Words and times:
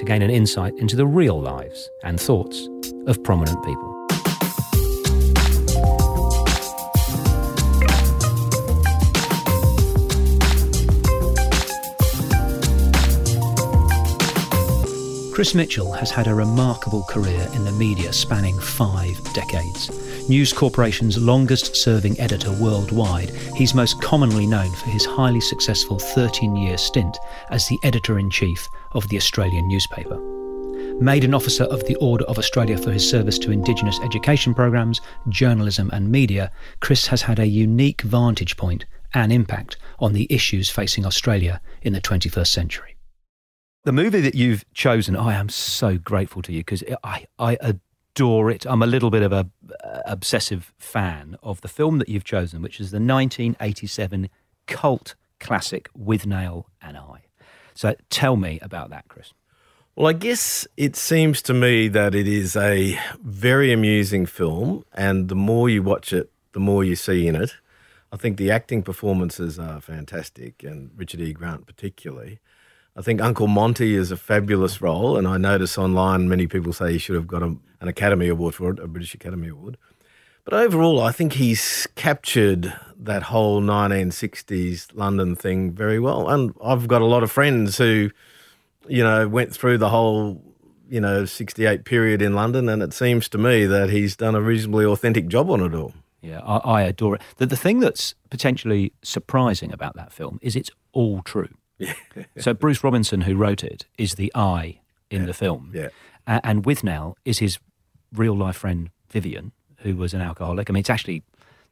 to 0.00 0.06
gain 0.06 0.22
an 0.22 0.30
insight 0.30 0.74
into 0.78 0.96
the 0.96 1.06
real 1.06 1.38
lives 1.38 1.90
and 2.02 2.18
thoughts 2.18 2.70
of 3.06 3.22
prominent 3.22 3.62
people. 3.66 4.06
Chris 15.34 15.54
Mitchell 15.54 15.92
has 15.92 16.10
had 16.10 16.28
a 16.28 16.34
remarkable 16.34 17.02
career 17.04 17.46
in 17.54 17.64
the 17.64 17.72
media 17.72 18.10
spanning 18.10 18.58
five 18.58 19.22
decades. 19.34 19.90
News 20.30 20.50
Corporation's 20.50 21.18
longest 21.18 21.76
serving 21.76 22.18
editor 22.18 22.52
worldwide, 22.52 23.30
he's 23.54 23.74
most 23.74 24.00
commonly 24.00 24.46
known 24.46 24.70
for 24.76 24.88
his 24.88 25.04
highly 25.04 25.40
successful 25.42 25.98
13 25.98 26.56
year 26.56 26.78
stint 26.78 27.18
as 27.50 27.68
the 27.68 27.78
editor 27.82 28.18
in 28.18 28.30
chief 28.30 28.70
of 28.92 29.08
the 29.08 29.16
Australian 29.16 29.68
newspaper. 29.68 30.18
Made 31.00 31.24
an 31.24 31.34
officer 31.34 31.64
of 31.64 31.84
the 31.86 31.96
Order 31.96 32.24
of 32.24 32.38
Australia 32.38 32.76
for 32.76 32.90
his 32.90 33.08
service 33.08 33.38
to 33.38 33.50
Indigenous 33.50 33.98
education 34.00 34.54
programs, 34.54 35.00
journalism, 35.28 35.90
and 35.92 36.10
media, 36.10 36.50
Chris 36.80 37.06
has 37.06 37.22
had 37.22 37.38
a 37.38 37.46
unique 37.46 38.02
vantage 38.02 38.56
point 38.56 38.84
and 39.14 39.32
impact 39.32 39.76
on 39.98 40.12
the 40.12 40.26
issues 40.30 40.70
facing 40.70 41.06
Australia 41.06 41.60
in 41.82 41.92
the 41.92 42.00
21st 42.00 42.48
century. 42.48 42.96
The 43.84 43.92
movie 43.92 44.20
that 44.20 44.34
you've 44.34 44.64
chosen, 44.74 45.16
I 45.16 45.34
am 45.34 45.48
so 45.48 45.96
grateful 45.96 46.42
to 46.42 46.52
you 46.52 46.60
because 46.60 46.84
I, 47.02 47.26
I 47.38 47.56
adore 47.60 48.50
it. 48.50 48.66
I'm 48.66 48.82
a 48.82 48.86
little 48.86 49.10
bit 49.10 49.22
of 49.22 49.32
a 49.32 49.48
uh, 49.82 50.00
obsessive 50.04 50.74
fan 50.78 51.36
of 51.42 51.62
the 51.62 51.68
film 51.68 51.98
that 51.98 52.08
you've 52.08 52.24
chosen, 52.24 52.60
which 52.60 52.78
is 52.78 52.90
the 52.90 52.96
1987 52.96 54.28
cult 54.66 55.14
classic 55.38 55.88
Withnail 55.98 56.64
and 56.82 56.98
I. 56.98 57.29
So 57.80 57.94
tell 58.10 58.36
me 58.36 58.58
about 58.60 58.90
that, 58.90 59.08
Chris. 59.08 59.32
Well, 59.96 60.06
I 60.06 60.12
guess 60.12 60.68
it 60.76 60.96
seems 60.96 61.40
to 61.40 61.54
me 61.54 61.88
that 61.88 62.14
it 62.14 62.28
is 62.28 62.54
a 62.54 63.00
very 63.22 63.72
amusing 63.72 64.26
film, 64.26 64.84
and 64.92 65.30
the 65.30 65.34
more 65.34 65.70
you 65.70 65.82
watch 65.82 66.12
it, 66.12 66.30
the 66.52 66.60
more 66.60 66.84
you 66.84 66.94
see 66.94 67.26
in 67.26 67.34
it. 67.34 67.54
I 68.12 68.18
think 68.18 68.36
the 68.36 68.50
acting 68.50 68.82
performances 68.82 69.58
are 69.58 69.80
fantastic, 69.80 70.62
and 70.62 70.90
Richard 70.94 71.22
E. 71.22 71.32
Grant 71.32 71.64
particularly. 71.64 72.38
I 72.94 73.00
think 73.00 73.22
Uncle 73.22 73.46
Monty 73.46 73.94
is 73.94 74.10
a 74.10 74.16
fabulous 74.18 74.82
role, 74.82 75.16
and 75.16 75.26
I 75.26 75.38
notice 75.38 75.78
online 75.78 76.28
many 76.28 76.46
people 76.46 76.74
say 76.74 76.92
he 76.92 76.98
should 76.98 77.16
have 77.16 77.26
got 77.26 77.42
a, 77.42 77.56
an 77.80 77.88
Academy 77.88 78.28
Award 78.28 78.56
for 78.56 78.72
it, 78.72 78.78
a 78.78 78.88
British 78.88 79.14
Academy 79.14 79.48
Award. 79.48 79.78
But 80.44 80.54
overall, 80.54 81.00
I 81.00 81.12
think 81.12 81.34
he's 81.34 81.86
captured 81.94 82.72
that 82.98 83.24
whole 83.24 83.60
1960s 83.62 84.88
London 84.94 85.36
thing 85.36 85.72
very 85.72 85.98
well. 85.98 86.28
And 86.28 86.54
I've 86.62 86.88
got 86.88 87.02
a 87.02 87.06
lot 87.06 87.22
of 87.22 87.30
friends 87.30 87.78
who, 87.78 88.10
you 88.88 89.02
know, 89.04 89.28
went 89.28 89.54
through 89.54 89.78
the 89.78 89.88
whole, 89.90 90.42
you 90.88 91.00
know, 91.00 91.24
68 91.24 91.84
period 91.84 92.20
in 92.22 92.34
London, 92.34 92.68
and 92.68 92.82
it 92.82 92.92
seems 92.92 93.28
to 93.30 93.38
me 93.38 93.64
that 93.66 93.90
he's 93.90 94.16
done 94.16 94.34
a 94.34 94.40
reasonably 94.40 94.84
authentic 94.84 95.28
job 95.28 95.50
on 95.50 95.60
it 95.60 95.74
all. 95.74 95.94
Yeah, 96.22 96.40
I, 96.40 96.56
I 96.58 96.82
adore 96.82 97.14
it. 97.14 97.22
The, 97.36 97.46
the 97.46 97.56
thing 97.56 97.80
that's 97.80 98.14
potentially 98.28 98.92
surprising 99.02 99.72
about 99.72 99.94
that 99.96 100.12
film 100.12 100.38
is 100.42 100.56
it's 100.56 100.70
all 100.92 101.22
true. 101.22 101.48
so 102.38 102.52
Bruce 102.52 102.84
Robinson, 102.84 103.22
who 103.22 103.36
wrote 103.36 103.64
it, 103.64 103.86
is 103.96 104.16
the 104.16 104.30
I 104.34 104.80
in 105.10 105.22
Yeah. 105.22 105.26
the 105.26 105.32
film. 105.34 105.70
Yeah. 105.74 105.88
A- 106.26 106.44
and 106.44 106.62
Withnail 106.64 107.14
is 107.24 107.38
his 107.38 107.58
real 108.12 108.36
life 108.36 108.56
friend 108.56 108.90
Vivian, 109.10 109.52
who 109.80 109.96
was 109.96 110.14
an 110.14 110.20
alcoholic. 110.20 110.70
I 110.70 110.72
mean, 110.72 110.80
it's 110.80 110.90
actually 110.90 111.22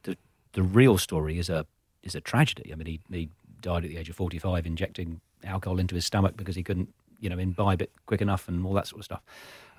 the 0.03 0.17
the 0.53 0.63
real 0.63 0.99
story 0.99 1.39
is 1.39 1.49
a 1.49 1.67
is 2.03 2.15
a 2.15 2.21
tragedy. 2.21 2.73
I 2.73 2.77
mean, 2.77 2.87
he 2.87 3.01
he 3.11 3.29
died 3.61 3.85
at 3.85 3.91
the 3.91 3.97
age 3.97 4.09
of 4.09 4.17
forty 4.17 4.39
five, 4.39 4.67
injecting 4.67 5.21
alcohol 5.45 5.79
into 5.79 5.95
his 5.95 6.05
stomach 6.05 6.37
because 6.37 6.57
he 6.57 6.63
couldn't, 6.63 6.93
you 7.21 7.31
know, 7.31 7.39
imbibe 7.39 7.83
it 7.83 7.93
quick 8.07 8.21
enough 8.21 8.49
and 8.49 8.65
all 8.67 8.75
that 8.75 8.87
sort 8.87 9.01
of 9.01 9.05
stuff. 9.05 9.23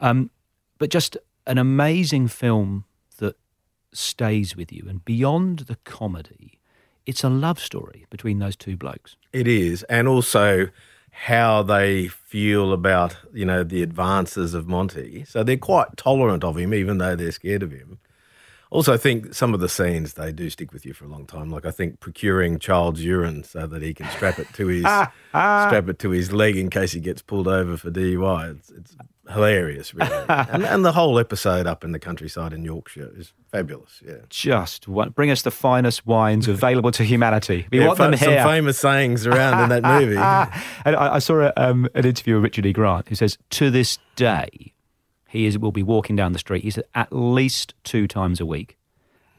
Um, 0.02 0.30
but 0.78 0.90
just 0.90 1.18
an 1.46 1.58
amazing 1.58 2.28
film 2.28 2.86
that 3.18 3.36
stays 3.92 4.56
with 4.56 4.72
you, 4.72 4.86
and 4.88 5.04
beyond 5.04 5.60
the 5.60 5.78
comedy, 5.84 6.60
it's 7.06 7.24
a 7.24 7.30
love 7.30 7.60
story 7.60 8.06
between 8.10 8.40
those 8.40 8.56
two 8.56 8.78
blokes. 8.78 9.16
It 9.34 9.48
is, 9.48 9.84
and 9.84 10.08
also 10.08 10.70
how 11.12 11.64
they 11.64 12.08
feel 12.08 12.72
about 12.72 13.18
you 13.34 13.46
know 13.46 13.64
the 13.64 13.84
advances 13.84 14.54
of 14.54 14.68
Monty. 14.68 15.26
So 15.26 15.44
they're 15.44 15.58
quite 15.58 15.98
tolerant 15.98 16.44
of 16.44 16.58
him, 16.58 16.74
even 16.74 16.98
though 16.98 17.16
they're 17.16 17.32
scared 17.32 17.64
of 17.64 17.72
him. 17.72 18.00
Also, 18.72 18.94
I 18.94 18.98
think 18.98 19.34
some 19.34 19.54
of 19.56 19.60
the 19.62 19.70
scenes 19.70 20.14
they 20.14 20.32
do 20.32 20.48
stick 20.50 20.72
with 20.72 20.86
you 20.86 20.94
for 20.94 21.06
a 21.06 21.08
long 21.08 21.26
time. 21.26 21.50
Like 21.50 21.66
I 21.66 21.72
think 21.72 22.00
procuring 22.00 22.60
child's 22.60 23.04
urine 23.04 23.44
so 23.44 23.66
that 23.66 23.82
he 23.82 23.94
can 23.96 24.08
strap 24.12 24.38
it 24.38 24.48
to 24.54 24.68
his 24.68 24.82
strap 25.30 25.90
it 25.90 25.98
to 26.00 26.12
his 26.12 26.32
leg 26.32 26.56
in 26.56 26.70
case 26.70 26.92
he 26.92 27.00
gets 27.00 27.22
pulled 27.24 27.48
over 27.48 27.78
for 27.78 27.90
DUI. 27.90 28.58
It's, 28.58 28.70
it's 28.70 28.96
hilarious, 29.28 29.94
really. 29.96 30.12
and, 30.30 30.64
and 30.66 30.86
the 30.86 30.92
whole 30.92 31.18
episode 31.18 31.66
up 31.68 31.84
in 31.84 31.94
the 31.94 32.00
countryside 32.00 32.54
in 32.54 32.64
Yorkshire 32.64 33.12
is 33.16 33.34
fabulous. 33.52 34.02
Yeah. 34.06 34.18
just 34.30 34.88
bring 35.16 35.32
us 35.32 35.42
the 35.42 35.52
finest 35.52 36.06
wines 36.06 36.48
available 36.48 36.92
to 36.92 37.04
humanity. 37.04 37.66
We 37.72 37.80
Yeah, 37.80 37.88
want 37.88 37.98
fa- 37.98 38.04
them 38.04 38.18
some 38.18 38.34
famous 38.34 38.78
sayings 38.80 39.26
around 39.26 39.64
in 39.64 39.70
that 39.82 39.84
movie. 40.00 40.16
and 40.86 40.96
I, 40.96 41.16
I 41.16 41.20
saw 41.20 41.42
a, 41.48 41.54
um, 41.58 41.88
an 41.96 42.06
interview 42.06 42.36
with 42.36 42.44
Richard 42.44 42.66
E. 42.68 42.74
Grant 42.74 43.10
who 43.10 43.16
says, 43.16 43.38
to 43.52 43.70
this 43.72 43.98
day, 44.16 44.74
he 45.30 45.46
is, 45.46 45.58
will 45.58 45.72
be 45.72 45.84
walking 45.84 46.16
down 46.16 46.34
the 46.34 46.40
street. 46.40 46.64
He 46.64 46.72
said 46.72 46.84
at 46.96 47.08
least 47.14 47.74
two 47.84 48.08
times 48.08 48.40
a 48.42 48.46
week, 48.46 48.78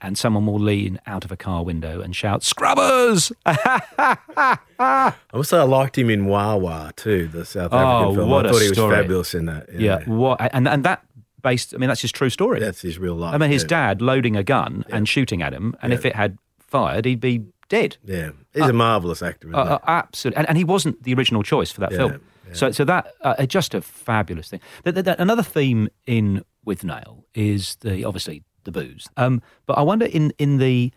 and 0.00 0.16
someone 0.16 0.46
will 0.46 0.58
lean 0.58 0.98
out 1.06 1.24
of 1.24 1.32
a 1.32 1.36
car 1.36 1.62
window 1.64 2.00
and 2.00 2.14
shout, 2.16 2.42
"Scrubbers!" 2.42 3.32
I 3.46 5.14
also 5.32 5.64
liked 5.66 5.98
him 5.98 6.10
in 6.10 6.26
Wah-Wah 6.26 6.90
too, 6.96 7.28
the 7.28 7.44
South 7.44 7.72
Oh, 7.72 7.76
African 7.78 8.14
film. 8.16 8.30
what 8.30 8.46
I 8.46 8.52
thought 8.52 8.62
he 8.62 8.68
was 8.68 8.78
story. 8.78 8.96
fabulous 8.96 9.34
in 9.34 9.46
that. 9.46 9.68
yeah, 9.72 10.04
what? 10.04 10.38
And 10.54 10.68
and 10.68 10.84
that 10.84 11.04
based. 11.42 11.74
I 11.74 11.78
mean, 11.78 11.88
that's 11.88 12.02
his 12.02 12.12
true 12.12 12.30
story. 12.30 12.60
That's 12.60 12.80
his 12.82 12.98
real 12.98 13.14
life. 13.14 13.34
I 13.34 13.38
mean, 13.38 13.50
his 13.50 13.62
yeah. 13.62 13.68
dad 13.68 14.02
loading 14.02 14.36
a 14.36 14.42
gun 14.42 14.84
and 14.90 15.08
shooting 15.08 15.42
at 15.42 15.52
him, 15.52 15.74
and 15.82 15.92
if 15.92 16.04
it 16.04 16.14
had 16.16 16.38
fired, 16.58 17.04
he'd 17.04 17.20
be 17.20 17.44
dead. 17.68 17.96
Yeah, 18.04 18.30
he's 18.54 18.66
a 18.68 18.72
marvelous 18.72 19.22
actor. 19.22 19.48
Isn't 19.48 19.58
Uh, 19.58 19.74
uh, 19.74 19.78
absolutely, 19.86 20.38
and, 20.38 20.48
and 20.48 20.58
he 20.58 20.64
wasn't 20.64 21.02
the 21.02 21.14
original 21.14 21.42
choice 21.42 21.70
for 21.70 21.80
that 21.80 21.92
Yeah, 21.92 21.98
film. 21.98 22.20
So, 22.54 22.70
so 22.70 22.84
that 22.84 23.14
uh, 23.22 23.46
just 23.46 23.74
a 23.74 23.80
fabulous 23.80 24.48
thing. 24.48 24.60
Th- 24.84 24.94
th- 24.94 25.04
th- 25.04 25.16
another 25.18 25.42
theme 25.42 25.88
in 26.06 26.44
Withnail 26.66 27.24
is 27.34 27.76
the 27.80 28.04
obviously 28.04 28.42
the 28.64 28.72
booze. 28.72 29.08
Um, 29.16 29.42
but 29.66 29.74
I 29.74 29.82
wonder 29.82 30.06
in 30.06 30.32
in 30.38 30.58
the 30.58 30.92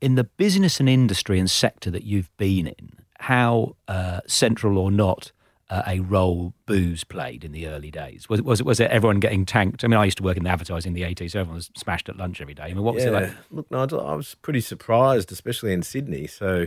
in 0.00 0.14
the 0.14 0.24
business 0.24 0.80
and 0.80 0.88
industry 0.88 1.38
and 1.38 1.50
sector 1.50 1.90
that 1.90 2.04
you've 2.04 2.34
been 2.36 2.66
in, 2.66 2.90
how 3.20 3.76
uh, 3.88 4.20
central 4.26 4.78
or 4.78 4.90
not 4.90 5.32
uh, 5.68 5.82
a 5.86 6.00
role 6.00 6.54
booze 6.66 7.04
played 7.04 7.44
in 7.44 7.52
the 7.52 7.66
early 7.66 7.90
days? 7.90 8.28
Was 8.28 8.42
was 8.42 8.60
it 8.60 8.66
was 8.66 8.80
it 8.80 8.90
everyone 8.90 9.20
getting 9.20 9.44
tanked? 9.44 9.84
I 9.84 9.88
mean, 9.88 9.98
I 9.98 10.04
used 10.04 10.18
to 10.18 10.22
work 10.22 10.36
in 10.36 10.46
advertising 10.46 10.90
in 10.90 10.94
the 10.94 11.02
eighties, 11.02 11.32
so 11.32 11.40
everyone 11.40 11.56
was 11.56 11.70
smashed 11.76 12.08
at 12.08 12.16
lunch 12.16 12.40
every 12.40 12.54
day. 12.54 12.64
I 12.64 12.74
mean, 12.74 12.82
what 12.82 12.94
was 12.94 13.04
yeah. 13.04 13.10
it 13.10 13.12
like? 13.12 13.32
Look, 13.50 13.70
Nigel, 13.70 14.06
I 14.06 14.14
was 14.14 14.34
pretty 14.36 14.60
surprised, 14.60 15.32
especially 15.32 15.72
in 15.72 15.82
Sydney. 15.82 16.26
So 16.26 16.66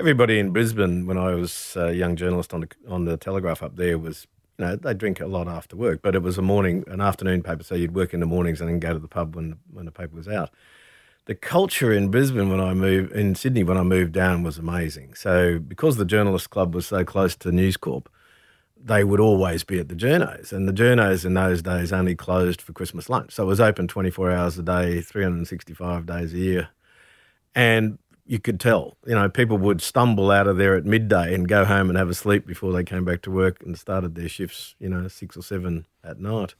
everybody 0.00 0.38
in 0.38 0.50
Brisbane, 0.50 1.06
when 1.06 1.18
I 1.18 1.34
was 1.34 1.76
a 1.76 1.92
young 1.92 2.16
journalist 2.16 2.54
on 2.54 2.60
the 2.62 2.68
on 2.88 3.04
the 3.04 3.18
Telegraph 3.18 3.62
up 3.62 3.76
there, 3.76 3.98
was 3.98 4.26
you 4.58 4.64
know 4.64 4.74
they 4.74 4.94
drink 4.94 5.20
a 5.20 5.26
lot 5.26 5.46
after 5.46 5.76
work, 5.76 6.00
but 6.02 6.14
it 6.14 6.22
was 6.22 6.38
a 6.38 6.42
morning, 6.42 6.84
an 6.86 7.02
afternoon 7.02 7.42
paper, 7.42 7.62
so 7.62 7.74
you'd 7.74 7.94
work 7.94 8.14
in 8.14 8.20
the 8.20 8.26
mornings 8.26 8.60
and 8.62 8.70
then 8.70 8.80
go 8.80 8.94
to 8.94 8.98
the 8.98 9.06
pub 9.06 9.36
when 9.36 9.58
when 9.70 9.84
the 9.84 9.92
paper 9.92 10.16
was 10.16 10.26
out. 10.26 10.50
The 11.26 11.34
culture 11.34 11.92
in 11.92 12.10
Brisbane 12.10 12.48
when 12.48 12.60
I 12.60 12.72
moved 12.72 13.12
in 13.12 13.34
Sydney 13.34 13.62
when 13.62 13.76
I 13.76 13.82
moved 13.82 14.12
down 14.12 14.42
was 14.42 14.56
amazing. 14.56 15.14
So 15.14 15.58
because 15.58 15.96
the 15.96 16.06
Journalist 16.06 16.48
Club 16.48 16.74
was 16.74 16.86
so 16.86 17.04
close 17.04 17.36
to 17.36 17.52
News 17.52 17.76
Corp, 17.76 18.08
they 18.82 19.04
would 19.04 19.20
always 19.20 19.64
be 19.64 19.78
at 19.78 19.90
the 19.90 19.94
journos. 19.94 20.50
And 20.50 20.66
the 20.66 20.72
journos 20.72 21.26
in 21.26 21.34
those 21.34 21.60
days 21.60 21.92
only 21.92 22.14
closed 22.14 22.62
for 22.62 22.72
Christmas 22.72 23.10
lunch. 23.10 23.32
So 23.32 23.42
it 23.42 23.46
was 23.46 23.60
open 23.60 23.86
24 23.86 24.30
hours 24.30 24.58
a 24.58 24.62
day, 24.62 25.02
365 25.02 26.06
days 26.06 26.32
a 26.32 26.38
year. 26.38 26.68
And 27.54 27.98
you 28.30 28.38
could 28.38 28.60
tell, 28.60 28.96
you 29.04 29.16
know, 29.16 29.28
people 29.28 29.58
would 29.58 29.82
stumble 29.82 30.30
out 30.30 30.46
of 30.46 30.56
there 30.56 30.76
at 30.76 30.84
midday 30.84 31.34
and 31.34 31.48
go 31.48 31.64
home 31.64 31.88
and 31.88 31.98
have 31.98 32.08
a 32.08 32.14
sleep 32.14 32.46
before 32.46 32.72
they 32.72 32.84
came 32.84 33.04
back 33.04 33.22
to 33.22 33.30
work 33.30 33.60
and 33.64 33.76
started 33.76 34.14
their 34.14 34.28
shifts, 34.28 34.76
you 34.78 34.88
know, 34.88 35.08
six 35.08 35.36
or 35.36 35.42
seven 35.42 35.84
at 36.04 36.20
night. 36.20 36.54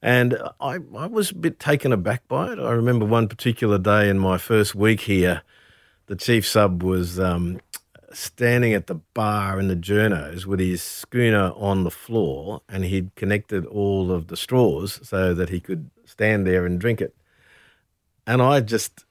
And 0.00 0.38
I, 0.60 0.78
I 0.96 1.06
was 1.06 1.32
a 1.32 1.34
bit 1.34 1.58
taken 1.58 1.92
aback 1.92 2.28
by 2.28 2.52
it. 2.52 2.60
I 2.60 2.70
remember 2.70 3.04
one 3.04 3.26
particular 3.26 3.78
day 3.78 4.08
in 4.08 4.20
my 4.20 4.38
first 4.38 4.76
week 4.76 5.00
here, 5.00 5.42
the 6.06 6.14
chief 6.14 6.46
sub 6.46 6.84
was 6.84 7.18
um, 7.18 7.60
standing 8.12 8.72
at 8.72 8.86
the 8.86 9.00
bar 9.12 9.58
in 9.58 9.66
the 9.66 9.74
journos 9.74 10.46
with 10.46 10.60
his 10.60 10.82
schooner 10.82 11.50
on 11.56 11.82
the 11.82 11.90
floor, 11.90 12.62
and 12.68 12.84
he'd 12.84 13.12
connected 13.16 13.66
all 13.66 14.12
of 14.12 14.28
the 14.28 14.36
straws 14.36 15.00
so 15.02 15.34
that 15.34 15.48
he 15.48 15.58
could 15.58 15.90
stand 16.04 16.46
there 16.46 16.64
and 16.64 16.78
drink 16.78 17.00
it. 17.00 17.12
And 18.24 18.40
I 18.40 18.60
just 18.60 19.05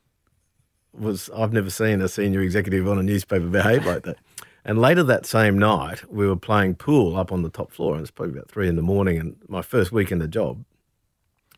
was, 0.98 1.30
I've 1.36 1.54
never 1.54 1.70
seen 1.70 2.02
a 2.02 2.08
senior 2.08 2.42
executive 2.42 2.88
on 2.88 2.98
a 2.98 3.04
newspaper 3.04 3.48
behave 3.48 3.86
like 3.86 4.04
that. 4.04 4.18
And 4.64 4.80
later 4.80 5.04
that 5.04 5.28
same 5.28 5.60
night, 5.60 6.12
we 6.12 6.28
were 6.28 6.36
playing 6.36 6.76
pool 6.76 7.16
up 7.16 7.32
on 7.32 7.44
the 7.44 7.50
top 7.50 7.72
floor, 7.72 7.94
and 7.94 8.02
it's 8.02 8.12
probably 8.12 8.34
about 8.34 8.50
three 8.50 8.68
in 8.68 8.76
the 8.76 8.82
morning, 8.82 9.20
and 9.20 9.36
my 9.48 9.62
first 9.62 9.92
week 9.92 10.12
in 10.12 10.18
the 10.18 10.28
job. 10.28 10.66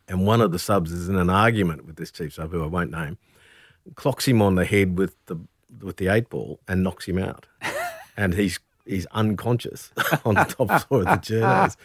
And 0.08 0.26
one 0.26 0.42
of 0.42 0.52
the 0.52 0.58
subs 0.58 0.92
is 0.92 1.08
in 1.08 1.16
an 1.16 1.30
argument 1.30 1.86
with 1.86 1.96
this 1.96 2.10
chief 2.10 2.34
sub, 2.34 2.50
who 2.50 2.62
I 2.62 2.66
won't 2.66 2.90
name, 2.90 3.16
clocks 3.94 4.28
him 4.28 4.42
on 4.42 4.56
the 4.56 4.64
head 4.66 4.98
with 4.98 5.16
the 5.26 5.36
with 5.82 5.98
the 5.98 6.08
eight 6.08 6.28
ball 6.28 6.60
and 6.66 6.82
knocks 6.82 7.06
him 7.06 7.18
out, 7.18 7.46
and 8.16 8.34
he's 8.34 8.60
he's 8.84 9.06
unconscious 9.06 9.90
on 10.24 10.34
the 10.34 10.44
top 10.44 10.86
floor 10.86 11.00
of 11.00 11.06
the 11.06 11.34
journos. 11.34 11.76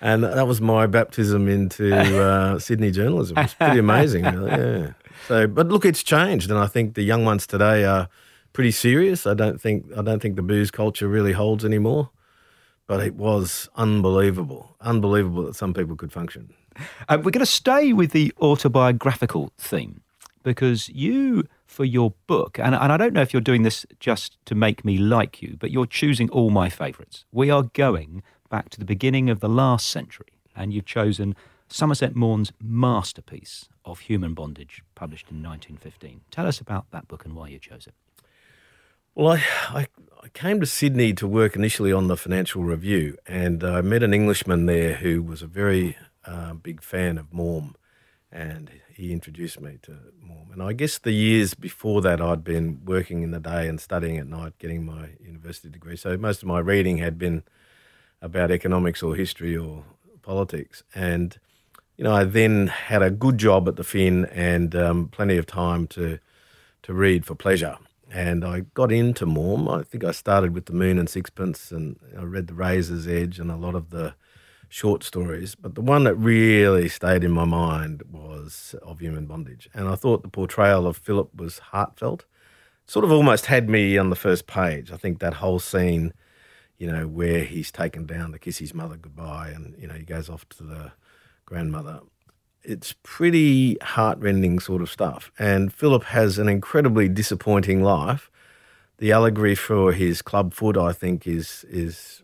And 0.00 0.24
that 0.24 0.46
was 0.46 0.60
my 0.60 0.86
baptism 0.86 1.48
into 1.48 1.94
uh, 2.20 2.58
Sydney 2.58 2.90
journalism. 2.90 3.38
It's 3.38 3.54
pretty 3.54 3.78
amazing, 3.78 4.24
really. 4.24 4.50
Yeah. 4.50 4.92
So, 5.28 5.46
but 5.46 5.68
look, 5.68 5.84
it's 5.84 6.02
changed, 6.02 6.50
and 6.50 6.58
I 6.58 6.66
think 6.66 6.94
the 6.94 7.02
young 7.02 7.24
ones 7.24 7.46
today 7.46 7.84
are 7.84 8.08
pretty 8.52 8.70
serious. 8.70 9.26
I 9.26 9.34
don't 9.34 9.60
think 9.60 9.86
I 9.96 10.02
don't 10.02 10.20
think 10.20 10.36
the 10.36 10.42
booze 10.42 10.70
culture 10.70 11.08
really 11.08 11.32
holds 11.32 11.64
anymore. 11.64 12.10
But 12.86 13.00
it 13.00 13.16
was 13.16 13.68
unbelievable, 13.74 14.76
unbelievable 14.80 15.42
that 15.46 15.56
some 15.56 15.74
people 15.74 15.96
could 15.96 16.12
function. 16.12 16.54
Uh, 17.08 17.18
we're 17.18 17.32
going 17.32 17.40
to 17.40 17.46
stay 17.46 17.92
with 17.92 18.12
the 18.12 18.32
autobiographical 18.40 19.50
theme 19.58 20.02
because 20.44 20.88
you, 20.90 21.48
for 21.64 21.84
your 21.84 22.14
book, 22.28 22.60
and, 22.60 22.76
and 22.76 22.92
I 22.92 22.96
don't 22.96 23.12
know 23.12 23.22
if 23.22 23.32
you're 23.32 23.40
doing 23.40 23.64
this 23.64 23.86
just 23.98 24.38
to 24.46 24.54
make 24.54 24.84
me 24.84 24.98
like 24.98 25.42
you, 25.42 25.56
but 25.58 25.72
you're 25.72 25.86
choosing 25.86 26.30
all 26.30 26.50
my 26.50 26.68
favourites. 26.68 27.24
We 27.32 27.50
are 27.50 27.64
going 27.64 28.22
back 28.50 28.68
to 28.70 28.78
the 28.78 28.84
beginning 28.84 29.30
of 29.30 29.40
the 29.40 29.48
last 29.48 29.88
century, 29.88 30.38
and 30.54 30.72
you've 30.72 30.86
chosen 30.86 31.34
Somerset 31.68 32.14
Maugham's 32.14 32.52
masterpiece 32.62 33.68
of 33.84 34.00
human 34.00 34.34
bondage, 34.34 34.82
published 34.94 35.30
in 35.30 35.42
1915. 35.42 36.22
Tell 36.30 36.46
us 36.46 36.60
about 36.60 36.90
that 36.92 37.08
book 37.08 37.24
and 37.24 37.34
why 37.34 37.48
you 37.48 37.58
chose 37.58 37.86
it. 37.86 37.94
Well, 39.14 39.28
I, 39.28 39.42
I, 39.70 39.86
I, 40.22 40.28
came 40.34 40.60
to 40.60 40.66
Sydney 40.66 41.14
to 41.14 41.26
work 41.26 41.56
initially 41.56 41.90
on 41.90 42.06
the 42.06 42.18
Financial 42.18 42.62
Review, 42.62 43.16
and 43.26 43.64
I 43.64 43.80
met 43.80 44.02
an 44.02 44.12
Englishman 44.12 44.66
there 44.66 44.94
who 44.94 45.22
was 45.22 45.40
a 45.40 45.46
very 45.46 45.96
uh, 46.26 46.52
big 46.52 46.82
fan 46.82 47.16
of 47.16 47.32
Maugham, 47.32 47.76
and 48.30 48.70
he 48.92 49.12
introduced 49.12 49.60
me 49.60 49.78
to 49.82 49.96
Maugham. 50.20 50.50
And 50.52 50.62
I 50.62 50.74
guess 50.74 50.98
the 50.98 51.12
years 51.12 51.54
before 51.54 52.02
that, 52.02 52.20
I'd 52.20 52.44
been 52.44 52.82
working 52.84 53.22
in 53.22 53.30
the 53.30 53.40
day 53.40 53.68
and 53.68 53.80
studying 53.80 54.18
at 54.18 54.26
night, 54.26 54.58
getting 54.58 54.84
my 54.84 55.10
university 55.18 55.70
degree. 55.70 55.96
So 55.96 56.16
most 56.18 56.42
of 56.42 56.48
my 56.48 56.58
reading 56.58 56.98
had 56.98 57.18
been 57.18 57.42
about 58.20 58.50
economics 58.50 59.02
or 59.02 59.14
history 59.14 59.56
or 59.56 59.84
politics. 60.20 60.82
And, 60.94 61.38
you 61.96 62.04
know, 62.04 62.14
I 62.14 62.24
then 62.24 62.66
had 62.66 63.02
a 63.02 63.10
good 63.10 63.38
job 63.38 63.68
at 63.68 63.76
the 63.76 63.84
Fin 63.84 64.26
and 64.26 64.74
um, 64.74 65.08
plenty 65.08 65.36
of 65.36 65.46
time 65.46 65.86
to, 65.88 66.18
to 66.82 66.92
read 66.92 67.24
for 67.24 67.34
pleasure. 67.34 67.78
And 68.10 68.44
I 68.44 68.60
got 68.60 68.92
into 68.92 69.26
Maugham. 69.26 69.68
I 69.68 69.82
think 69.82 70.04
I 70.04 70.12
started 70.12 70.54
with 70.54 70.66
The 70.66 70.72
Moon 70.72 70.98
and 70.98 71.08
Sixpence 71.08 71.72
and 71.72 71.98
I 72.16 72.22
read 72.22 72.46
The 72.46 72.54
Razor's 72.54 73.06
Edge 73.06 73.38
and 73.38 73.50
a 73.50 73.56
lot 73.56 73.74
of 73.74 73.90
the 73.90 74.14
short 74.68 75.02
stories, 75.04 75.54
but 75.54 75.74
the 75.74 75.80
one 75.80 76.04
that 76.04 76.14
really 76.16 76.88
stayed 76.88 77.24
in 77.24 77.30
my 77.30 77.44
mind 77.44 78.02
was 78.10 78.74
Of 78.82 79.00
Human 79.00 79.26
Bondage. 79.26 79.68
And 79.72 79.88
I 79.88 79.94
thought 79.94 80.22
the 80.22 80.28
portrayal 80.28 80.86
of 80.86 80.96
Philip 80.96 81.34
was 81.34 81.58
heartfelt. 81.58 82.24
Sort 82.86 83.04
of 83.04 83.10
almost 83.10 83.46
had 83.46 83.68
me 83.68 83.96
on 83.96 84.10
the 84.10 84.16
first 84.16 84.46
page. 84.46 84.92
I 84.92 84.96
think 84.96 85.18
that 85.18 85.34
whole 85.34 85.58
scene, 85.58 86.12
you 86.78 86.90
know, 86.90 87.06
where 87.06 87.44
he's 87.44 87.72
taken 87.72 88.06
down 88.06 88.32
to 88.32 88.38
kiss 88.38 88.58
his 88.58 88.74
mother 88.74 88.96
goodbye 88.96 89.48
and, 89.48 89.74
you 89.78 89.88
know, 89.88 89.94
he 89.94 90.04
goes 90.04 90.28
off 90.28 90.48
to 90.50 90.62
the 90.62 90.92
grandmother. 91.46 92.00
It's 92.62 92.94
pretty 93.02 93.78
heartrending 93.80 94.58
sort 94.58 94.82
of 94.82 94.90
stuff. 94.90 95.30
And 95.38 95.72
Philip 95.72 96.04
has 96.04 96.38
an 96.38 96.48
incredibly 96.48 97.08
disappointing 97.08 97.82
life. 97.82 98.30
The 98.98 99.12
allegory 99.12 99.54
for 99.54 99.92
his 99.92 100.20
club 100.20 100.52
foot, 100.52 100.76
I 100.76 100.92
think, 100.92 101.26
is 101.26 101.64
is 101.68 102.22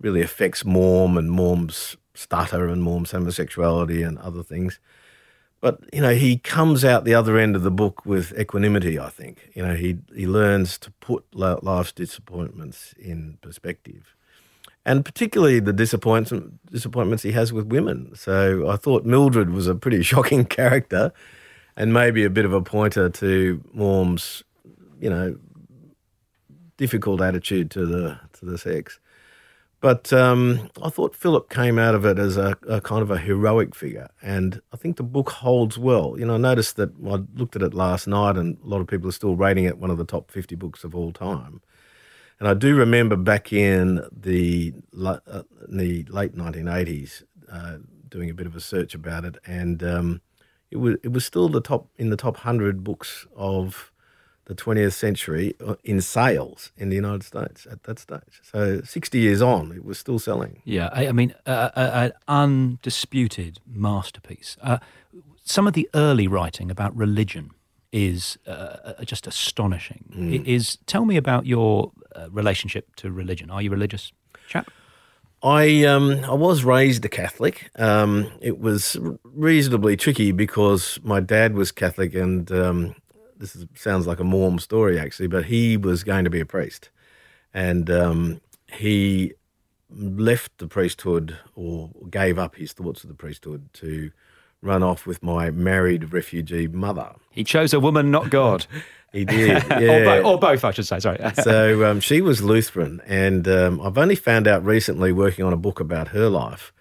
really 0.00 0.22
affects 0.22 0.64
Maugham 0.64 1.18
and 1.18 1.30
Maugham's 1.30 1.96
stutter 2.14 2.68
and 2.68 2.82
Maugham's 2.82 3.10
homosexuality 3.10 4.02
and 4.02 4.18
other 4.18 4.42
things. 4.42 4.80
But 5.60 5.80
you 5.92 6.00
know, 6.00 6.14
he 6.14 6.38
comes 6.38 6.84
out 6.84 7.04
the 7.04 7.14
other 7.14 7.36
end 7.36 7.56
of 7.56 7.62
the 7.62 7.70
book 7.70 8.06
with 8.06 8.38
equanimity. 8.38 8.98
I 8.98 9.08
think 9.08 9.50
you 9.54 9.62
know 9.62 9.74
he 9.74 9.98
he 10.14 10.26
learns 10.26 10.78
to 10.78 10.90
put 11.00 11.24
life's 11.34 11.92
disappointments 11.92 12.94
in 12.98 13.38
perspective, 13.42 14.14
and 14.88 15.04
particularly 15.04 15.60
the 15.60 15.72
disappointment 15.74 16.58
disappointments 16.72 17.22
he 17.22 17.32
has 17.32 17.52
with 17.52 17.66
women. 17.66 18.10
So 18.14 18.70
I 18.70 18.76
thought 18.76 19.04
Mildred 19.04 19.50
was 19.50 19.66
a 19.66 19.74
pretty 19.74 20.02
shocking 20.12 20.46
character, 20.46 21.12
and 21.76 21.92
maybe 21.92 22.24
a 22.24 22.30
bit 22.30 22.46
of 22.46 22.54
a 22.54 22.62
pointer 22.62 23.10
to 23.10 23.62
Maugham's, 23.74 24.42
you 24.98 25.10
know, 25.10 25.36
difficult 26.78 27.20
attitude 27.20 27.70
to 27.72 27.84
the 27.84 28.18
to 28.32 28.46
the 28.46 28.56
sex. 28.56 28.98
But 29.80 30.10
um, 30.12 30.70
I 30.82 30.88
thought 30.88 31.14
Philip 31.14 31.50
came 31.50 31.78
out 31.78 31.94
of 31.94 32.04
it 32.04 32.18
as 32.18 32.36
a, 32.36 32.58
a, 32.68 32.80
kind 32.80 33.00
of 33.00 33.12
a 33.12 33.18
heroic 33.18 33.76
figure, 33.76 34.08
and 34.22 34.60
I 34.72 34.76
think 34.76 34.96
the 34.96 35.04
book 35.04 35.30
holds 35.30 35.78
well. 35.78 36.16
You 36.18 36.24
know, 36.24 36.34
I 36.34 36.38
noticed 36.38 36.76
that 36.76 36.90
I 37.06 37.20
looked 37.38 37.54
at 37.54 37.62
it 37.62 37.74
last 37.74 38.08
night, 38.08 38.36
and 38.36 38.56
a 38.64 38.66
lot 38.66 38.80
of 38.80 38.88
people 38.88 39.08
are 39.08 39.12
still 39.12 39.36
rating 39.36 39.64
it 39.64 39.78
one 39.78 39.90
of 39.90 39.98
the 39.98 40.04
top 40.04 40.30
fifty 40.30 40.56
books 40.56 40.82
of 40.82 40.94
all 40.94 41.12
time. 41.12 41.60
And 42.38 42.48
I 42.48 42.54
do 42.54 42.76
remember 42.76 43.16
back 43.16 43.52
in 43.52 44.06
the 44.12 44.72
uh, 45.04 45.42
in 45.68 45.76
the 45.76 46.04
late 46.04 46.34
nineteen 46.34 46.68
eighties 46.68 47.24
uh, 47.50 47.78
doing 48.08 48.30
a 48.30 48.34
bit 48.34 48.46
of 48.46 48.54
a 48.54 48.60
search 48.60 48.94
about 48.94 49.24
it, 49.24 49.38
and 49.46 49.82
um, 49.82 50.20
it 50.70 50.76
was 50.76 50.96
it 51.02 51.12
was 51.12 51.24
still 51.24 51.48
the 51.48 51.60
top 51.60 51.88
in 51.96 52.10
the 52.10 52.16
top 52.16 52.38
hundred 52.38 52.84
books 52.84 53.26
of 53.34 53.92
the 54.48 54.54
20th 54.54 54.94
century 54.94 55.54
uh, 55.64 55.74
in 55.84 56.00
sales 56.00 56.72
in 56.76 56.88
the 56.88 56.96
United 56.96 57.22
States 57.22 57.66
at 57.70 57.82
that 57.82 57.98
stage. 57.98 58.40
So 58.42 58.80
60 58.80 59.18
years 59.18 59.42
on, 59.42 59.72
it 59.72 59.84
was 59.84 59.98
still 59.98 60.18
selling. 60.18 60.62
Yeah, 60.64 60.88
I, 60.90 61.08
I 61.08 61.12
mean, 61.12 61.34
uh, 61.44 61.68
an 61.74 62.12
undisputed 62.26 63.60
masterpiece. 63.66 64.56
Uh, 64.62 64.78
some 65.44 65.66
of 65.66 65.74
the 65.74 65.88
early 65.94 66.26
writing 66.26 66.70
about 66.70 66.96
religion 66.96 67.50
is 67.92 68.38
uh, 68.46 68.94
uh 68.98 69.04
just 69.04 69.26
astonishing. 69.26 70.04
Mm. 70.14 70.46
Is 70.46 70.78
tell 70.86 71.04
me 71.04 71.16
about 71.16 71.46
your 71.46 71.92
uh, 72.14 72.28
relationship 72.30 72.94
to 72.96 73.10
religion. 73.10 73.50
Are 73.50 73.62
you 73.62 73.70
religious, 73.70 74.12
chap? 74.48 74.70
I 75.42 75.84
um, 75.84 76.24
I 76.24 76.34
was 76.34 76.64
raised 76.64 77.04
a 77.04 77.08
Catholic. 77.08 77.70
Um, 77.76 78.30
it 78.40 78.58
was 78.58 78.96
reasonably 79.22 79.96
tricky 79.96 80.32
because 80.32 80.98
my 81.02 81.20
dad 81.20 81.54
was 81.54 81.70
Catholic 81.70 82.14
and 82.14 82.50
um, 82.50 82.96
this 83.36 83.54
is, 83.54 83.66
sounds 83.74 84.06
like 84.06 84.18
a 84.18 84.24
Maugham 84.24 84.58
story 84.58 84.98
actually, 84.98 85.28
but 85.28 85.44
he 85.44 85.76
was 85.76 86.02
going 86.02 86.24
to 86.24 86.30
be 86.30 86.40
a 86.40 86.46
priest, 86.46 86.90
and 87.54 87.88
um, 87.88 88.40
he 88.72 89.32
left 89.90 90.58
the 90.58 90.66
priesthood 90.66 91.38
or 91.54 91.90
gave 92.10 92.38
up 92.38 92.56
his 92.56 92.72
thoughts 92.72 93.04
of 93.04 93.08
the 93.08 93.14
priesthood 93.14 93.68
to 93.72 94.10
run 94.62 94.82
off 94.82 95.06
with 95.06 95.22
my 95.22 95.50
married 95.50 96.12
refugee 96.12 96.66
mother. 96.66 97.14
He 97.30 97.44
chose 97.44 97.72
a 97.72 97.80
woman, 97.80 98.10
not 98.10 98.30
God. 98.30 98.66
he 99.12 99.24
did, 99.24 99.62
yeah. 99.70 99.78
or, 99.80 100.04
both, 100.04 100.24
or, 100.24 100.38
both, 100.38 100.64
I 100.64 100.70
should 100.72 100.86
say. 100.86 101.00
Sorry. 101.00 101.18
so 101.42 101.90
um, 101.90 102.00
she 102.00 102.20
was 102.20 102.42
Lutheran, 102.42 103.00
and 103.06 103.46
um, 103.48 103.80
I've 103.80 103.98
only 103.98 104.16
found 104.16 104.46
out 104.46 104.64
recently, 104.64 105.12
working 105.12 105.44
on 105.44 105.52
a 105.52 105.56
book 105.56 105.80
about 105.80 106.08
her 106.08 106.28
life, 106.28 106.72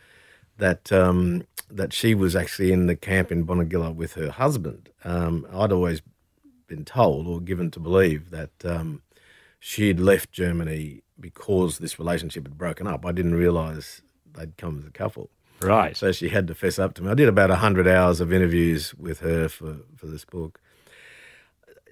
that 0.57 0.91
um, 0.91 1.45
that 1.69 1.93
she 1.93 2.15
was 2.15 2.35
actually 2.35 2.71
in 2.71 2.87
the 2.87 2.95
camp 2.95 3.31
in 3.31 3.45
Bonegilla 3.45 3.93
with 3.93 4.13
her 4.13 4.31
husband. 4.31 4.89
Um, 5.03 5.45
I'd 5.53 5.71
always 5.71 6.01
been 6.67 6.85
told 6.85 7.27
or 7.27 7.39
given 7.39 7.71
to 7.71 7.79
believe 7.79 8.29
that 8.29 8.51
um, 8.65 9.01
she 9.59 9.87
had 9.87 9.99
left 9.99 10.31
Germany 10.31 11.01
because 11.19 11.79
this 11.79 11.97
relationship 11.97 12.43
had 12.43 12.57
broken 12.57 12.87
up. 12.87 13.05
I 13.05 13.11
didn't 13.11 13.35
realise 13.35 14.01
they'd 14.33 14.55
come 14.57 14.79
as 14.79 14.85
a 14.85 14.91
couple. 14.91 15.29
Right. 15.61 15.97
So 15.97 16.11
she 16.11 16.29
had 16.29 16.47
to 16.47 16.55
fess 16.55 16.77
up 16.77 16.93
to 16.95 17.03
me. 17.03 17.11
I 17.11 17.13
did 17.15 17.27
about 17.27 17.49
100 17.49 17.87
hours 17.87 18.19
of 18.19 18.31
interviews 18.31 18.93
with 18.95 19.19
her 19.19 19.49
for, 19.49 19.77
for 19.95 20.05
this 20.05 20.23
book. 20.23 20.59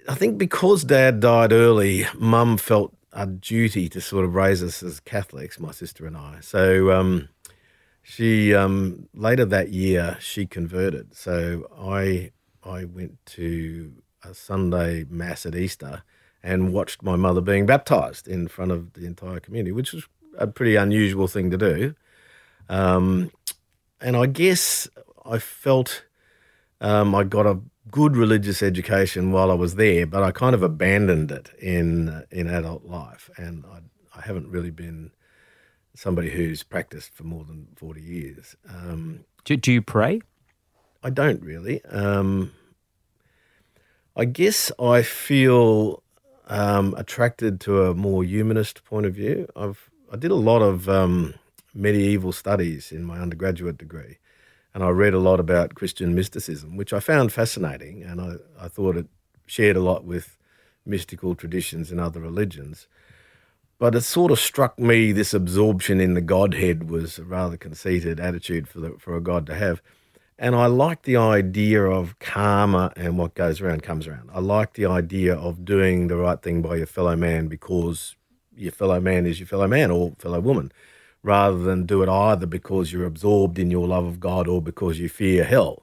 I 0.08 0.14
think 0.14 0.38
because 0.38 0.84
dad 0.84 1.20
died 1.20 1.52
early, 1.52 2.06
mum 2.16 2.58
felt 2.58 2.94
a 3.12 3.26
duty 3.26 3.88
to 3.88 4.00
sort 4.00 4.24
of 4.24 4.34
raise 4.34 4.62
us 4.62 4.82
as 4.82 5.00
Catholics, 5.00 5.58
my 5.58 5.72
sister 5.72 6.06
and 6.06 6.16
I. 6.16 6.38
So 6.40 6.92
um, 6.92 7.28
she 8.02 8.54
um, 8.54 9.08
later 9.14 9.44
that 9.46 9.70
year 9.70 10.16
she 10.20 10.46
converted. 10.46 11.16
So 11.16 11.68
I 11.76 12.30
I 12.62 12.84
went 12.84 13.24
to 13.26 13.92
a 14.22 14.34
Sunday 14.34 15.04
mass 15.08 15.46
at 15.46 15.56
Easter 15.56 16.02
and 16.42 16.72
watched 16.72 17.02
my 17.02 17.16
mother 17.16 17.40
being 17.40 17.66
baptized 17.66 18.28
in 18.28 18.46
front 18.46 18.70
of 18.70 18.92
the 18.92 19.06
entire 19.06 19.40
community, 19.40 19.72
which 19.72 19.92
was 19.92 20.06
a 20.38 20.46
pretty 20.46 20.76
unusual 20.76 21.26
thing 21.26 21.50
to 21.50 21.56
do. 21.56 21.94
Um, 22.68 23.32
and 24.00 24.16
I 24.16 24.26
guess 24.26 24.88
I 25.24 25.38
felt 25.38 26.04
um, 26.80 27.14
I 27.14 27.24
got 27.24 27.46
a 27.46 27.60
good 27.90 28.16
religious 28.16 28.62
education 28.62 29.32
while 29.32 29.50
I 29.50 29.54
was 29.54 29.76
there, 29.76 30.06
but 30.06 30.22
I 30.22 30.30
kind 30.32 30.54
of 30.54 30.62
abandoned 30.62 31.30
it 31.30 31.50
in 31.60 32.24
in 32.30 32.46
adult 32.48 32.84
life, 32.84 33.30
and 33.36 33.64
I, 33.66 33.80
I 34.18 34.20
haven't 34.22 34.48
really 34.48 34.70
been 34.70 35.12
somebody 35.94 36.30
who's 36.30 36.62
practiced 36.62 37.14
for 37.14 37.24
more 37.24 37.44
than 37.44 37.68
forty 37.76 38.02
years. 38.02 38.56
Um, 38.68 39.24
Do, 39.44 39.56
do 39.56 39.72
you 39.72 39.82
pray? 39.82 40.20
I 41.02 41.10
don't 41.10 41.42
really. 41.42 41.84
Um, 41.84 42.52
I 44.16 44.24
guess 44.24 44.72
I 44.78 45.02
feel 45.02 46.02
um, 46.48 46.94
attracted 46.96 47.60
to 47.60 47.84
a 47.84 47.94
more 47.94 48.24
humanist 48.24 48.84
point 48.84 49.06
of 49.06 49.14
view. 49.14 49.46
I've 49.54 49.90
I 50.12 50.16
did 50.16 50.30
a 50.30 50.36
lot 50.50 50.62
of 50.62 50.88
um, 50.88 51.34
medieval 51.76 52.32
studies 52.32 52.90
in 52.90 53.04
my 53.04 53.18
undergraduate 53.18 53.78
degree, 53.78 54.18
and 54.74 54.82
I 54.82 54.88
read 54.88 55.14
a 55.14 55.18
lot 55.18 55.40
about 55.40 55.74
Christian 55.74 56.14
mysticism, 56.14 56.76
which 56.76 56.92
I 56.92 57.00
found 57.00 57.32
fascinating, 57.32 58.02
and 58.02 58.20
I, 58.20 58.34
I 58.60 58.68
thought 58.68 58.96
it 58.96 59.06
shared 59.46 59.76
a 59.76 59.82
lot 59.82 60.04
with 60.04 60.36
mystical 60.84 61.34
traditions 61.34 61.90
in 61.90 61.98
other 61.98 62.20
religions. 62.20 62.86
But 63.78 63.94
it 63.94 64.02
sort 64.02 64.32
of 64.32 64.38
struck 64.38 64.78
me 64.78 65.12
this 65.12 65.34
absorption 65.34 66.00
in 66.00 66.14
the 66.14 66.20
Godhead 66.20 66.88
was 66.88 67.18
a 67.18 67.24
rather 67.24 67.56
conceited 67.56 68.18
attitude 68.18 68.68
for 68.68 68.80
the, 68.80 68.96
for 68.98 69.16
a 69.16 69.20
God 69.20 69.46
to 69.46 69.54
have. 69.54 69.82
And 70.38 70.54
I 70.54 70.66
like 70.66 71.02
the 71.02 71.16
idea 71.16 71.82
of 71.82 72.18
karma 72.18 72.92
and 72.96 73.18
what 73.18 73.34
goes 73.34 73.60
around 73.60 73.82
comes 73.82 74.06
around. 74.06 74.30
I 74.32 74.40
like 74.40 74.74
the 74.74 74.86
idea 74.86 75.34
of 75.34 75.64
doing 75.64 76.08
the 76.08 76.16
right 76.16 76.40
thing 76.40 76.62
by 76.62 76.76
your 76.76 76.86
fellow 76.86 77.16
man 77.16 77.48
because 77.48 78.16
your 78.54 78.72
fellow 78.72 79.00
man 79.00 79.26
is 79.26 79.40
your 79.40 79.46
fellow 79.46 79.68
man 79.68 79.90
or 79.90 80.12
fellow 80.18 80.40
woman, 80.40 80.72
rather 81.26 81.58
than 81.58 81.84
do 81.84 82.04
it 82.04 82.08
either 82.08 82.46
because 82.46 82.92
you're 82.92 83.04
absorbed 83.04 83.58
in 83.58 83.68
your 83.68 83.88
love 83.88 84.04
of 84.04 84.20
God 84.20 84.46
or 84.46 84.62
because 84.62 85.00
you 85.00 85.08
fear 85.08 85.42
hell, 85.42 85.82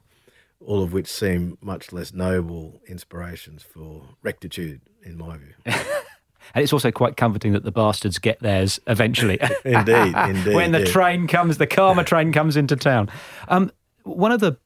all 0.66 0.82
of 0.82 0.94
which 0.94 1.08
seem 1.08 1.58
much 1.62 1.92
less 1.92 2.14
noble 2.14 2.82
inspirations 2.88 3.62
for 3.62 4.04
rectitude, 4.24 4.80
in 5.04 5.18
my 5.18 5.38
view. 5.38 5.54
And 6.54 6.62
it's 6.62 6.74
also 6.74 6.92
quite 6.92 7.16
comforting 7.16 7.54
that 7.54 7.64
the 7.64 7.72
bastards 7.72 8.20
get 8.20 8.40
theirs 8.42 8.78
eventually. 8.86 9.40
indeed, 9.66 10.14
indeed. 10.14 10.54
when 10.54 10.74
the 10.74 10.80
yeah. 10.80 10.92
train 10.92 11.26
comes, 11.26 11.58
the 11.58 11.66
karma 11.66 12.04
train 12.04 12.34
comes 12.34 12.58
into 12.58 12.76
town. 12.76 13.10
Um, 13.48 13.72
one 14.04 14.34
of 14.34 14.42
the 14.42 14.58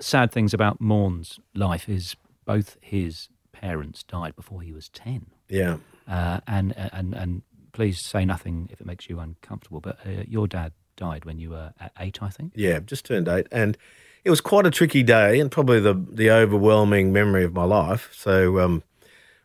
sad 0.00 0.30
things 0.30 0.54
about 0.54 0.80
Maugham's 0.80 1.40
life 1.54 1.88
is 1.88 2.14
both 2.44 2.76
his 2.80 3.28
parents 3.52 4.04
died 4.04 4.36
before 4.36 4.62
he 4.62 4.72
was 4.72 4.88
10. 4.90 5.26
Yeah. 5.48 5.78
Uh, 6.06 6.38
and, 6.46 6.72
and, 6.76 7.14
and 7.14 7.42
please 7.78 8.00
say 8.00 8.24
nothing 8.24 8.68
if 8.72 8.80
it 8.80 8.86
makes 8.88 9.08
you 9.08 9.20
uncomfortable, 9.20 9.80
but 9.80 10.00
uh, 10.04 10.24
your 10.26 10.48
dad 10.48 10.72
died 10.96 11.24
when 11.24 11.38
you 11.38 11.50
were 11.50 11.72
eight, 12.00 12.20
I 12.20 12.28
think. 12.28 12.50
Yeah, 12.56 12.80
just 12.80 13.04
turned 13.04 13.28
eight, 13.28 13.46
and 13.52 13.78
it 14.24 14.30
was 14.30 14.40
quite 14.40 14.66
a 14.66 14.70
tricky 14.72 15.04
day, 15.04 15.38
and 15.38 15.48
probably 15.48 15.78
the 15.78 15.94
the 15.94 16.28
overwhelming 16.28 17.12
memory 17.12 17.44
of 17.44 17.52
my 17.52 17.62
life. 17.62 18.10
So 18.12 18.58
um, 18.58 18.82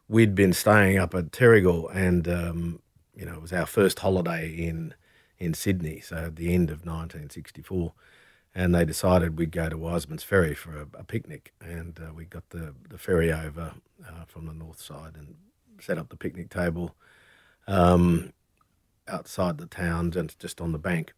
we'd 0.07 0.33
been 0.33 0.51
staying 0.51 0.97
up 0.97 1.13
at 1.13 1.29
Terrigal, 1.29 1.95
and 1.95 2.27
um, 2.27 2.79
you 3.13 3.23
know 3.23 3.35
it 3.35 3.41
was 3.43 3.53
our 3.53 3.67
first 3.67 3.99
holiday 3.99 4.49
in 4.49 4.95
in 5.37 5.53
Sydney, 5.53 5.99
so 5.99 6.15
at 6.15 6.35
the 6.35 6.55
end 6.55 6.71
of 6.71 6.87
1964, 6.87 7.93
and 8.55 8.73
they 8.73 8.83
decided 8.83 9.37
we'd 9.37 9.51
go 9.51 9.69
to 9.69 9.77
Wiseman's 9.77 10.23
Ferry 10.23 10.55
for 10.55 10.75
a, 10.75 10.87
a 10.97 11.03
picnic, 11.03 11.53
and 11.61 11.99
uh, 11.99 12.11
we 12.11 12.25
got 12.25 12.49
the 12.49 12.73
the 12.89 12.97
ferry 12.97 13.31
over 13.31 13.75
uh, 14.03 14.25
from 14.25 14.47
the 14.47 14.53
north 14.53 14.81
side 14.81 15.17
and 15.17 15.35
set 15.79 15.99
up 15.99 16.09
the 16.09 16.17
picnic 16.17 16.49
table. 16.49 16.95
Um, 17.67 18.33
outside 19.07 19.57
the 19.57 19.65
town, 19.65 20.11
just 20.11 20.39
just 20.39 20.61
on 20.61 20.71
the 20.71 20.79
bank, 20.79 21.13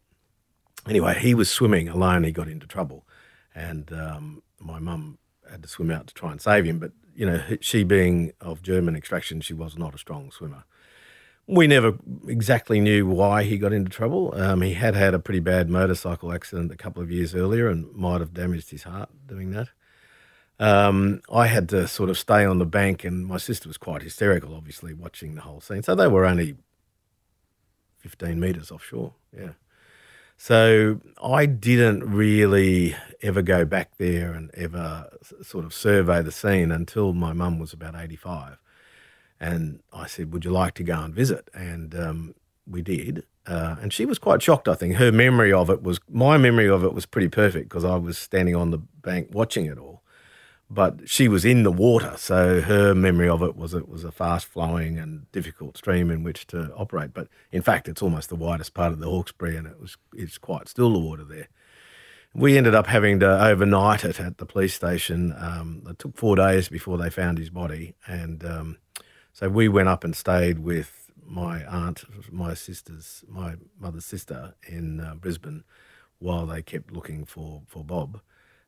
anyway, 0.88 1.18
he 1.18 1.34
was 1.34 1.50
swimming 1.50 1.88
alone. 1.88 2.24
He 2.24 2.32
got 2.32 2.48
into 2.48 2.66
trouble, 2.66 3.06
and 3.54 3.92
um, 3.92 4.42
my 4.60 4.78
mum 4.78 5.18
had 5.50 5.62
to 5.62 5.68
swim 5.68 5.90
out 5.90 6.06
to 6.08 6.14
try 6.14 6.30
and 6.32 6.40
save 6.40 6.64
him. 6.64 6.78
But 6.78 6.92
you 7.14 7.26
know, 7.26 7.40
she 7.60 7.84
being 7.84 8.32
of 8.40 8.62
German 8.62 8.96
extraction, 8.96 9.40
she 9.40 9.54
was 9.54 9.76
not 9.76 9.94
a 9.94 9.98
strong 9.98 10.30
swimmer. 10.30 10.64
We 11.48 11.68
never 11.68 11.96
exactly 12.26 12.80
knew 12.80 13.06
why 13.06 13.44
he 13.44 13.56
got 13.56 13.72
into 13.72 13.88
trouble. 13.88 14.34
Um, 14.36 14.62
he 14.62 14.74
had 14.74 14.96
had 14.96 15.14
a 15.14 15.20
pretty 15.20 15.38
bad 15.38 15.70
motorcycle 15.70 16.32
accident 16.32 16.72
a 16.72 16.76
couple 16.76 17.02
of 17.02 17.10
years 17.10 17.36
earlier 17.36 17.68
and 17.68 17.94
might 17.94 18.20
have 18.20 18.34
damaged 18.34 18.70
his 18.70 18.82
heart 18.82 19.10
doing 19.26 19.52
that. 19.52 19.68
Um, 20.58 21.20
I 21.30 21.48
had 21.48 21.68
to 21.70 21.86
sort 21.86 22.08
of 22.08 22.18
stay 22.18 22.44
on 22.44 22.58
the 22.58 22.66
bank, 22.66 23.04
and 23.04 23.26
my 23.26 23.36
sister 23.36 23.68
was 23.68 23.76
quite 23.76 24.02
hysterical, 24.02 24.54
obviously, 24.54 24.94
watching 24.94 25.34
the 25.34 25.42
whole 25.42 25.60
scene. 25.60 25.82
So 25.82 25.94
they 25.94 26.08
were 26.08 26.24
only 26.24 26.56
15 27.98 28.40
metres 28.40 28.70
offshore. 28.70 29.12
Yeah. 29.36 29.50
So 30.38 31.00
I 31.22 31.46
didn't 31.46 32.04
really 32.04 32.94
ever 33.22 33.42
go 33.42 33.64
back 33.64 33.96
there 33.98 34.32
and 34.32 34.50
ever 34.54 35.08
sort 35.42 35.64
of 35.64 35.72
survey 35.72 36.22
the 36.22 36.32
scene 36.32 36.70
until 36.70 37.14
my 37.14 37.32
mum 37.32 37.58
was 37.58 37.72
about 37.72 37.94
85. 37.94 38.58
And 39.40 39.80
I 39.92 40.06
said, 40.06 40.32
Would 40.32 40.44
you 40.44 40.50
like 40.50 40.74
to 40.74 40.82
go 40.82 40.98
and 41.00 41.14
visit? 41.14 41.48
And 41.54 41.94
um, 41.94 42.34
we 42.66 42.82
did. 42.82 43.24
Uh, 43.46 43.76
and 43.80 43.92
she 43.92 44.04
was 44.04 44.18
quite 44.18 44.42
shocked, 44.42 44.68
I 44.68 44.74
think. 44.74 44.96
Her 44.96 45.12
memory 45.12 45.52
of 45.52 45.70
it 45.70 45.82
was, 45.82 46.00
my 46.10 46.36
memory 46.36 46.68
of 46.68 46.82
it 46.84 46.92
was 46.92 47.06
pretty 47.06 47.28
perfect 47.28 47.68
because 47.68 47.84
I 47.84 47.96
was 47.96 48.18
standing 48.18 48.56
on 48.56 48.70
the 48.70 48.78
bank 48.78 49.28
watching 49.32 49.66
it 49.66 49.78
all 49.78 49.95
but 50.68 51.08
she 51.08 51.28
was 51.28 51.44
in 51.44 51.62
the 51.62 51.70
water, 51.70 52.14
so 52.16 52.60
her 52.60 52.94
memory 52.94 53.28
of 53.28 53.42
it 53.42 53.56
was 53.56 53.72
it 53.72 53.88
was 53.88 54.02
a 54.02 54.10
fast 54.10 54.46
flowing 54.46 54.98
and 54.98 55.30
difficult 55.30 55.76
stream 55.76 56.10
in 56.10 56.24
which 56.24 56.46
to 56.48 56.72
operate. 56.74 57.14
But 57.14 57.28
in 57.52 57.62
fact, 57.62 57.88
it's 57.88 58.02
almost 58.02 58.28
the 58.28 58.36
widest 58.36 58.74
part 58.74 58.92
of 58.92 58.98
the 58.98 59.06
Hawkesbury, 59.06 59.56
and 59.56 59.66
it 59.66 59.80
was 59.80 59.96
it's 60.14 60.38
quite 60.38 60.68
still 60.68 60.92
the 60.92 60.98
water 60.98 61.24
there. 61.24 61.48
We 62.34 62.58
ended 62.58 62.74
up 62.74 62.88
having 62.88 63.20
to 63.20 63.44
overnight 63.44 64.04
it 64.04 64.20
at 64.20 64.38
the 64.38 64.44
police 64.44 64.74
station. 64.74 65.34
Um, 65.38 65.82
it 65.88 65.98
took 65.98 66.16
four 66.16 66.36
days 66.36 66.68
before 66.68 66.98
they 66.98 67.10
found 67.10 67.38
his 67.38 67.50
body, 67.50 67.94
and 68.06 68.44
um, 68.44 68.78
so 69.32 69.48
we 69.48 69.68
went 69.68 69.88
up 69.88 70.02
and 70.02 70.16
stayed 70.16 70.58
with 70.58 71.10
my 71.24 71.64
aunt, 71.64 72.04
my 72.32 72.54
sister's, 72.54 73.24
my 73.28 73.54
mother's 73.78 74.04
sister 74.04 74.54
in 74.66 75.00
uh, 75.00 75.14
Brisbane, 75.14 75.62
while 76.18 76.44
they 76.44 76.60
kept 76.60 76.92
looking 76.92 77.24
for 77.24 77.62
for 77.68 77.84
Bob. 77.84 78.20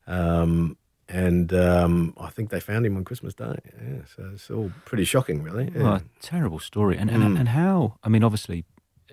Um, 0.06 0.76
and 1.08 1.52
um, 1.52 2.14
I 2.18 2.28
think 2.30 2.50
they 2.50 2.60
found 2.60 2.84
him 2.86 2.96
on 2.96 3.04
Christmas 3.04 3.34
Day. 3.34 3.56
Yeah, 3.80 4.02
so 4.14 4.30
it's 4.34 4.50
all 4.50 4.70
pretty 4.84 5.04
shocking, 5.04 5.42
really. 5.42 5.70
Yeah. 5.74 5.96
A 5.96 6.02
terrible 6.20 6.58
story. 6.58 6.96
And, 6.98 7.10
and, 7.10 7.22
Mm. 7.22 7.38
and 7.40 7.48
how, 7.48 7.96
I 8.04 8.08
mean, 8.08 8.22
obviously, 8.22 8.64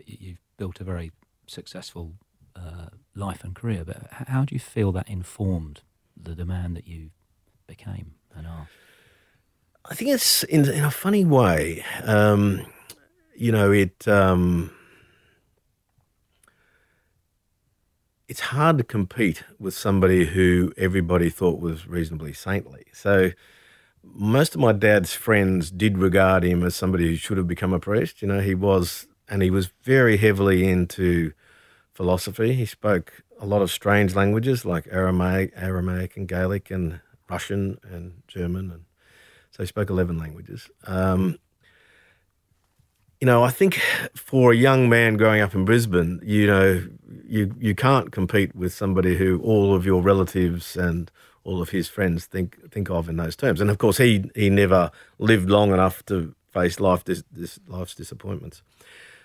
you've 0.06 0.42
built 0.58 0.80
a 0.82 0.84
very 0.84 1.12
successful 1.48 2.14
uh, 2.56 2.88
life 3.16 3.44
and 3.44 3.56
career, 3.56 3.84
but 3.86 4.08
how 4.28 4.44
do 4.46 4.54
you 4.56 4.60
feel 4.60 4.92
that 4.94 5.08
informed 5.10 5.82
the, 6.22 6.36
the 6.36 6.46
man 6.46 6.74
that 6.74 6.88
you 6.88 7.12
became 7.68 8.16
and 8.36 8.46
are? 8.48 8.68
I 9.90 9.94
think 9.96 10.12
it's 10.12 10.44
in, 10.44 10.68
in 10.70 10.84
a 10.84 10.92
funny 10.92 11.24
way. 11.26 11.84
Um, 12.04 12.66
you 13.36 13.52
know, 13.52 13.72
it. 13.72 14.08
Um, 14.08 14.72
it's 18.28 18.40
hard 18.40 18.78
to 18.78 18.84
compete 18.84 19.44
with 19.60 19.74
somebody 19.74 20.26
who 20.26 20.74
everybody 20.78 21.30
thought 21.30 21.60
was 21.60 21.88
reasonably 21.88 22.34
saintly. 22.34 22.86
So 22.94 23.32
most 24.04 24.56
of 24.56 24.62
my 24.62 24.72
dad's 24.72 25.14
friends 25.14 25.72
did 25.72 25.98
regard 25.98 26.44
him 26.44 26.64
as 26.64 26.76
somebody 26.76 27.08
who 27.08 27.16
should 27.16 27.38
have 27.38 27.48
become 27.48 27.74
a 27.74 27.80
priest. 27.80 28.22
You 28.22 28.28
know, 28.28 28.40
he 28.40 28.56
was, 28.56 29.08
and 29.28 29.42
he 29.42 29.50
was 29.50 29.72
very 29.84 30.18
heavily 30.18 30.68
into 30.70 31.34
philosophy. 31.94 32.54
He 32.54 32.66
spoke 32.66 33.24
a 33.40 33.46
lot 33.46 33.62
of 33.62 33.72
strange 33.72 34.16
languages 34.16 34.66
like 34.66 34.88
Aramaic, 34.92 35.54
Aramaic 35.56 36.18
and 36.18 36.28
Gaelic 36.28 36.72
and 36.72 37.02
Russian 37.30 37.80
and 37.84 38.22
German, 38.28 38.72
and 38.72 38.86
so 39.52 39.64
he 39.64 39.68
spoke 39.68 39.90
eleven 39.90 40.18
languages. 40.18 40.70
Um, 40.86 41.38
you 43.22 43.26
know, 43.26 43.44
I 43.44 43.50
think 43.50 43.76
for 44.14 44.52
a 44.52 44.56
young 44.56 44.90
man 44.90 45.18
growing 45.18 45.42
up 45.42 45.56
in 45.56 45.66
Brisbane, 45.66 46.20
you 46.24 46.48
know, 46.48 46.88
you 47.26 47.54
you 47.60 47.74
can't 47.74 48.12
compete 48.12 48.56
with 48.56 48.74
somebody 48.74 49.18
who 49.18 49.40
all 49.42 49.74
of 49.74 49.86
your 49.86 50.02
relatives 50.02 50.76
and 50.76 51.12
all 51.44 51.62
of 51.62 51.70
his 51.70 51.88
friends 51.88 52.26
think 52.26 52.72
think 52.72 52.90
of 52.90 53.08
in 53.08 53.18
those 53.18 53.36
terms. 53.36 53.62
And 53.62 53.70
of 53.70 53.78
course, 53.78 53.98
he 53.98 54.30
he 54.36 54.50
never 54.50 54.92
lived 55.18 55.50
long 55.50 55.72
enough 55.72 56.06
to 56.08 56.36
face 56.52 56.80
life 56.80 57.04
dis, 57.04 57.24
dis, 57.34 57.60
life's 57.68 57.96
disappointments. 57.96 58.62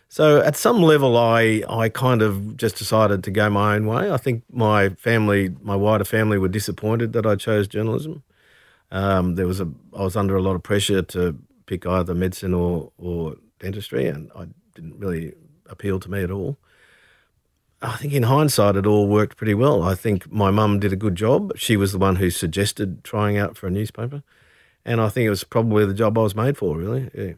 So 0.08 0.40
at 0.40 0.56
some 0.56 0.82
level, 0.82 1.16
I 1.16 1.62
I 1.68 1.88
kind 1.88 2.22
of 2.22 2.56
just 2.56 2.76
decided 2.76 3.24
to 3.24 3.30
go 3.30 3.50
my 3.50 3.74
own 3.74 3.86
way. 3.86 4.10
I 4.10 4.16
think 4.16 4.44
my 4.52 4.90
family, 4.90 5.54
my 5.62 5.76
wider 5.76 6.04
family, 6.04 6.38
were 6.38 6.48
disappointed 6.48 7.12
that 7.12 7.26
I 7.26 7.36
chose 7.36 7.66
journalism. 7.68 8.22
Um, 8.92 9.34
there 9.34 9.46
was 9.46 9.60
a 9.60 9.68
I 9.96 10.02
was 10.02 10.16
under 10.16 10.36
a 10.36 10.42
lot 10.42 10.56
of 10.56 10.62
pressure 10.62 11.02
to 11.02 11.36
pick 11.66 11.86
either 11.86 12.14
medicine 12.14 12.54
or 12.54 12.92
or 12.98 13.36
dentistry, 13.60 14.06
and 14.06 14.30
I 14.34 14.46
didn't 14.74 14.98
really 14.98 15.34
appeal 15.66 16.00
to 16.00 16.10
me 16.10 16.22
at 16.24 16.30
all. 16.30 16.58
I 17.82 17.96
think 17.96 18.12
in 18.12 18.24
hindsight, 18.24 18.76
it 18.76 18.86
all 18.86 19.06
worked 19.06 19.36
pretty 19.36 19.54
well. 19.54 19.82
I 19.82 19.94
think 19.94 20.30
my 20.30 20.50
mum 20.50 20.80
did 20.80 20.92
a 20.92 20.96
good 20.96 21.14
job. 21.14 21.52
She 21.56 21.76
was 21.76 21.92
the 21.92 21.98
one 21.98 22.16
who 22.16 22.28
suggested 22.30 23.04
trying 23.04 23.38
out 23.38 23.56
for 23.56 23.68
a 23.68 23.70
newspaper, 23.70 24.22
and 24.84 25.00
I 25.00 25.08
think 25.08 25.26
it 25.26 25.30
was 25.30 25.44
probably 25.44 25.86
the 25.86 25.94
job 25.94 26.18
I 26.18 26.22
was 26.22 26.34
made 26.34 26.58
for. 26.58 26.76
Really, 26.76 27.10
yeah. 27.14 27.34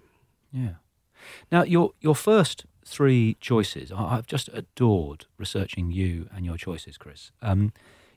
Yeah. 0.52 0.74
Now, 1.50 1.62
your 1.62 1.92
your 2.00 2.16
first 2.16 2.64
three 2.84 3.36
choices, 3.40 3.92
I've 3.92 4.26
just 4.26 4.48
adored 4.52 5.26
researching 5.38 5.92
you 5.92 6.28
and 6.34 6.44
your 6.44 6.56
choices, 6.56 6.98
Chris. 6.98 7.30
Um, 7.40 7.72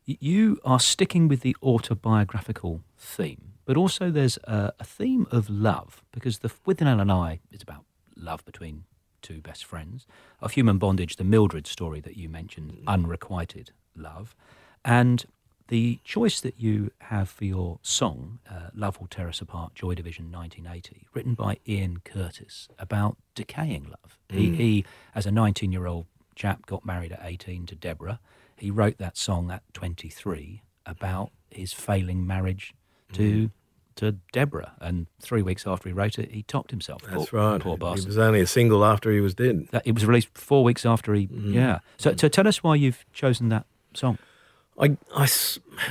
You 0.08 0.60
are 0.64 0.80
sticking 0.80 1.28
with 1.28 1.42
the 1.42 1.56
autobiographical 1.62 2.82
theme, 2.98 3.54
but 3.66 3.76
also 3.78 4.12
there's 4.12 4.38
a, 4.44 4.72
a 4.80 4.84
theme 4.84 5.26
of 5.32 5.50
love 5.50 6.04
because 6.12 6.40
the 6.40 6.50
Withnail 6.66 7.02
and 7.02 7.12
I 7.12 7.40
is 7.52 7.62
about 7.64 7.86
love 8.15 8.45
between 8.45 8.86
two 9.22 9.41
best 9.41 9.65
friends. 9.65 10.05
Of 10.39 10.51
human 10.51 10.77
bondage, 10.77 11.15
the 11.15 11.24
Mildred 11.24 11.67
story 11.67 12.00
that 12.01 12.15
you 12.15 12.29
mentioned, 12.29 12.72
mm. 12.72 12.84
unrequited 12.88 13.72
love, 13.95 14.36
and 14.84 15.25
the 15.67 16.00
choice 16.03 16.39
that 16.41 16.60
you 16.60 16.91
have 17.01 17.27
for 17.27 17.45
your 17.45 17.79
song, 17.81 18.38
uh, 18.50 18.69
Love 18.75 19.00
Will 19.00 19.07
Tear 19.07 19.29
Us 19.29 19.41
Apart, 19.41 19.74
Joy 19.74 19.95
Division 19.95 20.31
1980, 20.31 21.07
written 21.13 21.34
by 21.34 21.57
Ian 21.67 22.01
Curtis 22.05 22.67
about 22.77 23.17
decaying 23.34 23.86
love. 23.86 24.19
He, 24.29 24.50
mm. 24.50 24.55
he, 24.55 24.86
as 25.15 25.25
a 25.25 25.31
19 25.31 25.72
year 25.72 25.88
old 25.88 26.05
chap, 26.36 26.67
got 26.67 26.86
married 26.86 27.12
at 27.12 27.22
18 27.24 27.65
to 27.67 27.75
Deborah. 27.75 28.19
He 28.57 28.69
wrote 28.69 29.00
that 29.00 29.17
song 29.17 29.50
at 29.50 29.63
23 29.74 30.62
about 30.86 31.31
his 31.50 31.74
failing 31.74 32.27
marriage 32.27 32.74
to. 33.13 33.48
Mm. 33.48 33.51
To 33.98 34.12
Deborah, 34.34 34.74
and 34.82 35.08
three 35.22 35.42
weeks 35.42 35.66
after 35.66 35.88
he 35.88 35.94
wrote 35.94 36.20
it, 36.20 36.32
he 36.32 36.44
topped 36.44 36.72
himself. 36.72 37.02
That's 37.04 37.30
poor, 37.30 37.40
right. 37.40 37.62
Poor 37.62 37.75
He 37.78 37.80
bastard. 37.80 38.08
was 38.08 38.18
only 38.18 38.42
a 38.42 38.48
single 38.48 38.84
after 38.84 39.10
he 39.10 39.22
was 39.22 39.34
dead. 39.34 39.70
That- 39.72 39.84
it 39.88 39.94
was 39.94 40.06
released 40.06 40.38
four 40.38 40.66
weeks 40.66 40.86
after 40.86 41.14
he. 41.14 41.30
Yeah. 41.32 41.80
So, 41.98 42.14
so 42.18 42.28
tell 42.28 42.46
us 42.46 42.62
why 42.62 42.75
you've 42.75 43.06
chosen 43.14 43.48
that 43.50 43.66
song. 43.94 44.18
I, 44.78 44.98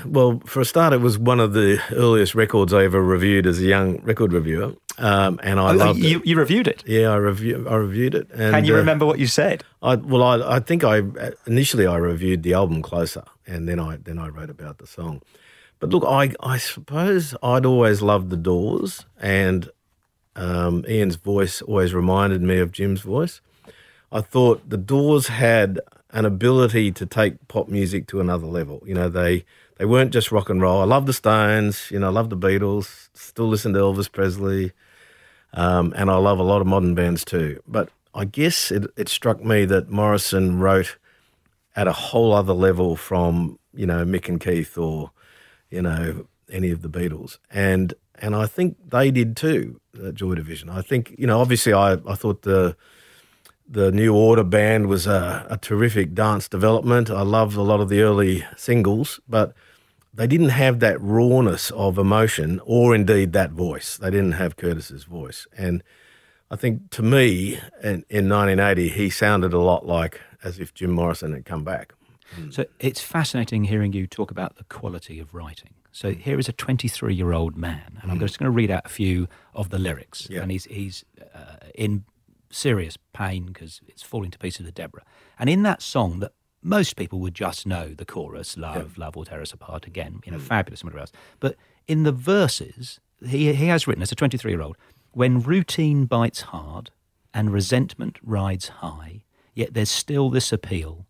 well, 0.05 0.43
for 0.45 0.61
a 0.61 0.65
start, 0.67 0.93
it 0.93 1.01
was 1.01 1.19
one 1.19 1.41
of 1.41 1.55
the 1.55 1.81
earliest 1.93 2.35
records 2.35 2.75
I 2.75 2.85
ever 2.85 3.03
reviewed 3.03 3.47
as 3.47 3.59
a 3.59 3.65
young 3.65 4.03
record 4.03 4.35
reviewer, 4.35 4.75
um, 4.99 5.41
and 5.43 5.59
I 5.59 5.73
loved 5.73 6.01
you, 6.01 6.19
it. 6.19 6.27
you 6.27 6.37
reviewed 6.37 6.69
it. 6.69 6.83
Yeah, 6.87 7.09
I 7.09 7.17
review, 7.17 7.67
I 7.67 7.77
reviewed 7.77 8.15
it. 8.15 8.29
And, 8.35 8.55
Can 8.55 8.65
you 8.67 8.75
uh, 8.75 8.79
remember 8.79 9.07
what 9.07 9.19
you 9.19 9.27
said? 9.27 9.65
I, 9.81 9.95
well, 9.97 10.23
I, 10.23 10.57
I 10.57 10.61
think 10.61 10.85
I 10.85 11.01
initially 11.47 11.87
I 11.87 11.97
reviewed 11.97 12.43
the 12.43 12.53
album 12.53 12.83
Closer, 12.83 13.25
and 13.47 13.67
then 13.67 13.81
I 13.81 13.97
then 13.97 14.19
I 14.19 14.29
wrote 14.29 14.51
about 14.51 14.77
the 14.77 14.87
song. 14.87 15.23
But 15.81 15.91
look, 15.91 16.05
I 16.07 16.35
I 16.41 16.59
suppose 16.59 17.35
I'd 17.43 17.67
always 17.67 18.03
loved 18.03 18.31
the 18.31 18.37
Doors, 18.37 19.05
and 19.21 19.71
um, 20.37 20.85
Ian's 20.89 21.17
voice 21.17 21.63
always 21.63 21.95
reminded 21.95 22.43
me 22.43 22.59
of 22.59 22.73
Jim's 22.73 23.03
voice. 23.03 23.41
I 24.11 24.21
thought 24.21 24.69
the 24.69 24.77
Doors 24.77 25.29
had 25.29 25.81
an 26.11 26.25
ability 26.25 26.93
to 26.93 27.05
take 27.05 27.49
pop 27.49 27.69
music 27.69 28.07
to 28.07 28.21
another 28.21 28.47
level. 28.47 28.83
You 28.87 28.95
know, 28.95 29.09
they 29.09 29.45
they 29.77 29.85
weren't 29.85 30.13
just 30.13 30.31
rock 30.31 30.49
and 30.49 30.63
roll. 30.63 30.81
I 30.81 30.85
love 30.85 31.07
the 31.07 31.13
Stones. 31.13 31.91
You 31.91 31.99
know, 31.99 32.07
I 32.07 32.11
love 32.11 32.31
the 32.31 32.37
Beatles. 32.37 33.09
Still 33.15 33.49
listen 33.49 33.73
to 33.73 33.81
Elvis 33.81 34.11
Presley, 34.11 34.73
um, 35.53 35.93
and 35.97 36.11
I 36.11 36.17
love 36.17 36.39
a 36.39 36.45
lot 36.45 36.61
of 36.61 36.67
modern 36.67 36.95
bands 36.95 37.25
too. 37.25 37.61
But 37.67 37.91
I 38.15 38.25
guess 38.25 38.71
it, 38.71 38.87
it 38.97 39.09
struck 39.09 39.43
me 39.43 39.65
that 39.67 39.91
Morrison 39.91 40.61
wrote 40.61 40.97
at 41.75 41.89
a 41.89 41.93
whole 41.93 42.33
other 42.33 42.53
level 42.53 42.95
from 42.95 43.59
you 43.75 43.87
know 43.87 44.05
Mick 44.05 44.29
and 44.29 44.41
Keith 44.41 44.79
or 44.79 45.11
you 45.75 45.83
know 45.83 46.27
any 46.51 46.71
of 46.71 46.81
the 46.83 46.89
Beatles, 46.89 47.39
and 47.51 47.95
and 48.17 48.35
I 48.35 48.47
think 48.47 48.77
they 48.91 49.11
did 49.11 49.37
too. 49.37 49.81
uh, 50.03 50.13
Joy 50.13 50.35
Division. 50.35 50.71
I 50.71 50.83
think 50.83 51.15
you 51.19 51.27
know 51.27 51.41
obviously 51.41 51.73
I 51.73 51.93
I 51.95 52.15
thought 52.15 52.43
the 52.43 52.77
the 53.67 53.91
New 53.91 54.15
Order 54.15 54.45
band 54.45 54.87
was 54.87 55.07
a, 55.07 55.47
a 55.51 55.57
terrific 55.57 56.15
dance 56.15 56.49
development. 56.49 57.11
I 57.11 57.23
loved 57.23 57.57
a 57.57 57.63
lot 57.63 57.81
of 57.81 57.89
the 57.89 58.03
early 58.03 58.45
singles, 58.57 59.21
but 59.29 59.55
they 60.13 60.27
didn't 60.27 60.51
have 60.51 60.81
that 60.81 61.01
rawness 61.01 61.71
of 61.73 61.99
emotion 61.99 62.61
or 62.65 62.95
indeed 62.95 63.33
that 63.33 63.53
voice. 63.53 63.97
They 63.97 64.11
didn't 64.11 64.33
have 64.33 64.57
Curtis's 64.57 65.05
voice. 65.05 65.47
And 65.57 65.83
I 66.51 66.57
think 66.57 66.91
to 66.91 67.03
me, 67.03 67.59
in, 67.83 68.05
in 68.11 68.29
1980, 68.29 68.91
he 68.91 69.11
sounded 69.11 69.53
a 69.55 69.59
lot 69.59 69.87
like 69.87 70.21
as 70.45 70.59
if 70.59 70.75
Jim 70.75 70.91
Morrison 70.93 71.33
had 71.33 71.47
come 71.47 71.65
back. 71.65 71.95
Hmm. 72.35 72.51
So 72.51 72.65
it's 72.81 73.01
fascinating 73.01 73.65
hearing 73.65 73.93
you 73.93 74.07
talk 74.07 74.31
about 74.31 74.57
the 74.57 74.65
quality 74.65 75.19
of 75.19 75.35
writing. 75.35 75.75
So 75.93 76.13
hmm. 76.13 76.21
here 76.21 76.39
is 76.39 76.49
a 76.49 76.53
23 76.53 77.15
year 77.15 77.33
old 77.33 77.57
man, 77.57 77.99
and 78.03 78.11
I'm 78.11 78.19
hmm. 78.19 78.25
just 78.25 78.39
going 78.39 78.51
to 78.51 78.55
read 78.55 78.71
out 78.71 78.83
a 78.85 78.89
few 78.89 79.29
of 79.55 79.71
the 79.71 79.79
lyrics. 79.79 80.29
Yeah. 80.31 80.43
And 80.43 80.51
he's, 80.51 80.65
he's 80.65 81.05
uh, 81.35 81.57
in 81.75 82.05
serious 82.51 82.97
pain 83.13 83.47
because 83.47 83.81
it's 83.89 84.03
falling 84.03 84.31
to 84.31 84.39
pieces 84.39 84.67
with 84.67 84.75
Deborah. 84.75 85.05
And 85.39 85.51
in 85.51 85.63
that 85.63 85.83
song 85.83 86.21
that 86.21 86.33
most 86.63 86.97
people 86.97 87.21
would 87.21 87.35
just 87.35 87.67
know 87.67 87.89
the 87.89 88.07
chorus, 88.07 88.57
love, 88.57 88.97
love 88.97 89.17
will 89.17 89.27
tear 89.27 89.43
us 89.43 89.53
apart 89.53 89.87
again, 89.87 90.21
you 90.25 90.33
know, 90.33 90.39
fabulous 90.39 90.81
and 90.81 90.89
whatever 90.89 91.01
else. 91.01 91.13
But 91.39 91.57
in 91.87 92.05
the 92.05 92.13
verses, 92.13 93.01
he, 93.25 93.53
he 93.53 93.67
has 93.67 93.87
written 93.87 94.03
as 94.03 94.11
a 94.13 94.15
23 94.15 94.51
year 94.51 94.63
old, 94.63 94.77
when 95.13 95.43
routine 95.43 96.07
bites 96.07 96.41
hard 96.41 96.91
and 97.35 97.53
resentment 97.53 98.19
rides 98.23 98.69
high, 98.69 99.25
yet 99.55 99.75
there's 99.75 99.91
still 99.91 100.31
this 100.31 100.53
appeal 100.53 101.07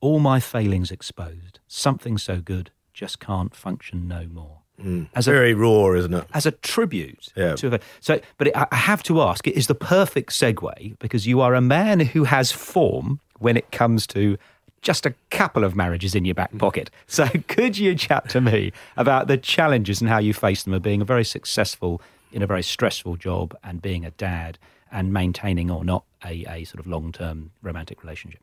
all 0.00 0.18
my 0.18 0.40
failings 0.40 0.90
exposed. 0.90 1.60
Something 1.66 2.18
so 2.18 2.40
good 2.40 2.70
just 2.92 3.20
can't 3.20 3.54
function 3.54 4.08
no 4.08 4.26
more. 4.26 4.60
Hmm. 4.80 5.04
As 5.14 5.26
a 5.26 5.32
Very 5.32 5.54
raw, 5.54 5.92
isn't 5.92 6.12
it? 6.12 6.26
as 6.34 6.44
a 6.44 6.50
tribute 6.50 7.28
Yeah. 7.34 7.54
to 7.56 7.74
a, 7.74 7.80
so 8.00 8.20
but 8.36 8.48
it, 8.48 8.56
I 8.56 8.66
I 8.70 8.76
have 8.76 9.02
to 9.04 9.22
ask 9.22 9.46
it 9.46 9.56
is 9.56 9.68
the 9.68 9.74
perfect 9.74 10.30
segue 10.32 10.98
because 10.98 11.26
you 11.26 11.40
are 11.40 11.54
a 11.54 11.62
man 11.62 12.00
who 12.00 12.24
has 12.24 12.52
form 12.52 13.20
when 13.38 13.56
it 13.56 13.70
comes 13.72 14.06
to 14.08 14.36
just 14.82 15.06
a 15.06 15.14
couple 15.30 15.64
of 15.64 15.74
marriages 15.74 16.14
in 16.14 16.24
your 16.26 16.34
back 16.34 16.50
hmm. 16.50 16.58
pocket. 16.58 16.90
So 17.06 17.26
could 17.48 17.78
you 17.78 17.94
chat 17.94 18.28
to 18.30 18.40
me 18.40 18.72
about 18.96 19.28
the 19.28 19.38
challenges 19.38 20.00
and 20.00 20.10
how 20.10 20.18
you 20.18 20.34
face 20.34 20.62
them 20.64 20.74
of 20.74 20.82
being 20.82 21.00
a 21.00 21.06
very 21.06 21.24
successful 21.24 22.00
in 22.32 22.42
a 22.42 22.46
very 22.46 22.62
stressful 22.62 23.16
job 23.16 23.56
and 23.64 23.80
being 23.80 24.04
a 24.04 24.10
dad 24.12 24.58
and 24.92 25.12
maintaining 25.12 25.70
or 25.70 25.84
not 25.84 26.04
a, 26.24 26.44
a 26.48 26.64
sort 26.64 26.80
of 26.80 26.86
long-term 26.86 27.50
romantic 27.62 28.02
relationship? 28.02 28.40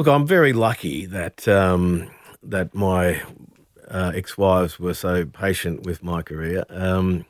Look, 0.00 0.08
I'm 0.08 0.26
very 0.26 0.54
lucky 0.54 1.04
that 1.04 1.46
um, 1.46 2.10
that 2.42 2.74
my 2.74 3.20
uh, 3.86 4.12
ex-wives 4.14 4.80
were 4.80 4.94
so 4.94 5.26
patient 5.26 5.84
with 5.84 6.02
my 6.02 6.22
career. 6.22 6.64
Um, 6.70 7.26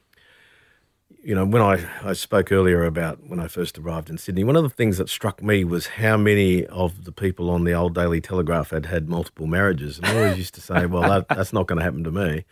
you 1.21 1.35
know, 1.35 1.45
when 1.45 1.63
I, 1.63 1.85
I 2.05 2.13
spoke 2.13 2.53
earlier 2.53 2.85
about 2.85 3.29
when 3.29 3.41
I 3.41 3.49
first 3.49 3.77
arrived 3.77 4.09
in 4.09 4.19
Sydney, 4.19 4.45
one 4.45 4.55
of 4.55 4.63
the 4.63 4.71
things 4.71 4.99
that 4.99 5.09
struck 5.09 5.43
me 5.43 5.65
was 5.65 5.89
how 5.89 6.17
many 6.17 6.65
of 6.67 7.07
the 7.07 7.11
people 7.11 7.51
on 7.51 7.65
the 7.65 7.73
old 7.73 7.93
Daily 7.93 8.21
Telegraph 8.21 8.71
had 8.71 8.87
had 8.87 9.09
multiple 9.09 9.49
marriages. 9.49 9.99
And 9.99 10.07
I 10.07 10.17
always 10.17 10.39
used 10.39 10.55
to 10.55 10.61
say, 10.61 10.87
well, 10.87 11.11
that, 11.11 11.27
that's 11.29 11.53
not 11.53 11.67
going 11.67 11.79
to 11.79 11.85
happen 11.85 12.05
to 12.05 12.13
me. 12.13 12.45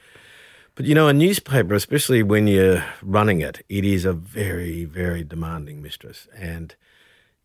But 0.75 0.87
you 0.87 0.97
know, 0.97 1.07
a 1.07 1.13
newspaper, 1.13 1.75
especially 1.75 2.25
when 2.25 2.49
you're 2.49 2.85
running 3.03 3.41
it, 3.41 3.65
it 3.69 3.85
is 3.85 4.05
a 4.05 4.15
very, 4.15 4.85
very 4.85 5.23
demanding 5.23 5.81
mistress. 5.81 6.27
And, 6.37 6.75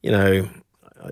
you 0.02 0.10
know, 0.10 0.50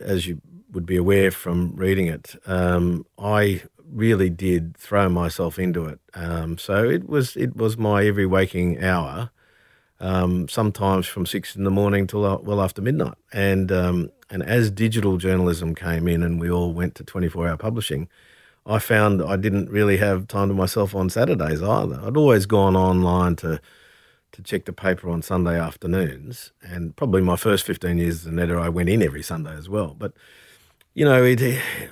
as 0.02 0.26
you 0.26 0.42
would 0.72 0.86
be 0.86 0.98
aware 0.98 1.32
from 1.32 1.76
reading 1.76 2.08
it, 2.08 2.36
um, 2.46 3.06
I 3.18 3.64
really 3.92 4.30
did 4.30 4.78
throw 4.78 5.10
myself 5.10 5.60
into 5.60 5.86
it. 5.86 6.00
Um, 6.14 6.58
so 6.58 6.90
it 6.90 7.08
was 7.08 7.36
it 7.36 7.56
was 7.56 7.78
my 7.78 8.06
every 8.06 8.26
waking 8.26 8.84
hour, 8.84 9.32
um, 10.00 10.48
sometimes 10.48 11.08
from 11.08 11.26
six 11.26 11.56
in 11.56 11.64
the 11.64 11.72
morning 11.72 12.08
till 12.08 12.22
well 12.44 12.62
after 12.62 12.82
midnight. 12.82 13.18
And 13.34 13.72
um, 13.72 14.12
and 14.30 14.44
as 14.44 14.72
digital 14.72 15.18
journalism 15.18 15.76
came 15.76 16.08
in 16.08 16.24
and 16.24 16.40
we 16.40 16.50
all 16.50 16.74
went 16.74 16.96
to 16.96 17.04
twenty 17.04 17.28
four 17.28 17.48
hour 17.48 17.58
publishing, 17.58 18.08
I 18.66 18.80
found 18.80 19.22
I 19.22 19.36
didn't 19.36 19.70
really 19.70 19.98
have 19.98 20.28
time 20.28 20.48
to 20.48 20.54
myself 20.54 20.96
on 20.96 21.10
Saturdays 21.10 21.62
either. 21.62 22.00
I'd 22.04 22.18
always 22.18 22.46
gone 22.46 22.76
online 22.76 23.36
to 23.38 23.60
to 24.32 24.42
check 24.42 24.64
the 24.64 24.72
paper 24.72 25.10
on 25.10 25.22
Sunday 25.22 25.60
afternoons, 25.60 26.54
and 26.62 26.96
probably 26.96 27.22
my 27.22 27.36
first 27.36 27.66
fifteen 27.66 27.98
years 27.98 28.22
as 28.22 28.26
an 28.28 28.40
editor, 28.40 28.60
I 28.60 28.70
went 28.70 28.88
in 28.88 29.04
every 29.04 29.24
Sunday 29.24 29.54
as 29.54 29.68
well. 29.68 29.94
But 29.98 30.14
you 30.94 31.06
know, 31.06 31.24
it, 31.24 31.42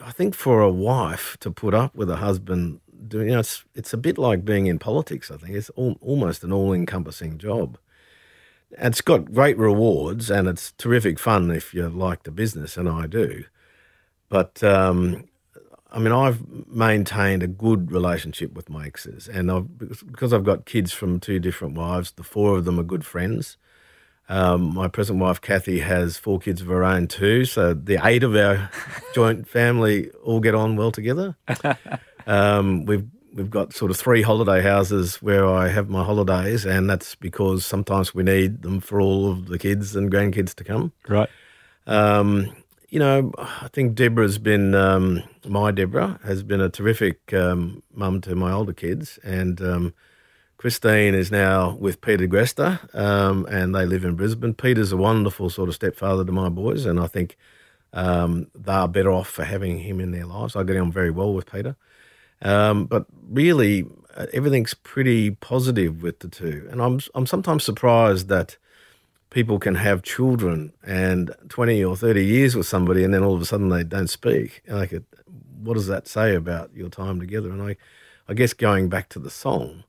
I 0.04 0.12
think 0.12 0.36
for 0.36 0.62
a 0.62 0.72
wife 0.72 1.38
to 1.42 1.52
put 1.52 1.74
up 1.74 1.96
with 1.96 2.10
a 2.10 2.18
husband 2.18 2.82
doing, 3.08 3.28
you 3.28 3.34
know, 3.34 3.40
it's 3.40 3.64
it's 3.76 3.94
a 3.94 3.98
bit 3.98 4.18
like 4.18 4.44
being 4.46 4.68
in 4.68 4.80
politics. 4.80 5.32
I 5.32 5.38
think 5.38 5.56
it's 5.56 5.72
al- 5.78 5.98
almost 6.02 6.44
an 6.44 6.52
all-encompassing 6.52 7.38
job. 7.38 7.78
It's 8.72 9.02
got 9.02 9.34
great 9.34 9.58
rewards 9.58 10.30
and 10.30 10.48
it's 10.48 10.74
terrific 10.74 11.20
fun 11.20 11.52
if 11.52 11.74
you 11.74 11.88
like 11.90 12.24
the 12.24 12.32
business, 12.32 12.78
and 12.78 12.90
I 12.90 13.08
do. 13.08 13.46
But 14.30 14.64
um, 14.64 15.26
I 15.92 16.00
mean, 16.00 16.14
I've 16.14 16.68
maintained 16.68 17.44
a 17.44 17.48
good 17.48 17.92
relationship 17.92 18.54
with 18.54 18.70
my 18.70 18.86
exes, 18.88 19.28
and 19.28 19.52
I've, 19.52 19.78
because 20.08 20.34
I've 20.34 20.44
got 20.44 20.66
kids 20.66 20.94
from 20.94 21.20
two 21.20 21.40
different 21.40 21.76
wives, 21.76 22.12
the 22.12 22.24
four 22.24 22.58
of 22.58 22.66
them 22.66 22.80
are 22.80 22.84
good 22.84 23.06
friends. 23.06 23.58
Um, 24.30 24.76
my 24.76 24.88
present 24.88 25.20
wife, 25.20 25.42
Kathy, 25.42 25.80
has 25.80 26.18
four 26.18 26.40
kids 26.40 26.62
of 26.62 26.68
her 26.68 26.84
own 26.84 27.08
too, 27.08 27.46
so 27.46 27.74
the 27.74 28.00
eight 28.04 28.24
of 28.24 28.36
our 28.36 28.70
joint 29.16 29.48
family 29.48 30.12
all 30.24 30.40
get 30.40 30.56
on 30.56 30.76
well 30.76 30.92
together. 30.92 31.36
Um, 32.28 32.86
we've 32.86 33.08
we've 33.34 33.50
got 33.50 33.74
sort 33.74 33.90
of 33.90 33.98
three 33.98 34.22
holiday 34.22 34.62
houses 34.62 35.16
where 35.22 35.48
I 35.48 35.70
have 35.70 35.90
my 35.90 36.04
holidays, 36.04 36.64
and 36.64 36.88
that's 36.88 37.16
because 37.16 37.66
sometimes 37.66 38.14
we 38.14 38.22
need 38.22 38.62
them 38.62 38.80
for 38.82 39.02
all 39.02 39.32
of 39.32 39.48
the 39.48 39.58
kids 39.58 39.96
and 39.96 40.12
grandkids 40.12 40.54
to 40.56 40.64
come. 40.64 40.92
Right. 41.08 41.30
Um, 41.88 42.56
you 42.90 43.00
know, 43.00 43.32
I 43.38 43.68
think 43.72 43.96
Deborah's 43.96 44.38
been 44.38 44.76
um, 44.76 45.24
my 45.48 45.72
Deborah 45.72 46.20
has 46.24 46.44
been 46.44 46.62
a 46.62 46.70
terrific 46.70 47.34
um, 47.34 47.84
mum 47.94 48.22
to 48.22 48.36
my 48.36 48.52
older 48.52 48.74
kids, 48.74 49.18
and 49.24 49.62
um, 49.62 49.94
Christine 50.60 51.16
is 51.16 51.32
now 51.32 51.78
with 51.80 52.02
Peter 52.02 52.28
Greste, 52.28 52.94
um, 52.94 53.46
and 53.50 53.74
they 53.74 53.86
live 53.86 54.04
in 54.04 54.16
Brisbane. 54.16 54.54
Peter's 54.54 54.92
a 54.92 54.98
wonderful 54.98 55.50
sort 55.50 55.70
of 55.70 55.76
stepfather 55.76 56.26
to 56.26 56.34
my 56.34 56.50
boys, 56.50 56.86
and 56.86 57.00
I 57.00 57.08
think 57.08 57.38
um, 57.94 58.48
they're 58.54 58.90
better 58.90 59.10
off 59.10 59.30
for 59.30 59.46
having 59.46 59.80
him 59.80 60.02
in 60.02 60.12
their 60.12 60.26
lives. 60.26 60.58
I 60.58 60.64
get 60.64 60.76
on 60.76 60.92
very 60.92 61.12
well 61.12 61.34
with 61.34 61.50
Peter. 61.50 61.78
Um, 62.42 62.88
but 62.88 63.06
really, 63.30 63.86
uh, 64.18 64.26
everything's 64.34 64.74
pretty 64.74 65.32
positive 65.32 66.04
with 66.04 66.20
the 66.20 66.28
two, 66.28 66.68
and 66.70 66.82
I'm 66.82 67.00
I'm 67.16 67.26
sometimes 67.26 67.64
surprised 67.64 68.28
that 68.28 68.58
people 69.30 69.60
can 69.60 69.76
have 69.76 70.04
children 70.04 70.74
and 70.86 71.34
20 71.48 71.82
or 71.86 71.96
30 71.96 72.26
years 72.26 72.58
with 72.58 72.68
somebody 72.68 73.06
and 73.06 73.14
then 73.14 73.24
all 73.24 73.36
of 73.36 73.42
a 73.42 73.46
sudden 73.46 73.70
they 73.70 73.84
don't 73.84 74.10
speak 74.10 74.64
like 74.68 74.92
what 75.62 75.76
does 75.76 75.86
that 75.86 76.08
say 76.08 76.34
about 76.34 76.72
your 76.74 76.90
time 76.90 77.20
together 77.20 77.52
and 77.52 77.62
i 77.62 77.76
i 78.28 78.34
guess 78.34 78.54
going 78.54 78.90
back 78.90 79.08
to 79.08 79.20
the 79.20 79.30
song 79.30 79.84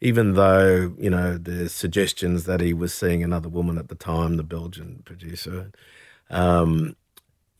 even 0.00 0.34
though 0.34 0.92
you 0.98 1.10
know 1.10 1.36
there's 1.36 1.72
suggestions 1.72 2.44
that 2.44 2.60
he 2.60 2.72
was 2.72 2.92
seeing 2.94 3.22
another 3.22 3.48
woman 3.48 3.78
at 3.78 3.88
the 3.88 3.94
time 3.94 4.36
the 4.36 4.42
belgian 4.42 5.02
producer 5.04 5.70
um, 6.30 6.96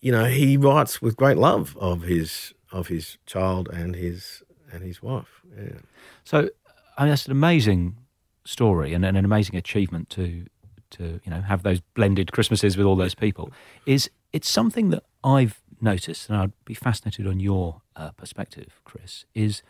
you 0.01 0.12
know 0.12 0.27
he 0.27 0.57
writes 0.57 1.01
with 1.01 1.16
great 1.16 1.38
love 1.38 1.77
of 1.81 2.03
his 2.03 2.53
of 2.72 2.88
his 2.88 3.18
child 3.27 3.68
and 3.68 3.94
his 3.94 4.42
and 4.72 4.83
his 4.83 5.03
wife 5.03 5.42
yeah 5.57 5.79
so 6.24 6.48
I 6.96 7.03
mean, 7.03 7.11
that's 7.11 7.27
an 7.27 7.33
amazing 7.33 7.96
story 8.44 8.92
and, 8.92 9.05
and 9.05 9.16
an 9.16 9.24
amazing 9.24 9.57
achievement 9.57 10.11
to 10.11 10.46
to 10.90 11.20
you 11.22 11.31
know 11.31 11.42
have 11.42 11.62
those 11.62 11.81
blended 11.94 12.33
Christmases 12.33 12.77
with 12.77 12.87
all 12.87 12.96
those 12.96 13.14
people 13.14 13.53
is 13.87 14.11
it's 14.33 14.48
something 14.48 14.90
that 14.90 15.05
I've 15.22 15.61
noticed, 15.81 16.29
and 16.29 16.38
I'd 16.38 16.53
be 16.64 16.74
fascinated 16.74 17.27
on 17.27 17.40
your 17.40 17.83
uh, 17.96 18.11
perspective, 18.12 18.81
Chris. 18.85 19.24
Is 19.35 19.62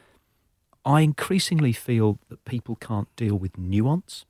I 0.89 1.03
increasingly 1.03 1.73
feel 1.73 2.19
that 2.31 2.43
people 2.47 2.75
can't 2.77 3.15
deal 3.15 3.37
with 3.37 3.59
nuance. 3.59 4.25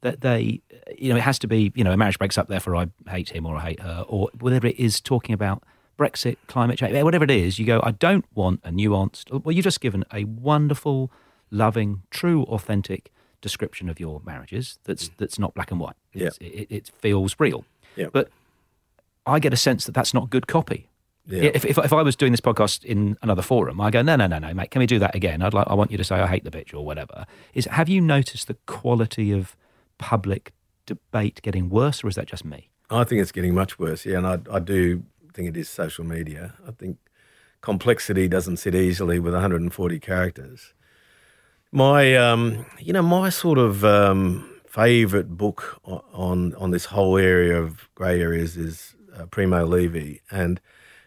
That 0.00 0.22
they, 0.22 0.62
you 0.96 1.10
know, 1.10 1.16
it 1.16 1.22
has 1.22 1.38
to 1.40 1.46
be, 1.46 1.72
you 1.74 1.84
know, 1.84 1.92
a 1.92 1.96
marriage 1.96 2.18
breaks 2.18 2.38
up, 2.38 2.48
therefore 2.48 2.74
I 2.74 2.88
hate 3.06 3.28
him 3.28 3.44
or 3.44 3.56
I 3.56 3.60
hate 3.60 3.80
her, 3.80 4.04
or 4.08 4.30
whatever 4.40 4.66
it 4.66 4.80
is 4.80 4.98
talking 4.98 5.34
about 5.34 5.62
Brexit, 5.98 6.36
climate 6.46 6.78
change, 6.78 6.94
whatever 7.02 7.24
it 7.24 7.30
is, 7.30 7.58
you 7.58 7.66
go, 7.66 7.80
I 7.84 7.90
don't 7.90 8.24
want 8.34 8.60
a 8.64 8.70
nuanced. 8.70 9.44
Well, 9.44 9.54
you've 9.54 9.64
just 9.64 9.80
given 9.80 10.04
a 10.12 10.24
wonderful, 10.24 11.10
loving, 11.50 12.02
true, 12.10 12.44
authentic 12.44 13.12
description 13.42 13.90
of 13.90 14.00
your 14.00 14.22
marriages 14.24 14.78
that's 14.84 15.10
mm. 15.10 15.16
that's 15.18 15.38
not 15.38 15.52
black 15.52 15.70
and 15.70 15.78
white. 15.78 15.96
Yeah. 16.14 16.30
It, 16.40 16.66
it, 16.70 16.90
feels 16.98 17.36
real. 17.38 17.66
Yeah. 17.94 18.06
But 18.10 18.30
I 19.26 19.38
get 19.38 19.52
a 19.52 19.56
sense 19.56 19.84
that 19.84 19.92
that's 19.92 20.14
not 20.14 20.30
good 20.30 20.46
copy. 20.46 20.88
Yeah. 21.26 21.50
If, 21.54 21.64
if, 21.64 21.78
if 21.78 21.92
I 21.92 22.02
was 22.02 22.16
doing 22.16 22.32
this 22.32 22.40
podcast 22.40 22.84
in 22.84 23.16
another 23.22 23.40
forum, 23.40 23.80
I 23.80 23.90
go, 23.90 24.02
no, 24.02 24.14
no, 24.16 24.26
no, 24.26 24.38
no, 24.38 24.52
mate, 24.52 24.70
can 24.70 24.80
we 24.80 24.86
do 24.86 24.98
that 24.98 25.14
again? 25.14 25.40
I'd 25.40 25.54
like, 25.54 25.66
I 25.68 25.74
want 25.74 25.90
you 25.90 25.96
to 25.96 26.04
say, 26.04 26.16
I 26.16 26.26
hate 26.26 26.44
the 26.44 26.50
bitch 26.50 26.74
or 26.74 26.84
whatever. 26.84 27.24
Is 27.54 27.64
have 27.66 27.88
you 27.88 28.00
noticed 28.00 28.46
the 28.46 28.54
quality 28.66 29.32
of 29.32 29.56
public 29.96 30.52
debate 30.86 31.40
getting 31.42 31.70
worse, 31.70 32.04
or 32.04 32.08
is 32.08 32.16
that 32.16 32.26
just 32.26 32.44
me? 32.44 32.68
I 32.90 33.04
think 33.04 33.22
it's 33.22 33.32
getting 33.32 33.54
much 33.54 33.78
worse. 33.78 34.04
Yeah, 34.04 34.18
and 34.18 34.26
I, 34.26 34.38
I 34.52 34.58
do 34.58 35.04
think 35.32 35.48
it 35.48 35.56
is 35.56 35.68
social 35.68 36.04
media. 36.04 36.54
I 36.68 36.72
think 36.72 36.98
complexity 37.62 38.28
doesn't 38.28 38.58
sit 38.58 38.74
easily 38.74 39.18
with 39.18 39.32
140 39.32 39.98
characters. 40.00 40.74
My, 41.72 42.14
um, 42.14 42.66
you 42.78 42.92
know, 42.92 43.02
my 43.02 43.30
sort 43.30 43.58
of 43.58 43.84
um, 43.84 44.60
favourite 44.66 45.30
book 45.30 45.80
on 45.84 46.54
on 46.54 46.70
this 46.70 46.86
whole 46.86 47.16
area 47.16 47.60
of 47.60 47.88
grey 47.94 48.20
areas 48.20 48.56
is 48.56 48.94
uh, 49.16 49.26
Primo 49.26 49.64
Levi, 49.64 50.18
and 50.30 50.60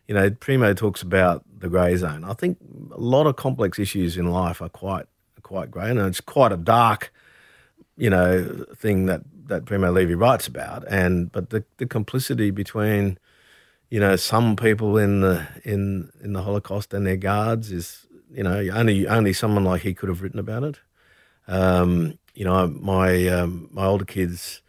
you 0.08 0.16
know, 0.16 0.30
Primo 0.30 0.74
talks 0.74 1.02
about 1.02 1.44
the 1.60 1.70
grey 1.70 1.96
zone. 1.96 2.24
I 2.24 2.34
think 2.34 2.58
a 2.92 3.00
lot 3.00 3.28
of 3.28 3.36
complex 3.36 3.80
issues 3.80 4.18
in 4.18 4.32
life 4.32 4.62
are 4.62 4.70
quite 4.70 5.06
quite 5.44 5.72
grey, 5.72 5.90
and 5.90 6.00
it's 6.00 6.22
quite 6.22 6.52
a 6.52 6.58
dark, 6.58 7.14
you 7.98 8.10
know, 8.10 8.66
thing 8.76 9.06
that 9.06 9.22
that 9.48 9.66
Primo 9.66 9.92
Levi 9.92 10.14
writes 10.14 10.48
about. 10.48 10.86
And 10.88 11.32
but 11.32 11.50
the 11.50 11.64
the 11.78 11.86
complicity 11.86 12.52
between, 12.52 13.18
you 13.90 14.00
know, 14.00 14.16
some 14.16 14.56
people 14.56 14.98
in 14.98 15.22
the 15.22 15.48
in 15.64 16.12
in 16.24 16.34
the 16.34 16.44
Holocaust 16.44 16.94
and 16.94 17.06
their 17.06 17.18
guards 17.18 17.72
is 17.72 18.08
you 18.32 18.44
know, 18.44 18.60
only 18.74 19.08
only 19.08 19.34
someone 19.34 19.64
like 19.64 19.82
he 19.82 19.94
could 19.94 20.10
have 20.10 20.22
written 20.22 20.40
about 20.40 20.64
it. 20.64 20.80
Um, 21.48 22.20
you 22.34 22.46
know, 22.46 22.68
my 22.68 23.28
um, 23.28 23.70
my 23.72 23.86
older 23.86 24.06
kids' 24.06 24.62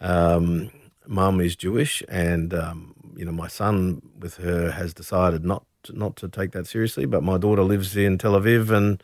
um, 0.00 0.70
mum 1.06 1.40
is 1.40 1.56
Jewish, 1.56 2.02
and 2.08 2.54
um, 2.54 2.91
you 3.16 3.24
know, 3.24 3.32
my 3.32 3.48
son 3.48 4.02
with 4.18 4.36
her 4.36 4.70
has 4.72 4.94
decided 4.94 5.44
not 5.44 5.64
to, 5.84 5.98
not 5.98 6.16
to 6.16 6.28
take 6.28 6.52
that 6.52 6.66
seriously. 6.66 7.06
But 7.06 7.22
my 7.22 7.38
daughter 7.38 7.62
lives 7.62 7.96
in 7.96 8.18
Tel 8.18 8.32
Aviv 8.32 8.70
and 8.70 9.02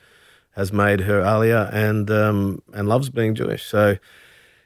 has 0.53 0.73
made 0.73 1.01
her 1.01 1.23
Aliyah 1.23 1.73
and 1.73 2.11
um, 2.11 2.63
and 2.73 2.89
loves 2.89 3.11
being 3.11 3.35
Jewish. 3.35 3.65
So, 3.65 3.99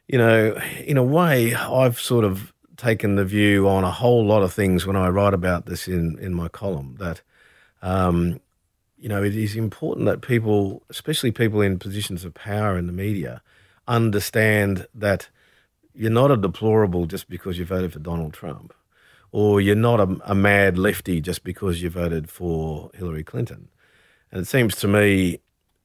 you 0.08 0.18
know, 0.18 0.58
in 0.84 0.96
a 0.96 1.02
way, 1.02 1.54
I've 1.54 1.98
sort 1.98 2.24
of 2.24 2.52
taken 2.76 3.16
the 3.16 3.24
view 3.24 3.68
on 3.68 3.84
a 3.84 3.90
whole 3.90 4.24
lot 4.24 4.42
of 4.42 4.52
things 4.52 4.86
when 4.86 4.96
I 4.96 5.08
write 5.08 5.34
about 5.34 5.66
this 5.66 5.88
in 5.88 6.18
in 6.18 6.34
my 6.34 6.48
column 6.48 6.96
that 6.98 7.22
um, 7.82 8.40
you 9.02 9.08
know, 9.08 9.22
it 9.22 9.34
is 9.34 9.56
important 9.56 10.06
that 10.06 10.22
people, 10.22 10.84
especially 10.88 11.32
people 11.32 11.60
in 11.60 11.80
positions 11.80 12.24
of 12.24 12.34
power 12.34 12.78
in 12.78 12.86
the 12.86 12.92
media, 12.92 13.42
understand 13.88 14.86
that 14.94 15.28
you're 15.92 16.08
not 16.08 16.30
a 16.30 16.36
deplorable 16.36 17.06
just 17.06 17.28
because 17.28 17.58
you 17.58 17.64
voted 17.64 17.92
for 17.92 17.98
Donald 17.98 18.32
Trump, 18.32 18.72
or 19.32 19.60
you're 19.60 19.74
not 19.74 19.98
a, 19.98 20.16
a 20.24 20.34
mad 20.34 20.78
lefty 20.78 21.20
just 21.20 21.42
because 21.42 21.82
you 21.82 21.90
voted 21.90 22.30
for 22.30 22.90
Hillary 22.94 23.24
Clinton. 23.24 23.68
And 24.30 24.42
it 24.42 24.46
seems 24.46 24.76
to 24.76 24.88
me, 24.88 25.40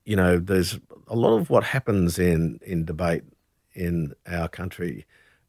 you 0.06 0.16
know, 0.16 0.38
there's 0.38 0.80
a 1.08 1.16
lot 1.16 1.38
of 1.38 1.50
what 1.50 1.64
happens 1.64 2.20
in, 2.20 2.60
in 2.66 2.86
debate 2.86 3.24
in 3.74 4.14
our 4.28 4.48
country 4.50 5.06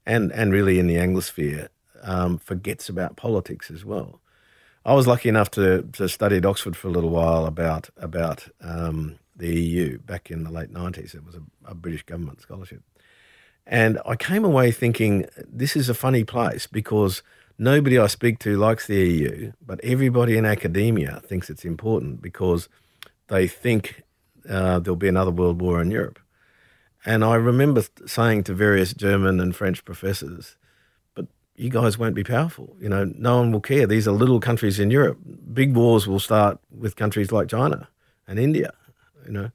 and, 0.06 0.32
and 0.32 0.52
really 0.52 0.78
in 0.78 0.86
the 0.86 0.96
Anglosphere 0.96 1.68
um, 2.02 2.38
forgets 2.38 2.88
about 2.88 3.16
politics 3.16 3.70
as 3.70 3.84
well. 3.84 4.20
I 4.84 4.94
was 4.94 5.06
lucky 5.06 5.28
enough 5.28 5.50
to, 5.52 5.82
to 5.92 6.08
study 6.08 6.36
at 6.36 6.46
Oxford 6.46 6.76
for 6.76 6.88
a 6.88 6.90
little 6.90 7.10
while 7.10 7.44
about 7.44 7.90
about 7.96 8.48
um, 8.60 9.18
the 9.36 9.54
EU 9.54 9.98
back 9.98 10.30
in 10.30 10.44
the 10.44 10.50
late 10.50 10.70
nineties. 10.70 11.14
It 11.14 11.26
was 11.26 11.34
a, 11.34 11.42
a, 11.66 11.74
British 11.74 12.04
government 12.04 12.40
scholarship, 12.40 12.82
and 13.66 13.98
I 14.06 14.16
came 14.16 14.44
away 14.44 14.70
thinking 14.70 15.26
this 15.46 15.76
is 15.76 15.90
a 15.90 15.94
funny 15.94 16.24
place 16.24 16.66
because 16.66 17.22
nobody 17.58 17.98
I 17.98 18.06
speak 18.06 18.38
to 18.40 18.56
likes 18.56 18.86
the 18.86 18.96
EU, 18.96 19.52
but 19.64 19.80
everybody 19.82 20.36
in 20.36 20.44
academia 20.44 21.20
thinks 21.24 21.50
it's 21.50 21.64
important 21.64 22.22
because 22.22 22.68
they 23.28 23.46
think 23.46 24.02
uh, 24.48 24.78
there'll 24.78 24.96
be 24.96 25.08
another 25.08 25.30
world 25.30 25.60
war 25.60 25.80
in 25.80 25.90
Europe. 25.90 26.18
And 27.04 27.24
I 27.24 27.34
remember 27.34 27.82
saying 28.06 28.44
to 28.44 28.54
various 28.54 28.92
German 28.92 29.40
and 29.40 29.54
French 29.54 29.84
professors 29.84 30.56
but 31.14 31.26
you 31.56 31.70
guys 31.70 31.98
won't 31.98 32.14
be 32.14 32.24
powerful. 32.24 32.76
You 32.80 32.88
know, 32.88 33.04
no 33.16 33.38
one 33.38 33.50
will 33.52 33.60
care. 33.60 33.86
These 33.86 34.06
are 34.06 34.12
little 34.12 34.40
countries 34.40 34.78
in 34.78 34.90
Europe. 34.90 35.18
Big 35.52 35.74
wars 35.74 36.06
will 36.06 36.20
start 36.20 36.60
with 36.70 36.96
countries 36.96 37.32
like 37.32 37.48
China 37.48 37.88
and 38.26 38.38
India. 38.38 38.72
You 39.26 39.32
know, 39.32 39.50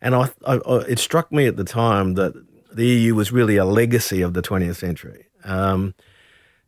and 0.00 0.14
I, 0.14 0.30
I, 0.46 0.56
it 0.88 0.98
struck 0.98 1.32
me 1.32 1.46
at 1.46 1.56
the 1.56 1.64
time 1.64 2.14
that 2.14 2.34
the 2.72 2.86
EU 2.86 3.14
was 3.14 3.32
really 3.32 3.56
a 3.56 3.64
legacy 3.64 4.22
of 4.22 4.34
the 4.34 4.42
20th 4.42 4.76
century. 4.76 5.26
Um, 5.44 5.94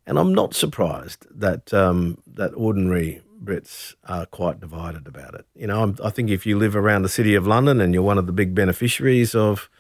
and 0.06 0.18
I'm 0.18 0.34
not 0.34 0.54
surprised 0.54 1.26
that 1.30 1.72
um, 1.72 2.18
that 2.26 2.52
ordinary 2.54 3.22
Brits 3.42 3.94
are 4.04 4.26
quite 4.26 4.60
divided 4.60 5.06
about 5.06 5.34
it. 5.34 5.46
You 5.54 5.66
know, 5.66 5.82
I'm, 5.82 5.96
I 6.04 6.10
think 6.10 6.30
if 6.30 6.44
you 6.46 6.58
live 6.58 6.76
around 6.76 7.02
the 7.02 7.08
city 7.08 7.34
of 7.34 7.46
London 7.46 7.80
and 7.80 7.94
you're 7.94 8.02
one 8.02 8.18
of 8.18 8.26
the 8.26 8.32
big 8.32 8.54
beneficiaries 8.54 9.34
of 9.34 9.70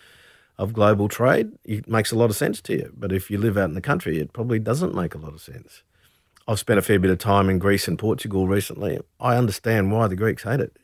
of 0.58 0.74
global 0.74 1.08
trade, 1.08 1.52
it 1.64 1.88
makes 1.88 2.12
a 2.12 2.16
lot 2.16 2.28
of 2.28 2.36
sense 2.36 2.60
to 2.60 2.74
you. 2.74 2.92
But 2.94 3.12
if 3.12 3.30
you 3.30 3.38
live 3.38 3.56
out 3.56 3.70
in 3.70 3.74
the 3.74 3.80
country, 3.80 4.18
it 4.18 4.34
probably 4.34 4.58
doesn't 4.58 4.94
make 4.94 5.14
a 5.14 5.18
lot 5.18 5.32
of 5.32 5.40
sense. 5.40 5.82
I've 6.46 6.58
spent 6.58 6.78
a 6.78 6.82
fair 6.82 6.98
bit 6.98 7.10
of 7.10 7.18
time 7.18 7.48
in 7.48 7.58
Greece 7.58 7.88
and 7.88 7.98
Portugal 7.98 8.46
recently. 8.46 8.98
I 9.18 9.36
understand 9.36 9.90
why 9.90 10.06
the 10.06 10.16
Greeks 10.16 10.42
hate 10.42 10.60
it. 10.60 10.76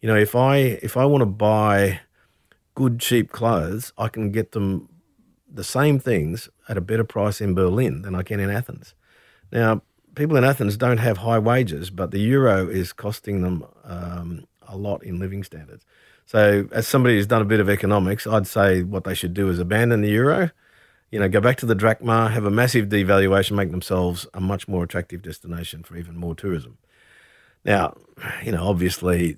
You 0.00 0.08
know, 0.08 0.16
if 0.16 0.36
I 0.36 0.56
if 0.56 0.96
I 0.96 1.06
want 1.06 1.22
to 1.22 1.26
buy 1.26 2.00
good 2.74 3.00
cheap 3.00 3.32
clothes, 3.32 3.92
I 3.98 4.08
can 4.08 4.30
get 4.30 4.52
them 4.52 4.88
the 5.52 5.64
same 5.64 5.98
things 5.98 6.48
at 6.68 6.76
a 6.76 6.80
better 6.80 7.04
price 7.04 7.40
in 7.40 7.54
Berlin 7.54 8.02
than 8.02 8.14
I 8.14 8.22
can 8.22 8.40
in 8.40 8.50
Athens. 8.50 8.94
Now, 9.52 9.82
people 10.14 10.36
in 10.36 10.44
Athens 10.44 10.76
don't 10.76 10.98
have 10.98 11.18
high 11.18 11.38
wages, 11.38 11.90
but 11.90 12.10
the 12.10 12.18
euro 12.18 12.68
is 12.68 12.92
costing 12.92 13.42
them 13.42 13.64
um, 13.84 14.46
a 14.66 14.76
lot 14.76 15.02
in 15.04 15.18
living 15.18 15.44
standards. 15.44 15.84
So, 16.24 16.68
as 16.72 16.88
somebody 16.88 17.14
who's 17.14 17.28
done 17.28 17.42
a 17.42 17.46
bit 17.46 17.60
of 17.60 17.70
economics, 17.70 18.26
I'd 18.26 18.48
say 18.48 18.82
what 18.82 19.04
they 19.04 19.14
should 19.14 19.34
do 19.34 19.48
is 19.48 19.60
abandon 19.60 20.00
the 20.00 20.10
euro, 20.10 20.50
you 21.10 21.20
know, 21.20 21.28
go 21.28 21.40
back 21.40 21.56
to 21.58 21.66
the 21.66 21.74
drachma, 21.74 22.30
have 22.30 22.44
a 22.44 22.50
massive 22.50 22.88
devaluation, 22.88 23.52
make 23.52 23.70
themselves 23.70 24.26
a 24.34 24.40
much 24.40 24.66
more 24.66 24.82
attractive 24.82 25.22
destination 25.22 25.84
for 25.84 25.96
even 25.96 26.16
more 26.16 26.34
tourism. 26.34 26.78
Now, 27.64 27.96
you 28.44 28.52
know, 28.52 28.66
obviously, 28.66 29.36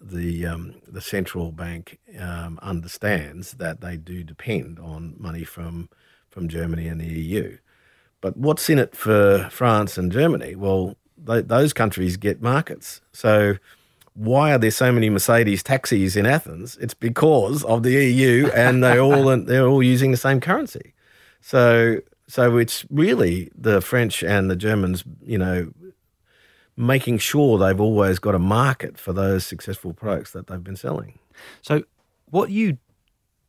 the 0.00 0.46
um, 0.46 0.76
the 0.88 1.00
central 1.00 1.52
bank 1.52 1.98
um, 2.18 2.58
understands 2.62 3.52
that 3.54 3.80
they 3.80 3.96
do 3.96 4.24
depend 4.24 4.78
on 4.78 5.14
money 5.18 5.44
from 5.44 5.88
from 6.30 6.48
Germany 6.48 6.88
and 6.88 7.00
the 7.00 7.06
EU. 7.06 7.58
But 8.20 8.36
what's 8.36 8.68
in 8.70 8.78
it 8.78 8.94
for 8.94 9.48
France 9.50 9.98
and 9.98 10.12
Germany? 10.12 10.54
Well, 10.54 10.96
they, 11.16 11.42
those 11.42 11.72
countries 11.72 12.16
get 12.16 12.40
markets, 12.42 13.00
so 13.12 13.56
why 14.14 14.52
are 14.52 14.58
there 14.58 14.70
so 14.70 14.92
many 14.92 15.08
Mercedes 15.08 15.62
taxis 15.62 16.16
in 16.16 16.26
Athens? 16.26 16.76
It's 16.80 16.94
because 16.94 17.64
of 17.64 17.82
the 17.82 17.92
EU, 17.92 18.50
and 18.54 18.82
they're 18.82 19.00
all 19.00 19.36
they're 19.44 19.66
all 19.66 19.82
using 19.82 20.10
the 20.10 20.16
same 20.16 20.40
currency. 20.40 20.94
So 21.40 22.00
so 22.30 22.58
it's 22.58 22.84
really 22.90 23.50
the 23.56 23.80
French 23.80 24.22
and 24.22 24.50
the 24.50 24.56
Germans, 24.56 25.02
you 25.24 25.36
know, 25.36 25.72
making 26.80 27.18
sure 27.18 27.58
they've 27.58 27.80
always 27.80 28.18
got 28.18 28.34
a 28.34 28.38
market 28.38 28.98
for 28.98 29.12
those 29.12 29.46
successful 29.46 29.92
products 29.92 30.32
that 30.32 30.46
they've 30.46 30.64
been 30.64 30.76
selling. 30.76 31.18
So, 31.60 31.84
what 32.26 32.50
you 32.50 32.78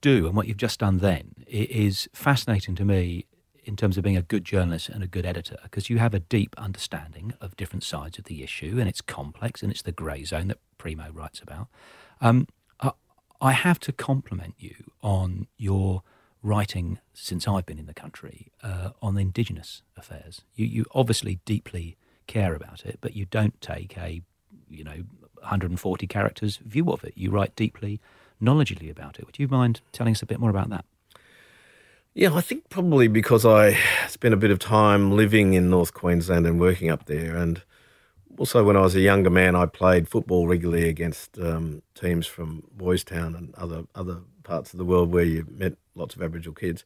do 0.01 0.27
and 0.27 0.35
what 0.35 0.47
you've 0.47 0.57
just 0.57 0.79
done 0.79 0.97
then 0.97 1.33
is 1.47 2.09
fascinating 2.13 2.75
to 2.75 2.83
me 2.83 3.25
in 3.63 3.75
terms 3.75 3.97
of 3.97 4.03
being 4.03 4.17
a 4.17 4.21
good 4.23 4.43
journalist 4.43 4.89
and 4.89 5.03
a 5.03 5.07
good 5.07 5.25
editor 5.25 5.57
because 5.63 5.89
you 5.89 5.99
have 5.99 6.13
a 6.13 6.19
deep 6.19 6.55
understanding 6.57 7.33
of 7.39 7.55
different 7.55 7.83
sides 7.83 8.17
of 8.17 8.25
the 8.25 8.43
issue 8.43 8.77
and 8.79 8.89
it's 8.89 9.01
complex 9.01 9.61
and 9.61 9.71
it's 9.71 9.83
the 9.83 9.91
grey 9.91 10.23
zone 10.23 10.47
that 10.47 10.57
Primo 10.79 11.11
writes 11.11 11.41
about. 11.41 11.67
Um, 12.19 12.47
I, 13.39 13.53
have 13.53 13.79
to 13.81 13.91
compliment 13.91 14.55
you 14.59 14.91
on 15.01 15.47
your 15.57 16.03
writing 16.43 16.99
since 17.13 17.47
I've 17.47 17.65
been 17.65 17.79
in 17.79 17.87
the 17.87 17.93
country 17.93 18.51
uh, 18.61 18.91
on 19.01 19.17
Indigenous 19.17 19.81
affairs. 19.97 20.41
You, 20.53 20.67
you 20.67 20.85
obviously 20.93 21.39
deeply 21.45 21.97
care 22.31 22.55
about 22.55 22.85
it, 22.85 22.97
but 23.01 23.15
you 23.15 23.25
don't 23.25 23.59
take 23.59 23.97
a 23.97 24.21
you 24.69 24.83
know 24.83 25.03
140 25.39 26.07
characters 26.07 26.57
view 26.57 26.89
of 26.91 27.03
it. 27.03 27.13
You 27.15 27.29
write 27.29 27.55
deeply, 27.55 27.99
knowledgeably 28.41 28.89
about 28.89 29.19
it. 29.19 29.25
Would 29.25 29.37
you 29.37 29.47
mind 29.47 29.81
telling 29.91 30.13
us 30.13 30.21
a 30.21 30.25
bit 30.25 30.39
more 30.39 30.49
about 30.49 30.69
that? 30.69 30.85
Yeah, 32.13 32.33
I 32.33 32.41
think 32.41 32.69
probably 32.69 33.07
because 33.07 33.45
I 33.45 33.77
spent 34.07 34.33
a 34.33 34.37
bit 34.37 34.51
of 34.51 34.59
time 34.59 35.11
living 35.11 35.53
in 35.53 35.69
North 35.69 35.93
Queensland 35.93 36.45
and 36.45 36.59
working 36.59 36.89
up 36.89 37.05
there, 37.05 37.35
and 37.35 37.61
also 38.37 38.63
when 38.63 38.77
I 38.77 38.81
was 38.81 38.95
a 38.95 39.01
younger 39.01 39.29
man, 39.29 39.55
I 39.55 39.65
played 39.65 40.07
football 40.07 40.47
regularly 40.47 40.87
against 40.87 41.37
um, 41.37 41.81
teams 41.95 42.27
from 42.27 42.63
Boys 42.71 43.03
Town 43.03 43.35
and 43.35 43.53
other 43.55 43.83
other 43.93 44.19
parts 44.43 44.73
of 44.73 44.77
the 44.77 44.85
world 44.85 45.11
where 45.11 45.25
you 45.25 45.45
met 45.49 45.73
lots 45.95 46.15
of 46.15 46.21
Aboriginal 46.21 46.55
kids. 46.55 46.85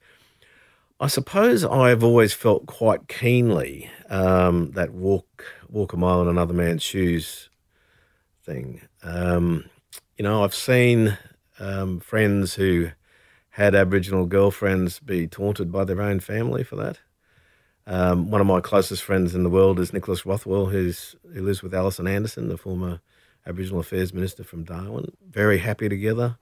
I 1.00 1.08
suppose 1.08 1.66
I've 1.66 2.04
always 2.04 2.34
felt 2.34 2.68
quite 2.68 3.10
keenly 3.10 3.90
um, 4.10 4.72
that 4.72 4.94
walk 4.94 5.46
walk 5.68 5.92
a 5.92 5.98
mile 5.98 6.22
in 6.22 6.30
another 6.30 6.54
man's 6.54 6.84
shoes 6.84 7.50
thing. 8.44 8.82
Um, 9.04 9.66
you 10.18 10.24
know, 10.24 10.44
I've 10.44 10.56
seen 10.56 11.18
um, 11.60 12.00
friends 12.00 12.56
who 12.56 12.92
had 13.50 13.76
Aboriginal 13.76 14.26
girlfriends 14.26 15.00
be 15.00 15.28
taunted 15.28 15.70
by 15.70 15.84
their 15.84 16.02
own 16.02 16.22
family 16.22 16.64
for 16.64 16.78
that. 16.78 17.00
Um, 17.88 18.32
one 18.32 18.40
of 18.40 18.48
my 18.48 18.62
closest 18.62 19.04
friends 19.04 19.36
in 19.36 19.44
the 19.44 19.50
world 19.50 19.80
is 19.80 19.92
Nicholas 19.92 20.26
Rothwell, 20.26 20.68
who's 20.68 21.16
who 21.34 21.44
lives 21.44 21.62
with 21.62 21.74
Alison 21.74 22.08
Anderson, 22.08 22.48
the 22.48 22.58
former 22.58 23.02
Aboriginal 23.46 23.82
Affairs 23.82 24.14
Minister 24.14 24.46
from 24.46 24.64
Darwin. 24.64 25.12
Very 25.30 25.58
happy 25.58 25.90
together. 25.90 26.38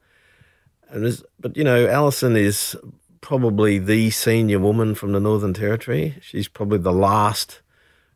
And 0.89 1.23
but 1.39 1.57
you 1.57 1.63
know, 1.63 1.87
Alison 1.87 2.37
is 2.37 2.77
probably 3.23 3.79
the 3.79 4.12
senior 4.12 4.59
woman 4.59 4.93
from 4.93 5.13
the 5.13 5.19
Northern 5.19 5.55
Territory. 5.55 6.15
She's 6.21 6.47
probably 6.47 6.77
the 6.77 6.93
last, 6.93 7.62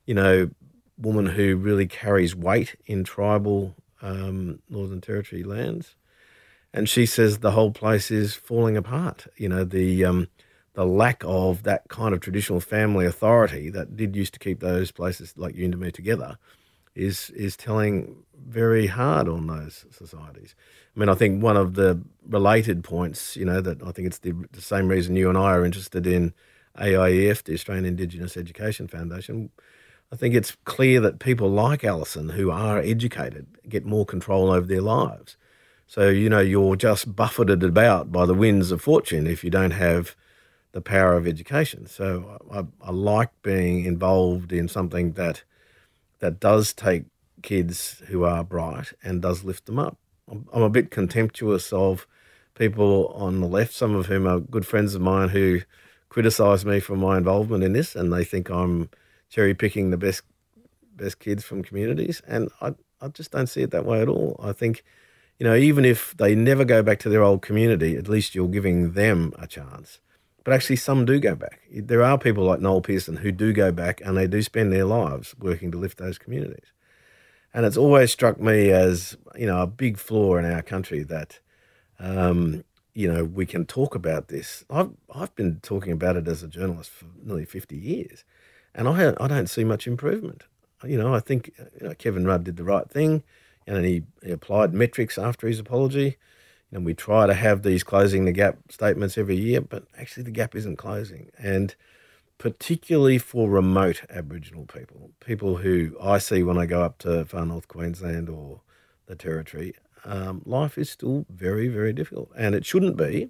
you 0.05 0.13
know, 0.13 0.51
woman 0.99 1.25
who 1.25 1.55
really 1.55 1.87
carries 1.87 2.35
weight 2.35 2.75
in 2.85 3.03
tribal 3.03 3.75
um, 4.03 4.59
Northern 4.69 5.01
Territory 5.01 5.43
lands 5.43 5.95
and 6.73 6.87
she 6.87 7.05
says 7.05 7.39
the 7.39 7.51
whole 7.51 7.71
place 7.71 8.11
is 8.11 8.35
falling 8.35 8.77
apart. 8.77 9.25
You 9.35 9.49
know, 9.49 9.63
the 9.63 10.05
um, 10.05 10.27
the 10.73 10.85
lack 10.85 11.23
of 11.25 11.63
that 11.63 11.87
kind 11.89 12.13
of 12.13 12.19
traditional 12.19 12.59
family 12.59 13.05
authority 13.05 13.69
that 13.71 13.95
did 13.95 14.15
used 14.15 14.33
to 14.33 14.39
keep 14.39 14.59
those 14.59 14.91
places 14.91 15.33
like 15.37 15.55
Yuendumu 15.55 15.91
together 15.91 16.37
is 16.97 17.29
is 17.31 17.55
telling 17.55 18.23
very 18.47 18.87
hard 18.87 19.27
on 19.27 19.47
those 19.47 19.85
societies. 19.91 20.55
I 20.95 20.99
mean, 20.99 21.09
I 21.09 21.15
think 21.15 21.43
one 21.43 21.57
of 21.57 21.75
the 21.75 22.01
related 22.27 22.83
points, 22.83 23.35
you 23.35 23.45
know, 23.45 23.61
that 23.61 23.83
I 23.83 23.91
think 23.91 24.07
it's 24.07 24.19
the, 24.19 24.33
the 24.51 24.61
same 24.61 24.87
reason 24.87 25.15
you 25.15 25.29
and 25.29 25.37
I 25.37 25.51
are 25.51 25.65
interested 25.65 26.07
in 26.07 26.33
AIEF, 26.77 27.43
the 27.43 27.53
Australian 27.53 27.85
Indigenous 27.85 28.37
Education 28.37 28.87
Foundation. 28.87 29.51
I 30.11 30.15
think 30.15 30.33
it's 30.33 30.55
clear 30.63 31.01
that 31.01 31.19
people 31.19 31.49
like 31.49 31.83
Alison, 31.83 32.29
who 32.29 32.49
are 32.49 32.79
educated, 32.79 33.47
get 33.67 33.85
more 33.85 34.05
control 34.05 34.49
over 34.49 34.65
their 34.65 34.81
lives. 34.81 35.35
So, 35.85 36.09
you 36.09 36.29
know, 36.29 36.39
you're 36.39 36.75
just 36.75 37.15
buffeted 37.15 37.63
about 37.63 38.11
by 38.11 38.25
the 38.25 38.33
winds 38.33 38.71
of 38.71 38.81
fortune 38.81 39.27
if 39.27 39.43
you 39.43 39.49
don't 39.49 39.71
have 39.71 40.15
the 40.71 40.81
power 40.81 41.15
of 41.15 41.27
education. 41.27 41.87
So 41.87 42.39
I, 42.51 42.65
I 42.81 42.91
like 42.91 43.29
being 43.41 43.85
involved 43.85 44.51
in 44.51 44.67
something 44.67 45.13
that 45.13 45.43
that 46.19 46.39
does 46.39 46.73
take 46.73 47.05
kids 47.41 48.01
who 48.07 48.23
are 48.23 48.43
bright 48.43 48.93
and 49.03 49.21
does 49.21 49.43
lift 49.43 49.65
them 49.65 49.79
up. 49.79 49.97
I'm, 50.29 50.47
I'm 50.53 50.63
a 50.63 50.69
bit 50.69 50.91
contemptuous 50.91 51.71
of 51.71 52.07
people 52.55 53.07
on 53.15 53.39
the 53.39 53.47
left, 53.47 53.73
some 53.73 53.95
of 53.95 54.07
whom 54.07 54.27
are 54.27 54.39
good 54.39 54.65
friends 54.65 54.95
of 54.95 55.01
mine 55.01 55.29
who 55.29 55.61
criticise 56.09 56.65
me 56.65 56.79
for 56.79 56.95
my 56.95 57.17
involvement 57.17 57.63
in 57.63 57.73
this, 57.73 57.95
and 57.95 58.11
they 58.11 58.23
think 58.23 58.49
I'm 58.49 58.89
cherry 59.29 59.53
picking 59.53 59.91
the 59.91 59.97
best 59.97 60.23
best 60.95 61.19
kids 61.19 61.43
from 61.43 61.63
communities, 61.63 62.21
and 62.27 62.49
I 62.61 62.73
I 62.99 63.09
just 63.09 63.31
don't 63.31 63.47
see 63.47 63.61
it 63.61 63.71
that 63.71 63.85
way 63.85 64.01
at 64.01 64.09
all. 64.09 64.39
I 64.41 64.51
think 64.51 64.83
you 65.39 65.43
know, 65.45 65.55
even 65.55 65.85
if 65.85 66.15
they 66.17 66.33
never 66.33 66.65
go 66.65 66.81
back 66.81 66.99
to 66.99 67.09
their 67.09 67.23
old 67.23 67.43
community, 67.43 67.95
at 67.95 68.07
least 68.09 68.33
you're 68.33 68.47
giving 68.47 68.93
them 68.93 69.33
a 69.37 69.45
chance. 69.45 69.99
But 70.47 70.53
actually, 70.53 70.77
some 70.77 71.03
do 71.03 71.19
go 71.19 71.35
back. 71.35 71.59
There 71.69 72.01
are 72.01 72.17
people 72.17 72.45
like 72.45 72.61
Noel 72.61 72.79
Pearson 72.79 73.17
who 73.17 73.33
do 73.33 73.51
go 73.51 73.69
back 73.69 73.99
and 73.99 74.15
they 74.15 74.27
do 74.27 74.41
spend 74.41 74.71
their 74.71 74.85
lives 74.85 75.35
working 75.37 75.71
to 75.71 75.77
lift 75.77 75.97
those 75.97 76.17
communities. 76.17 76.71
And 77.53 77.65
it's 77.65 77.75
always 77.75 78.13
struck 78.13 78.39
me 78.39 78.71
as, 78.71 79.17
you 79.35 79.45
know, 79.45 79.61
a 79.61 79.67
big 79.67 79.97
flaw 79.97 80.37
in 80.37 80.45
our 80.45 80.61
country 80.61 81.03
that, 81.03 81.41
um, 81.99 82.63
you 82.93 83.11
know, 83.11 83.25
we 83.25 83.45
can 83.45 83.65
talk 83.65 83.93
about 83.93 84.29
this. 84.29 84.63
I've, 84.69 84.91
I've 85.13 85.35
been 85.35 85.59
talking 85.59 85.91
about 85.91 86.15
it 86.15 86.29
as 86.29 86.43
a 86.43 86.47
journalist 86.47 86.91
for 86.91 87.07
nearly 87.21 87.43
50 87.43 87.75
years, 87.75 88.23
and 88.73 88.87
I, 88.87 89.15
I 89.19 89.27
don't 89.27 89.49
see 89.49 89.65
much 89.65 89.85
improvement. 89.85 90.45
You 90.81 90.97
know, 90.97 91.13
I 91.13 91.19
think 91.19 91.51
you 91.81 91.89
know, 91.89 91.93
Kevin 91.93 92.25
Rudd 92.25 92.45
did 92.45 92.55
the 92.55 92.63
right 92.63 92.89
thing 92.89 93.21
and 93.67 93.83
he, 93.83 94.03
he 94.23 94.31
applied 94.31 94.73
metrics 94.73 95.17
after 95.17 95.45
his 95.45 95.59
apology. 95.59 96.15
And 96.71 96.85
we 96.85 96.93
try 96.93 97.27
to 97.27 97.33
have 97.33 97.63
these 97.63 97.83
closing 97.83 98.25
the 98.25 98.31
gap 98.31 98.57
statements 98.69 99.17
every 99.17 99.37
year, 99.37 99.61
but 99.61 99.85
actually 99.97 100.23
the 100.23 100.31
gap 100.31 100.55
isn't 100.55 100.75
closing. 100.75 101.31
And 101.37 101.75
particularly 102.37 103.17
for 103.17 103.49
remote 103.49 104.01
Aboriginal 104.09 104.65
people, 104.65 105.11
people 105.19 105.57
who 105.57 105.95
I 106.01 106.17
see 106.17 106.43
when 106.43 106.57
I 106.57 106.65
go 106.65 106.81
up 106.81 106.97
to 106.99 107.25
far 107.25 107.45
north 107.45 107.67
Queensland 107.67 108.29
or 108.29 108.61
the 109.05 109.15
Territory, 109.15 109.75
um, 110.03 110.41
life 110.45 110.77
is 110.77 110.89
still 110.89 111.25
very, 111.29 111.67
very 111.67 111.93
difficult. 111.93 112.31
And 112.37 112.53
it 112.53 112.65
shouldn't 112.65 112.97
be. 112.97 113.29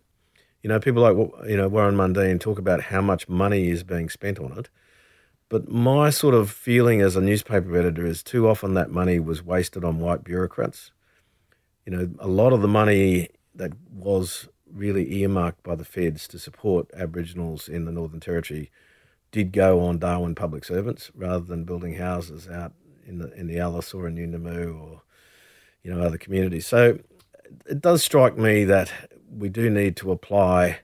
You 0.63 0.69
know, 0.69 0.79
people 0.79 1.03
like 1.03 1.15
you 1.47 1.55
know 1.55 1.67
Warren 1.67 1.95
Mundine 1.95 2.39
talk 2.39 2.57
about 2.57 2.81
how 2.81 2.99
much 2.99 3.29
money 3.29 3.69
is 3.69 3.83
being 3.83 4.09
spent 4.09 4.39
on 4.39 4.57
it. 4.57 4.69
But 5.49 5.69
my 5.69 6.09
sort 6.09 6.33
of 6.33 6.51
feeling 6.51 6.99
as 6.99 7.15
a 7.15 7.21
newspaper 7.21 7.77
editor 7.77 8.05
is 8.05 8.21
too 8.21 8.49
often 8.49 8.73
that 8.73 8.91
money 8.91 9.19
was 9.19 9.43
wasted 9.43 9.85
on 9.85 9.99
white 9.99 10.23
bureaucrats. 10.23 10.91
You 11.87 11.95
know, 11.95 12.09
a 12.19 12.27
lot 12.27 12.51
of 12.51 12.61
the 12.61 12.67
money 12.67 13.29
that 13.55 13.71
was 13.89 14.49
really 14.69 15.21
earmarked 15.21 15.63
by 15.63 15.73
the 15.75 15.85
feds 15.85 16.27
to 16.27 16.37
support 16.37 16.91
Aboriginals 16.93 17.69
in 17.69 17.85
the 17.85 17.93
Northern 17.93 18.19
Territory 18.19 18.69
did 19.31 19.53
go 19.53 19.79
on 19.79 19.97
Darwin 19.97 20.35
public 20.35 20.65
servants 20.65 21.11
rather 21.15 21.45
than 21.45 21.63
building 21.63 21.93
houses 21.93 22.49
out 22.49 22.73
in 23.05 23.19
the 23.19 23.33
in 23.39 23.47
the 23.47 23.57
Alice 23.57 23.93
or 23.93 24.05
in 24.05 24.17
Yuendumu 24.17 24.77
or 24.77 25.01
you 25.81 25.89
know 25.89 26.01
other 26.01 26.17
communities. 26.17 26.67
So 26.67 26.99
it 27.65 27.79
does 27.79 28.03
strike 28.03 28.37
me 28.37 28.65
that 28.65 28.91
we 29.31 29.47
do 29.47 29.69
need 29.69 29.95
to 29.95 30.11
apply, 30.11 30.79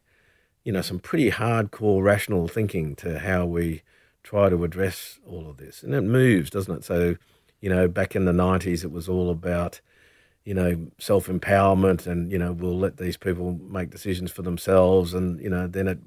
you 0.64 0.72
know, 0.72 0.82
some 0.82 1.00
pretty 1.00 1.32
hardcore 1.32 2.02
rational 2.02 2.48
thinking 2.48 2.96
to 2.98 3.20
how 3.20 3.46
we 3.46 3.82
try 4.24 4.48
to 4.48 4.64
address 4.64 5.20
all 5.28 5.50
of 5.50 5.58
this. 5.58 5.84
And 5.84 5.94
it 5.94 6.04
moves, 6.04 6.50
doesn't 6.50 6.78
it? 6.78 6.84
So, 6.86 7.18
you 7.60 7.70
know, 7.70 7.90
back 7.90 8.16
in 8.16 8.24
the 8.24 8.32
90s, 8.32 8.86
it 8.86 8.92
was 8.92 9.10
all 9.10 9.30
about, 9.30 9.82
you 10.46 10.54
know, 10.54 10.88
self 11.00 11.28
empowerment 11.28 12.06
and, 12.06 12.32
you 12.32 12.38
know, 12.38 12.52
we'll 12.52 12.78
let 12.78 12.98
these 12.98 13.18
people 13.18 13.60
make 13.70 13.90
decisions 13.90 14.32
for 14.32 14.42
themselves. 14.42 15.14
And, 15.14 15.40
you 15.42 15.50
know, 15.50 15.68
then 15.68 15.88
it, 15.88 16.00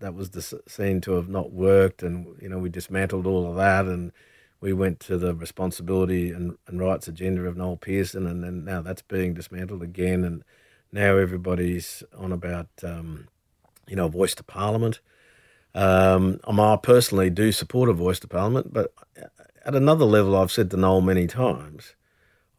that 0.00 0.14
was 0.14 0.30
the 0.30 0.42
seen 0.66 1.00
to 1.02 1.12
have 1.12 1.28
not 1.28 1.52
worked. 1.52 2.02
And, 2.02 2.36
you 2.40 2.48
know, 2.48 2.58
we 2.58 2.68
dismantled 2.68 3.26
all 3.26 3.48
of 3.48 3.56
that 3.56 3.86
and 3.86 4.12
we 4.60 4.72
went 4.72 5.00
to 5.00 5.16
the 5.16 5.34
responsibility 5.34 6.30
and, 6.30 6.56
and 6.66 6.80
rights 6.80 7.08
agenda 7.08 7.42
of 7.42 7.56
Noel 7.56 7.76
Pearson. 7.76 8.26
And 8.26 8.44
then 8.44 8.64
now 8.64 8.82
that's 8.82 9.02
being 9.02 9.34
dismantled 9.34 9.82
again. 9.82 10.24
And 10.24 10.42
now 10.92 11.16
everybody's 11.16 12.02
on 12.16 12.32
about, 12.32 12.68
um, 12.82 13.28
you 13.86 13.96
know, 13.96 14.08
voice 14.08 14.34
to 14.34 14.42
parliament. 14.42 15.00
Um, 15.74 16.40
I 16.46 16.76
personally 16.76 17.30
do 17.30 17.52
support 17.52 17.88
a 17.88 17.92
voice 17.92 18.18
to 18.20 18.28
Parliament, 18.28 18.72
but 18.72 18.92
at 19.64 19.74
another 19.74 20.04
level, 20.04 20.34
I've 20.34 20.50
said 20.50 20.70
to 20.70 20.76
Noel 20.76 21.02
many 21.02 21.26
times, 21.26 21.94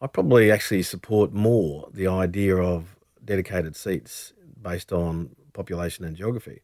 I 0.02 0.06
probably 0.06 0.50
actually 0.50 0.82
support 0.82 1.32
more 1.32 1.90
the 1.92 2.06
idea 2.06 2.56
of 2.56 2.96
dedicated 3.22 3.76
seats 3.76 4.32
based 4.60 4.92
on 4.92 5.36
population 5.52 6.04
and 6.06 6.16
geography. 6.16 6.62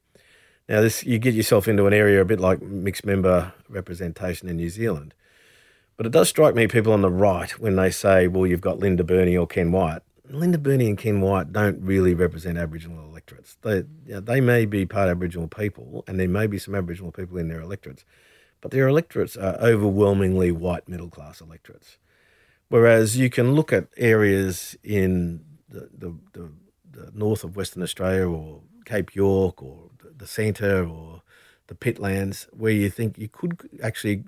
Now, 0.68 0.80
this 0.80 1.04
you 1.04 1.18
get 1.18 1.34
yourself 1.34 1.68
into 1.68 1.86
an 1.86 1.92
area 1.92 2.20
a 2.20 2.24
bit 2.24 2.40
like 2.40 2.62
mixed 2.62 3.04
member 3.04 3.52
representation 3.68 4.48
in 4.48 4.56
New 4.56 4.70
Zealand. 4.70 5.14
But 5.96 6.06
it 6.06 6.12
does 6.12 6.28
strike 6.28 6.54
me 6.54 6.66
people 6.66 6.92
on 6.92 7.02
the 7.02 7.10
right 7.10 7.50
when 7.58 7.76
they 7.76 7.90
say, 7.90 8.26
well, 8.26 8.46
you've 8.46 8.60
got 8.60 8.78
Linda 8.78 9.04
Burney 9.04 9.36
or 9.36 9.46
Ken 9.46 9.70
Wyatt." 9.70 10.02
Linda 10.28 10.58
Burney 10.58 10.88
and 10.88 10.98
Ken 10.98 11.20
Wyatt 11.20 11.52
don't 11.52 11.80
really 11.80 12.14
represent 12.14 12.58
Aboriginal 12.58 13.04
electorates. 13.04 13.56
They, 13.62 13.76
you 14.06 14.14
know, 14.14 14.20
they 14.20 14.40
may 14.40 14.66
be 14.66 14.84
part 14.84 15.08
Aboriginal 15.08 15.46
people, 15.46 16.04
and 16.08 16.18
there 16.18 16.28
may 16.28 16.46
be 16.46 16.58
some 16.58 16.74
Aboriginal 16.74 17.12
people 17.12 17.38
in 17.38 17.48
their 17.48 17.60
electorates, 17.60 18.04
but 18.60 18.72
their 18.72 18.88
electorates 18.88 19.36
are 19.36 19.56
overwhelmingly 19.60 20.50
white 20.50 20.88
middle 20.88 21.08
class 21.08 21.40
electorates. 21.40 21.98
Whereas 22.68 23.16
you 23.16 23.30
can 23.30 23.54
look 23.54 23.72
at 23.72 23.88
areas 23.96 24.76
in 24.82 25.44
the, 25.68 25.88
the, 25.96 26.14
the, 26.32 26.50
the 26.90 27.10
north 27.14 27.44
of 27.44 27.56
Western 27.56 27.82
Australia 27.82 28.28
or 28.28 28.62
Cape 28.84 29.14
York 29.14 29.62
or 29.62 29.90
the 30.16 30.26
centre 30.26 30.84
or 30.84 31.22
the 31.68 31.74
pitlands 31.74 32.46
where 32.52 32.72
you 32.72 32.90
think 32.90 33.18
you 33.18 33.28
could 33.28 33.68
actually 33.82 34.24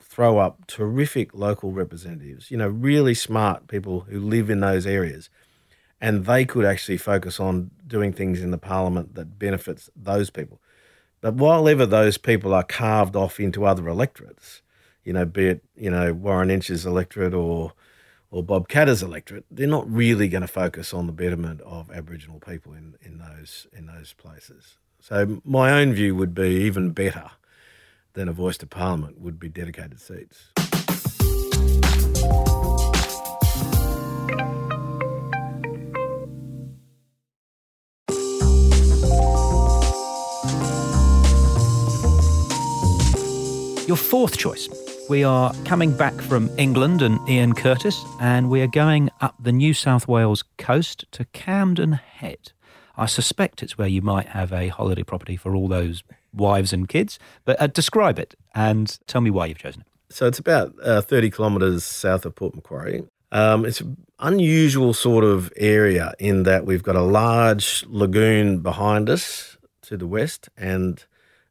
throw 0.00 0.38
up 0.38 0.66
terrific 0.66 1.34
local 1.34 1.72
representatives, 1.72 2.50
you 2.50 2.56
know, 2.56 2.68
really 2.68 3.14
smart 3.14 3.68
people 3.68 4.00
who 4.00 4.18
live 4.18 4.50
in 4.50 4.60
those 4.60 4.86
areas. 4.86 5.30
And 6.00 6.24
they 6.26 6.44
could 6.44 6.64
actually 6.64 6.96
focus 6.96 7.38
on 7.38 7.70
doing 7.86 8.12
things 8.12 8.40
in 8.40 8.50
the 8.50 8.58
parliament 8.58 9.14
that 9.14 9.38
benefits 9.38 9.90
those 9.94 10.30
people. 10.30 10.60
But 11.20 11.34
while 11.34 11.68
ever 11.68 11.84
those 11.84 12.16
people 12.16 12.54
are 12.54 12.64
carved 12.64 13.14
off 13.14 13.38
into 13.38 13.66
other 13.66 13.86
electorates, 13.86 14.62
you 15.04 15.12
know, 15.12 15.24
be 15.24 15.46
it, 15.46 15.64
you 15.76 15.90
know, 15.90 16.12
Warren 16.12 16.48
Entsch's 16.48 16.86
electorate 16.86 17.34
or 17.34 17.72
or 18.32 18.44
Bob 18.44 18.68
Katter's 18.68 19.02
electorate, 19.02 19.44
they're 19.50 19.66
not 19.66 19.90
really 19.90 20.28
going 20.28 20.42
to 20.42 20.48
focus 20.48 20.94
on 20.94 21.06
the 21.06 21.12
betterment 21.12 21.60
of 21.62 21.90
Aboriginal 21.90 22.38
people 22.38 22.72
in, 22.72 22.94
in 23.02 23.18
those 23.18 23.66
in 23.72 23.86
those 23.86 24.12
places. 24.12 24.76
So 25.00 25.40
my 25.44 25.72
own 25.72 25.92
view 25.92 26.14
would 26.14 26.34
be 26.34 26.62
even 26.64 26.90
better 26.90 27.30
than 28.12 28.28
a 28.28 28.32
voice 28.32 28.58
to 28.58 28.66
Parliament 28.66 29.20
would 29.20 29.38
be 29.38 29.48
dedicated 29.48 30.00
seats. 30.00 30.50
Your 43.86 43.96
fourth 43.96 44.36
choice. 44.38 44.68
We 45.10 45.24
are 45.24 45.52
coming 45.64 45.96
back 45.96 46.14
from 46.14 46.48
England 46.56 47.02
and 47.02 47.18
Ian 47.28 47.52
Curtis, 47.52 48.00
and 48.20 48.48
we 48.48 48.62
are 48.62 48.68
going 48.68 49.10
up 49.20 49.34
the 49.40 49.50
New 49.50 49.74
South 49.74 50.06
Wales 50.06 50.44
coast 50.56 51.04
to 51.10 51.24
Camden 51.32 51.94
Head. 51.94 52.52
I 52.96 53.06
suspect 53.06 53.60
it's 53.60 53.76
where 53.76 53.88
you 53.88 54.02
might 54.02 54.28
have 54.28 54.52
a 54.52 54.68
holiday 54.68 55.02
property 55.02 55.36
for 55.36 55.56
all 55.56 55.66
those 55.66 56.04
wives 56.32 56.72
and 56.72 56.88
kids, 56.88 57.18
but 57.44 57.60
uh, 57.60 57.66
describe 57.66 58.20
it 58.20 58.36
and 58.54 59.00
tell 59.08 59.20
me 59.20 59.30
why 59.30 59.46
you've 59.46 59.58
chosen 59.58 59.80
it. 59.80 60.14
So 60.14 60.28
it's 60.28 60.38
about 60.38 60.76
uh, 60.80 61.00
30 61.00 61.32
kilometres 61.32 61.82
south 61.82 62.24
of 62.24 62.36
Port 62.36 62.54
Macquarie. 62.54 63.02
Um, 63.32 63.64
it's 63.64 63.80
an 63.80 63.96
unusual 64.20 64.94
sort 64.94 65.24
of 65.24 65.52
area 65.56 66.14
in 66.20 66.44
that 66.44 66.66
we've 66.66 66.84
got 66.84 66.94
a 66.94 67.02
large 67.02 67.84
lagoon 67.88 68.60
behind 68.60 69.10
us 69.10 69.56
to 69.82 69.96
the 69.96 70.06
west 70.06 70.48
and 70.56 71.04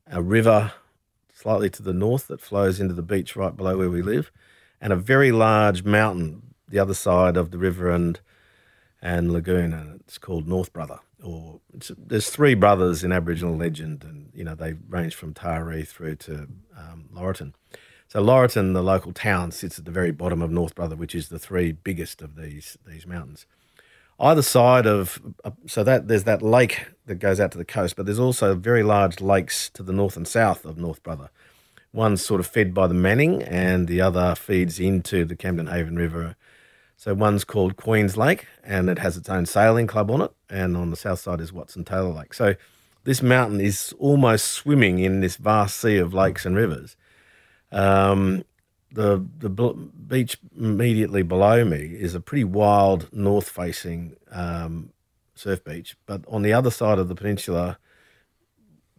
a 0.07 0.21
river 0.21 0.71
slightly 1.39 1.69
to 1.69 1.81
the 1.81 1.93
north 1.93 2.27
that 2.27 2.41
flows 2.41 2.79
into 2.79 2.93
the 2.93 3.01
beach 3.01 3.35
right 3.35 3.55
below 3.55 3.77
where 3.77 3.89
we 3.89 4.01
live, 4.01 4.31
and 4.81 4.91
a 4.91 4.97
very 4.97 5.31
large 5.31 5.83
mountain 5.83 6.41
the 6.67 6.79
other 6.79 6.93
side 6.93 7.37
of 7.37 7.51
the 7.51 7.57
river 7.57 7.89
and 7.89 8.19
and 9.01 9.31
lagoon, 9.31 9.73
and 9.73 10.01
it's 10.01 10.17
called 10.17 10.45
North 10.45 10.73
Brother. 10.73 10.99
Or 11.23 11.61
there's 11.97 12.29
three 12.29 12.53
brothers 12.53 13.03
in 13.03 13.13
Aboriginal 13.13 13.55
legend, 13.55 14.03
and 14.03 14.29
you 14.33 14.43
know 14.43 14.55
they 14.55 14.73
range 14.89 15.15
from 15.15 15.33
Taree 15.33 15.87
through 15.87 16.15
to 16.15 16.47
um. 16.77 17.53
So 18.07 18.23
Laurieton, 18.23 18.73
the 18.73 18.81
local 18.81 19.13
town, 19.13 19.51
sits 19.51 19.77
at 19.77 19.85
the 19.85 19.91
very 19.91 20.11
bottom 20.11 20.41
of 20.41 20.49
North 20.49 20.73
Brother, 20.75 20.95
which 20.95 21.13
is 21.13 21.29
the 21.29 21.39
three 21.39 21.71
biggest 21.71 22.21
of 22.21 22.35
these 22.35 22.77
these 22.85 23.07
mountains. 23.07 23.45
Either 24.19 24.41
side 24.41 24.85
of 24.85 25.21
uh, 25.45 25.51
so 25.65 25.83
that 25.83 26.07
there's 26.07 26.25
that 26.25 26.41
lake 26.41 26.87
that 27.05 27.15
goes 27.15 27.39
out 27.39 27.51
to 27.51 27.57
the 27.57 27.65
coast, 27.65 27.95
but 27.95 28.05
there's 28.05 28.19
also 28.19 28.53
very 28.55 28.83
large 28.83 29.21
lakes 29.21 29.69
to 29.71 29.81
the 29.81 29.93
north 29.93 30.17
and 30.17 30.27
south 30.27 30.65
of 30.65 30.77
North 30.77 31.01
Brother. 31.03 31.29
One's 31.91 32.23
sort 32.23 32.39
of 32.39 32.45
fed 32.47 32.73
by 32.73 32.87
the 32.87 32.93
Manning, 32.93 33.41
and 33.43 33.87
the 33.87 34.01
other 34.01 34.35
feeds 34.35 34.79
into 34.79 35.25
the 35.25 35.35
Camden 35.35 35.67
Haven 35.67 35.95
River. 35.95 36.35
So 36.97 37.13
one's 37.13 37.45
called 37.45 37.77
Queen's 37.77 38.17
Lake, 38.17 38.45
and 38.63 38.89
it 38.89 38.99
has 38.99 39.15
its 39.15 39.29
own 39.29 39.45
sailing 39.45 39.87
club 39.87 40.11
on 40.11 40.21
it, 40.21 40.31
and 40.49 40.75
on 40.75 40.89
the 40.89 40.97
south 40.97 41.19
side 41.19 41.39
is 41.39 41.53
Watson 41.53 41.85
Taylor 41.85 42.11
Lake. 42.11 42.33
So 42.33 42.55
this 43.05 43.23
mountain 43.23 43.61
is 43.61 43.93
almost 43.97 44.45
swimming 44.47 44.99
in 44.99 45.21
this 45.21 45.37
vast 45.37 45.79
sea 45.79 45.97
of 45.97 46.13
lakes 46.13 46.45
and 46.45 46.55
rivers. 46.55 46.97
Um, 47.71 48.43
the 48.91 49.25
the 49.37 49.49
beach 49.49 50.37
immediately 50.57 51.23
below 51.23 51.63
me 51.63 51.77
is 51.77 52.15
a 52.15 52.19
pretty 52.19 52.43
wild 52.43 53.11
north 53.13 53.49
facing 53.49 54.15
um, 54.31 54.91
surf 55.35 55.63
beach, 55.63 55.95
but 56.05 56.23
on 56.27 56.41
the 56.41 56.53
other 56.53 56.71
side 56.71 56.99
of 56.99 57.07
the 57.07 57.15
peninsula, 57.15 57.77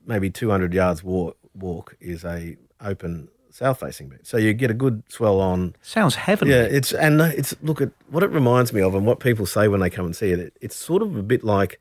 maybe 0.06 0.30
200 0.30 0.72
yards 0.72 1.02
walk, 1.02 1.36
walk 1.54 1.96
is 2.00 2.24
a 2.24 2.56
open 2.80 3.28
south 3.50 3.80
facing 3.80 4.08
beach. 4.08 4.20
So 4.22 4.36
you 4.36 4.52
get 4.54 4.70
a 4.70 4.74
good 4.74 5.02
swell 5.08 5.40
on. 5.40 5.74
Sounds 5.82 6.14
heavenly. 6.14 6.54
Yeah, 6.54 6.62
it's 6.62 6.92
and 6.92 7.20
it's 7.20 7.54
look 7.62 7.80
at 7.80 7.90
what 8.08 8.22
it 8.22 8.30
reminds 8.30 8.72
me 8.72 8.80
of 8.80 8.94
and 8.94 9.04
what 9.04 9.20
people 9.20 9.46
say 9.46 9.68
when 9.68 9.80
they 9.80 9.90
come 9.90 10.06
and 10.06 10.16
see 10.16 10.30
it. 10.30 10.38
it 10.38 10.56
it's 10.60 10.76
sort 10.76 11.02
of 11.02 11.16
a 11.16 11.22
bit 11.22 11.44
like 11.44 11.80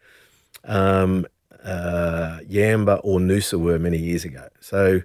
um, 0.65 1.25
uh, 1.63 2.39
Yamba 2.49 2.99
or 3.03 3.19
Noosa 3.19 3.59
were 3.59 3.79
many 3.79 3.97
years 3.97 4.25
ago. 4.25 4.47
So 4.59 5.01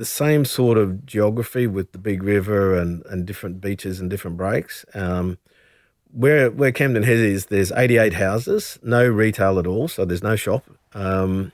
the 0.00 0.06
same 0.06 0.46
sort 0.46 0.78
of 0.78 1.04
geography 1.04 1.66
with 1.66 1.92
the 1.92 1.98
big 1.98 2.22
river 2.22 2.74
and, 2.74 3.04
and 3.04 3.26
different 3.26 3.60
beaches 3.60 4.00
and 4.00 4.08
different 4.08 4.38
breaks. 4.38 4.82
Um, 4.94 5.36
where 6.10 6.50
where 6.50 6.72
Camden 6.72 7.02
Head 7.02 7.18
is, 7.18 7.46
there's 7.46 7.70
88 7.70 8.14
houses, 8.14 8.78
no 8.82 9.06
retail 9.06 9.58
at 9.58 9.66
all, 9.66 9.88
so 9.88 10.06
there's 10.06 10.22
no 10.22 10.36
shop. 10.36 10.64
Um, 10.94 11.52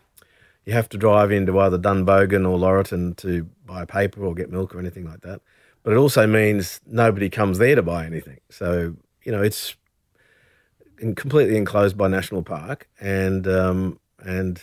you 0.64 0.72
have 0.74 0.88
to 0.90 0.96
drive 0.96 1.32
into 1.32 1.58
either 1.58 1.76
Dunbogan 1.76 2.48
or 2.48 2.56
Laurieton 2.56 3.16
to 3.16 3.48
buy 3.64 3.84
paper 3.84 4.24
or 4.24 4.32
get 4.32 4.52
milk 4.52 4.76
or 4.76 4.78
anything 4.78 5.06
like 5.06 5.22
that. 5.22 5.40
But 5.82 5.94
it 5.94 5.96
also 5.96 6.24
means 6.28 6.80
nobody 6.86 7.28
comes 7.28 7.58
there 7.58 7.74
to 7.74 7.82
buy 7.82 8.06
anything. 8.06 8.38
So, 8.48 8.94
you 9.24 9.32
know, 9.32 9.42
it's 9.42 9.74
completely 10.98 11.56
enclosed 11.56 11.98
by 11.98 12.06
National 12.06 12.44
Park. 12.44 12.88
And, 13.00 13.48
um, 13.48 13.98
and 14.20 14.62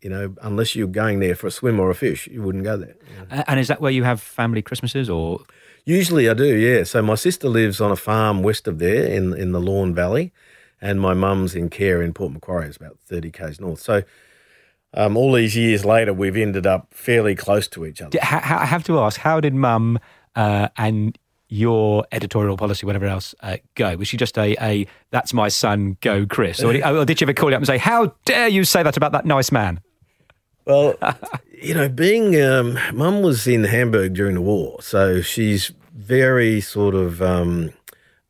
you 0.00 0.10
know, 0.10 0.34
unless 0.42 0.76
you're 0.76 0.86
going 0.86 1.20
there 1.20 1.34
for 1.34 1.46
a 1.46 1.50
swim 1.50 1.80
or 1.80 1.90
a 1.90 1.94
fish, 1.94 2.26
you 2.28 2.42
wouldn't 2.42 2.64
go 2.64 2.76
there. 2.76 2.94
And 3.30 3.58
is 3.58 3.68
that 3.68 3.80
where 3.80 3.90
you 3.90 4.04
have 4.04 4.20
family 4.20 4.62
Christmases 4.62 5.08
or? 5.08 5.40
Usually 5.84 6.28
I 6.28 6.34
do, 6.34 6.56
yeah. 6.56 6.84
So 6.84 7.02
my 7.02 7.14
sister 7.14 7.48
lives 7.48 7.80
on 7.80 7.90
a 7.90 7.96
farm 7.96 8.42
west 8.42 8.68
of 8.68 8.78
there 8.78 9.06
in, 9.06 9.34
in 9.34 9.52
the 9.52 9.60
Lorne 9.60 9.94
Valley. 9.94 10.32
And 10.80 11.00
my 11.00 11.14
mum's 11.14 11.54
in 11.54 11.70
care 11.70 12.02
in 12.02 12.12
Port 12.12 12.32
Macquarie, 12.32 12.68
it's 12.68 12.76
about 12.76 12.98
30 13.06 13.30
k's 13.30 13.60
north. 13.60 13.80
So 13.80 14.02
um, 14.92 15.16
all 15.16 15.32
these 15.32 15.56
years 15.56 15.84
later, 15.84 16.12
we've 16.12 16.36
ended 16.36 16.66
up 16.66 16.92
fairly 16.92 17.34
close 17.34 17.66
to 17.68 17.86
each 17.86 18.02
other. 18.02 18.18
I 18.22 18.66
have 18.66 18.84
to 18.84 18.98
ask, 19.00 19.20
how 19.20 19.40
did 19.40 19.54
mum 19.54 19.98
uh, 20.34 20.68
and 20.76 21.18
your 21.48 22.06
editorial 22.12 22.56
policy, 22.56 22.86
whatever 22.86 23.06
else, 23.06 23.34
uh, 23.40 23.56
go? 23.74 23.96
Was 23.96 24.08
she 24.08 24.16
just 24.16 24.36
a, 24.36 24.56
a 24.60 24.86
that's 25.10 25.32
my 25.32 25.48
son, 25.48 25.96
go 26.00 26.26
Chris? 26.26 26.62
Or, 26.62 26.74
or 26.86 27.04
did 27.04 27.18
she 27.18 27.24
ever 27.24 27.32
call 27.32 27.50
you 27.50 27.56
up 27.56 27.60
and 27.60 27.66
say, 27.66 27.78
how 27.78 28.14
dare 28.24 28.48
you 28.48 28.64
say 28.64 28.82
that 28.82 28.96
about 28.96 29.12
that 29.12 29.24
nice 29.24 29.52
man? 29.52 29.80
Well, 30.66 30.96
you 31.62 31.74
know, 31.74 31.88
being 31.88 32.40
um, 32.42 32.78
mum 32.92 33.22
was 33.22 33.46
in 33.46 33.64
Hamburg 33.64 34.14
during 34.14 34.34
the 34.34 34.42
war, 34.42 34.82
so 34.82 35.20
she's 35.20 35.72
very 35.94 36.60
sort 36.60 36.94
of 36.94 37.22
um, 37.22 37.72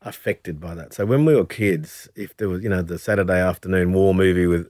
affected 0.01 0.59
by 0.59 0.75
that. 0.75 0.93
So 0.93 1.05
when 1.05 1.25
we 1.25 1.35
were 1.35 1.45
kids, 1.45 2.09
if 2.15 2.35
there 2.37 2.49
was, 2.49 2.63
you 2.63 2.69
know, 2.69 2.81
the 2.81 2.99
Saturday 2.99 3.39
afternoon 3.39 3.93
war 3.93 4.13
movie 4.13 4.47
with 4.47 4.69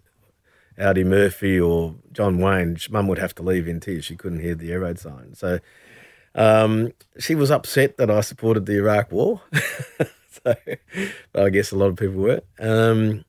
Audie 0.80 1.04
Murphy 1.04 1.60
or 1.60 1.96
John 2.12 2.40
Wayne, 2.40 2.78
mum 2.90 3.08
would 3.08 3.20
have 3.20 3.36
to 3.36 3.44
leave 3.44 3.68
in 3.68 3.80
tears. 3.80 4.06
She 4.06 4.16
couldn't 4.16 4.40
hear 4.40 4.56
the 4.56 4.72
air 4.72 4.80
raid 4.82 5.00
sign. 5.00 5.36
So 5.36 5.60
um, 6.36 6.94
she 7.20 7.36
was 7.36 7.52
upset 7.52 7.98
that 7.98 8.10
I 8.10 8.22
supported 8.22 8.66
the 8.66 8.78
Iraq 8.78 9.12
War. 9.12 9.42
so 10.44 10.56
I 11.36 11.50
guess 11.50 11.72
a 11.72 11.76
lot 11.76 11.88
of 11.88 11.98
people 11.98 12.16
were. 12.16 12.42
Um, 12.60 13.26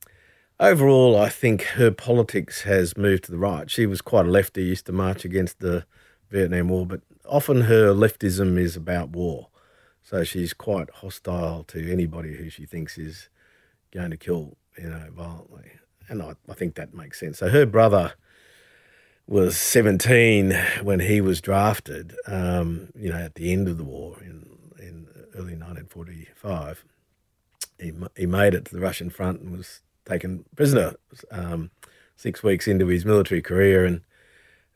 overall, 0.60 1.16
I 1.16 1.28
think 1.28 1.62
her 1.62 1.90
politics 1.90 2.62
has 2.62 2.96
moved 2.96 3.24
to 3.24 3.30
the 3.30 3.38
right. 3.38 3.70
She 3.70 3.86
was 3.86 4.00
quite 4.00 4.26
a 4.26 4.30
lefty, 4.30 4.64
used 4.64 4.86
to 4.86 4.92
march 4.92 5.24
against 5.24 5.60
the 5.60 5.84
Vietnam 6.30 6.68
War, 6.68 6.86
but 6.86 7.00
often 7.26 7.62
her 7.62 7.92
leftism 7.92 8.58
is 8.58 8.76
about 8.76 9.10
war. 9.10 9.48
So 10.02 10.24
she's 10.24 10.54
quite 10.54 10.90
hostile 10.90 11.64
to 11.64 11.92
anybody 11.92 12.36
who 12.36 12.48
she 12.48 12.64
thinks 12.64 12.96
is 12.96 13.28
going 13.92 14.10
to 14.10 14.16
kill, 14.16 14.56
you 14.76 14.88
know, 14.88 15.08
violently 15.14 15.72
and 16.08 16.22
I, 16.22 16.34
I 16.48 16.54
think 16.54 16.74
that 16.74 16.94
makes 16.94 17.20
sense. 17.20 17.38
So 17.38 17.48
her 17.48 17.66
brother 17.66 18.14
was 19.26 19.56
17 19.56 20.58
when 20.82 21.00
he 21.00 21.20
was 21.20 21.40
drafted, 21.40 22.14
um, 22.26 22.88
you 22.96 23.10
know, 23.10 23.18
at 23.18 23.34
the 23.34 23.52
end 23.52 23.68
of 23.68 23.76
the 23.76 23.84
war 23.84 24.16
in, 24.20 24.48
in 24.78 25.06
early 25.34 25.54
1945. 25.54 26.84
He, 27.78 27.92
he 28.16 28.26
made 28.26 28.54
it 28.54 28.64
to 28.66 28.74
the 28.74 28.80
Russian 28.80 29.10
front 29.10 29.40
and 29.40 29.56
was 29.56 29.82
taken 30.08 30.44
prisoner 30.56 30.94
um, 31.30 31.70
six 32.16 32.42
weeks 32.42 32.66
into 32.66 32.86
his 32.86 33.04
military 33.04 33.42
career 33.42 33.84
and 33.84 34.00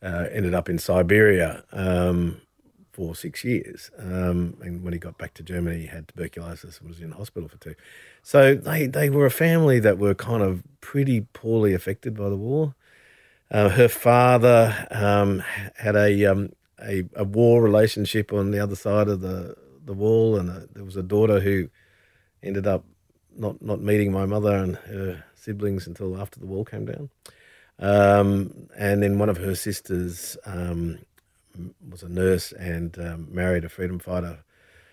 uh, 0.03 0.27
ended 0.31 0.55
up 0.55 0.69
in 0.69 0.79
Siberia 0.79 1.65
um, 1.73 2.41
for 2.93 3.15
six 3.15 3.45
years. 3.45 3.91
Um, 3.99 4.57
and 4.61 4.83
when 4.83 4.93
he 4.93 4.99
got 4.99 5.19
back 5.19 5.35
to 5.35 5.43
Germany, 5.43 5.81
he 5.81 5.87
had 5.87 6.09
tuberculosis 6.09 6.79
and 6.79 6.89
was 6.89 7.01
in 7.01 7.13
hospital 7.13 7.49
for 7.49 7.57
two. 7.59 7.75
So 8.23 8.55
they, 8.55 8.87
they 8.87 9.11
were 9.11 9.27
a 9.27 9.31
family 9.31 9.81
that 9.81 9.99
were 9.99 10.15
kind 10.15 10.43
of 10.43 10.63
pretty 10.81 11.23
poorly 11.33 11.73
affected 11.75 12.17
by 12.17 12.29
the 12.29 12.37
war. 12.37 12.75
Uh, 13.51 13.69
her 13.71 13.89
father 13.89 14.87
um, 14.91 15.43
had 15.77 15.95
a, 15.95 16.25
um, 16.27 16.51
a, 16.83 17.05
a 17.15 17.25
war 17.25 17.63
relationship 17.63 18.33
on 18.33 18.51
the 18.51 18.59
other 18.59 18.77
side 18.77 19.09
of 19.09 19.21
the 19.21 19.55
the 19.85 19.93
wall, 19.93 20.37
and 20.37 20.49
a, 20.49 20.67
there 20.73 20.85
was 20.85 20.97
a 20.97 21.03
daughter 21.03 21.41
who 21.41 21.69
ended 22.43 22.67
up 22.67 22.85
not 23.37 23.61
not 23.63 23.81
meeting 23.81 24.13
my 24.13 24.27
mother 24.27 24.55
and 24.55 24.77
her 24.77 25.25
siblings 25.35 25.87
until 25.87 26.21
after 26.21 26.39
the 26.39 26.47
wall 26.47 26.65
came 26.65 26.87
down. 26.87 27.11
Um, 27.79 28.69
and 28.77 29.03
then 29.03 29.19
one 29.19 29.29
of 29.29 29.39
her 29.39 29.55
sisters 29.55 30.37
um, 30.47 30.99
was 31.91 32.03
a 32.03 32.09
nurse 32.09 32.53
and 32.53 32.97
um, 32.99 33.29
married 33.31 33.65
a 33.65 33.69
freedom 33.69 33.99
fighter 33.99 34.39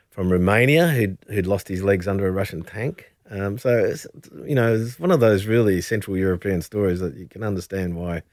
from 0.09 0.31
Romania 0.31 0.87
who'd, 0.87 1.17
who'd 1.27 1.47
lost 1.47 1.67
his 1.67 1.83
legs 1.83 2.07
under 2.07 2.27
a 2.27 2.31
Russian 2.31 2.63
tank. 2.63 3.13
Um, 3.29 3.59
so, 3.59 3.77
it's, 3.77 4.07
you 4.43 4.55
know, 4.55 4.73
it's 4.73 4.99
one 4.99 5.11
of 5.11 5.19
those 5.19 5.45
really 5.45 5.81
Central 5.81 6.17
European 6.17 6.63
stories 6.63 6.99
that 6.99 7.15
you 7.15 7.27
can 7.27 7.43
understand 7.43 7.95
why 7.95 8.23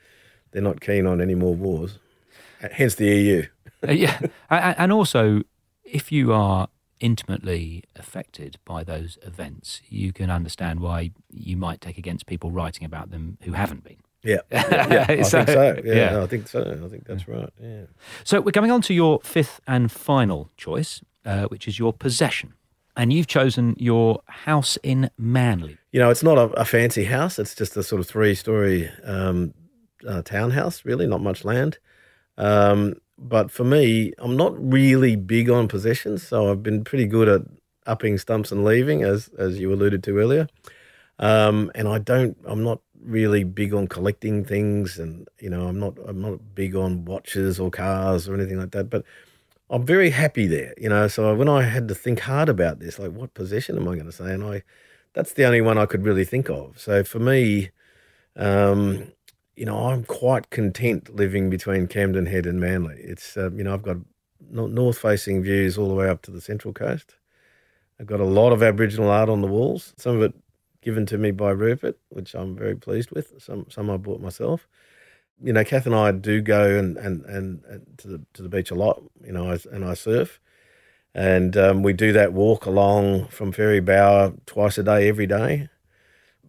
they're 0.50 0.62
not 0.62 0.80
keen 0.80 1.06
on 1.06 1.20
any 1.20 1.34
more 1.34 1.54
wars, 1.54 1.98
hence 2.72 2.94
the 2.94 3.06
EU. 3.06 3.46
uh, 3.86 3.92
yeah. 3.92 4.18
And 4.50 4.90
also, 4.90 5.42
if 5.84 6.10
you 6.10 6.32
are 6.32 6.68
intimately 7.00 7.84
affected 7.94 8.58
by 8.64 8.84
those 8.84 9.18
events, 9.22 9.82
you 9.88 10.12
can 10.12 10.30
understand 10.30 10.80
why 10.80 11.10
you 11.30 11.56
might 11.56 11.80
take 11.80 11.98
against 11.98 12.26
people 12.26 12.50
writing 12.50 12.84
about 12.84 13.10
them 13.10 13.38
who 13.42 13.52
haven't 13.52 13.84
been. 13.84 13.98
Yeah, 14.22 14.38
yeah, 14.50 15.06
I 15.08 15.22
so, 15.22 15.44
think 15.44 15.48
so. 15.48 15.82
Yeah, 15.84 15.94
yeah. 15.94 16.10
No, 16.10 16.22
I 16.24 16.26
think 16.26 16.48
so. 16.48 16.60
I 16.84 16.88
think 16.88 17.06
that's 17.06 17.28
right. 17.28 17.50
Yeah. 17.62 17.82
So 18.24 18.40
we're 18.40 18.50
coming 18.50 18.72
on 18.72 18.82
to 18.82 18.94
your 18.94 19.20
fifth 19.22 19.60
and 19.68 19.90
final 19.90 20.50
choice, 20.56 21.00
uh, 21.24 21.44
which 21.44 21.68
is 21.68 21.78
your 21.78 21.92
possession. 21.92 22.54
And 22.96 23.12
you've 23.12 23.26
chosen 23.26 23.76
your 23.78 24.22
house 24.26 24.78
in 24.82 25.10
Manly. 25.18 25.76
You 25.92 26.00
know, 26.00 26.10
it's 26.10 26.22
not 26.22 26.38
a, 26.38 26.44
a 26.54 26.64
fancy 26.64 27.04
house. 27.04 27.38
It's 27.38 27.54
just 27.54 27.76
a 27.76 27.82
sort 27.82 28.00
of 28.00 28.08
three-story 28.08 28.90
um, 29.04 29.52
uh, 30.08 30.22
townhouse. 30.22 30.84
Really, 30.84 31.06
not 31.06 31.20
much 31.20 31.44
land. 31.44 31.78
Um, 32.38 32.94
but 33.18 33.50
for 33.50 33.64
me, 33.64 34.12
I'm 34.18 34.36
not 34.36 34.54
really 34.58 35.16
big 35.16 35.50
on 35.50 35.68
possessions, 35.68 36.26
so 36.26 36.50
I've 36.50 36.62
been 36.62 36.84
pretty 36.84 37.06
good 37.06 37.28
at 37.28 37.42
upping 37.86 38.18
stumps 38.18 38.52
and 38.52 38.64
leaving, 38.64 39.02
as 39.02 39.28
as 39.38 39.58
you 39.58 39.72
alluded 39.72 40.02
to 40.04 40.18
earlier. 40.18 40.48
Um, 41.18 41.70
and 41.74 41.88
I 41.88 41.98
don't. 41.98 42.36
I'm 42.44 42.62
not 42.62 42.80
really 43.02 43.44
big 43.44 43.72
on 43.72 43.88
collecting 43.88 44.44
things, 44.44 44.98
and 44.98 45.28
you 45.40 45.50
know, 45.50 45.66
I'm 45.68 45.78
not 45.78 45.94
I'm 46.06 46.20
not 46.20 46.54
big 46.54 46.76
on 46.76 47.04
watches 47.04 47.58
or 47.58 47.70
cars 47.70 48.28
or 48.28 48.34
anything 48.34 48.58
like 48.58 48.72
that. 48.72 48.90
But 48.90 49.04
I'm 49.70 49.84
very 49.86 50.10
happy 50.10 50.46
there, 50.46 50.74
you 50.78 50.88
know. 50.88 51.08
So 51.08 51.34
when 51.34 51.48
I 51.48 51.62
had 51.62 51.88
to 51.88 51.94
think 51.94 52.20
hard 52.20 52.48
about 52.48 52.80
this, 52.80 52.98
like 52.98 53.12
what 53.12 53.34
possession 53.34 53.76
am 53.76 53.88
I 53.88 53.94
going 53.94 54.06
to 54.06 54.12
say, 54.12 54.32
and 54.32 54.44
I, 54.44 54.62
that's 55.14 55.32
the 55.32 55.44
only 55.44 55.60
one 55.60 55.78
I 55.78 55.86
could 55.86 56.04
really 56.04 56.24
think 56.24 56.50
of. 56.50 56.78
So 56.78 57.02
for 57.02 57.18
me, 57.18 57.70
um, 58.36 59.12
you 59.56 59.64
know, 59.64 59.88
I'm 59.88 60.04
quite 60.04 60.50
content 60.50 61.14
living 61.16 61.48
between 61.50 61.86
Camden 61.86 62.26
Head 62.26 62.46
and 62.46 62.60
Manly. 62.60 62.96
It's 63.00 63.36
uh, 63.36 63.50
you 63.52 63.64
know, 63.64 63.74
I've 63.74 63.82
got 63.82 63.96
north 64.50 64.98
facing 64.98 65.42
views 65.42 65.78
all 65.78 65.88
the 65.88 65.94
way 65.94 66.08
up 66.08 66.22
to 66.22 66.30
the 66.30 66.40
central 66.40 66.74
coast. 66.74 67.16
I've 67.98 68.06
got 68.06 68.20
a 68.20 68.24
lot 68.24 68.52
of 68.52 68.62
Aboriginal 68.62 69.10
art 69.10 69.30
on 69.30 69.40
the 69.40 69.46
walls. 69.48 69.94
Some 69.96 70.16
of 70.16 70.22
it 70.22 70.34
given 70.82 71.06
to 71.06 71.18
me 71.18 71.30
by 71.30 71.50
Rupert, 71.50 71.98
which 72.10 72.34
I'm 72.34 72.54
very 72.54 72.76
pleased 72.76 73.10
with. 73.10 73.32
Some 73.38 73.66
some 73.70 73.90
I 73.90 73.96
bought 73.96 74.20
myself. 74.20 74.68
You 75.42 75.52
know, 75.52 75.64
Kath 75.64 75.86
and 75.86 75.94
I 75.94 76.12
do 76.12 76.40
go 76.42 76.78
and 76.78 76.98
and, 76.98 77.24
and, 77.24 77.64
and 77.64 77.86
to 77.98 78.08
the 78.08 78.20
to 78.34 78.42
the 78.42 78.50
beach 78.50 78.70
a 78.70 78.74
lot. 78.74 79.02
You 79.24 79.32
know, 79.32 79.50
I, 79.50 79.58
and 79.72 79.84
I 79.84 79.94
surf, 79.94 80.38
and 81.14 81.56
um, 81.56 81.82
we 81.82 81.94
do 81.94 82.12
that 82.12 82.34
walk 82.34 82.66
along 82.66 83.28
from 83.28 83.52
Fairy 83.52 83.80
Bower 83.80 84.34
twice 84.44 84.76
a 84.76 84.82
day, 84.82 85.08
every 85.08 85.26
day. 85.26 85.70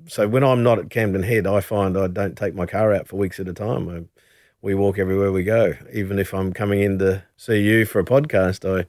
So 0.08 0.28
when 0.28 0.44
I'm 0.44 0.64
not 0.64 0.80
at 0.80 0.90
Camden 0.90 1.24
Head, 1.24 1.46
I 1.46 1.60
find 1.60 1.98
I 1.98 2.08
don't 2.08 2.38
take 2.38 2.56
my 2.56 2.66
car 2.66 2.94
out 2.94 3.08
for 3.08 3.18
weeks 3.18 3.40
at 3.40 3.48
a 3.48 3.54
time. 3.54 3.90
I, 3.90 4.04
we 4.62 4.74
walk 4.74 4.98
everywhere 4.98 5.32
we 5.32 5.44
go. 5.44 5.74
Even 5.94 6.18
if 6.18 6.34
I'm 6.34 6.54
coming 6.54 6.82
in 6.82 7.00
to 7.00 7.24
see 7.36 7.62
you 7.62 7.86
for 7.86 8.00
a 8.00 8.06
podcast, 8.06 8.68
I 8.68 8.88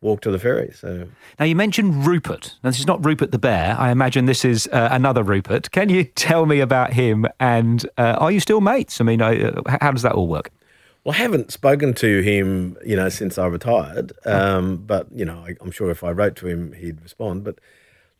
walk 0.00 0.20
to 0.22 0.30
the 0.30 0.38
ferry. 0.38 0.72
So 0.74 1.08
now 1.38 1.44
you 1.44 1.56
mentioned 1.56 2.06
Rupert. 2.06 2.56
Now 2.62 2.70
this 2.70 2.80
is 2.80 2.86
not 2.86 3.04
Rupert 3.04 3.30
the 3.30 3.38
bear. 3.38 3.76
I 3.78 3.90
imagine 3.90 4.26
this 4.26 4.44
is 4.44 4.68
uh, 4.72 4.88
another 4.90 5.22
Rupert. 5.22 5.70
Can 5.70 5.88
you 5.88 6.04
tell 6.16 6.46
me 6.46 6.60
about 6.60 6.92
him? 6.92 7.26
And 7.40 7.84
uh, 7.96 8.16
are 8.18 8.32
you 8.32 8.40
still 8.40 8.60
mates? 8.60 9.00
I 9.00 9.04
mean, 9.04 9.22
uh, 9.22 9.62
how 9.80 9.92
does 9.92 10.02
that 10.02 10.12
all 10.12 10.26
work? 10.26 10.50
Well, 11.04 11.14
I 11.14 11.18
haven't 11.18 11.52
spoken 11.52 11.94
to 11.94 12.20
him, 12.20 12.76
you 12.84 12.96
know, 12.96 13.08
since 13.08 13.38
I 13.38 13.46
retired. 13.46 14.12
Um, 14.26 14.78
but 14.78 15.06
you 15.12 15.24
know, 15.24 15.38
I, 15.46 15.54
I'm 15.60 15.70
sure 15.70 15.90
if 15.90 16.04
I 16.04 16.10
wrote 16.10 16.36
to 16.36 16.48
him, 16.48 16.72
he'd 16.72 17.00
respond. 17.00 17.44
But 17.44 17.60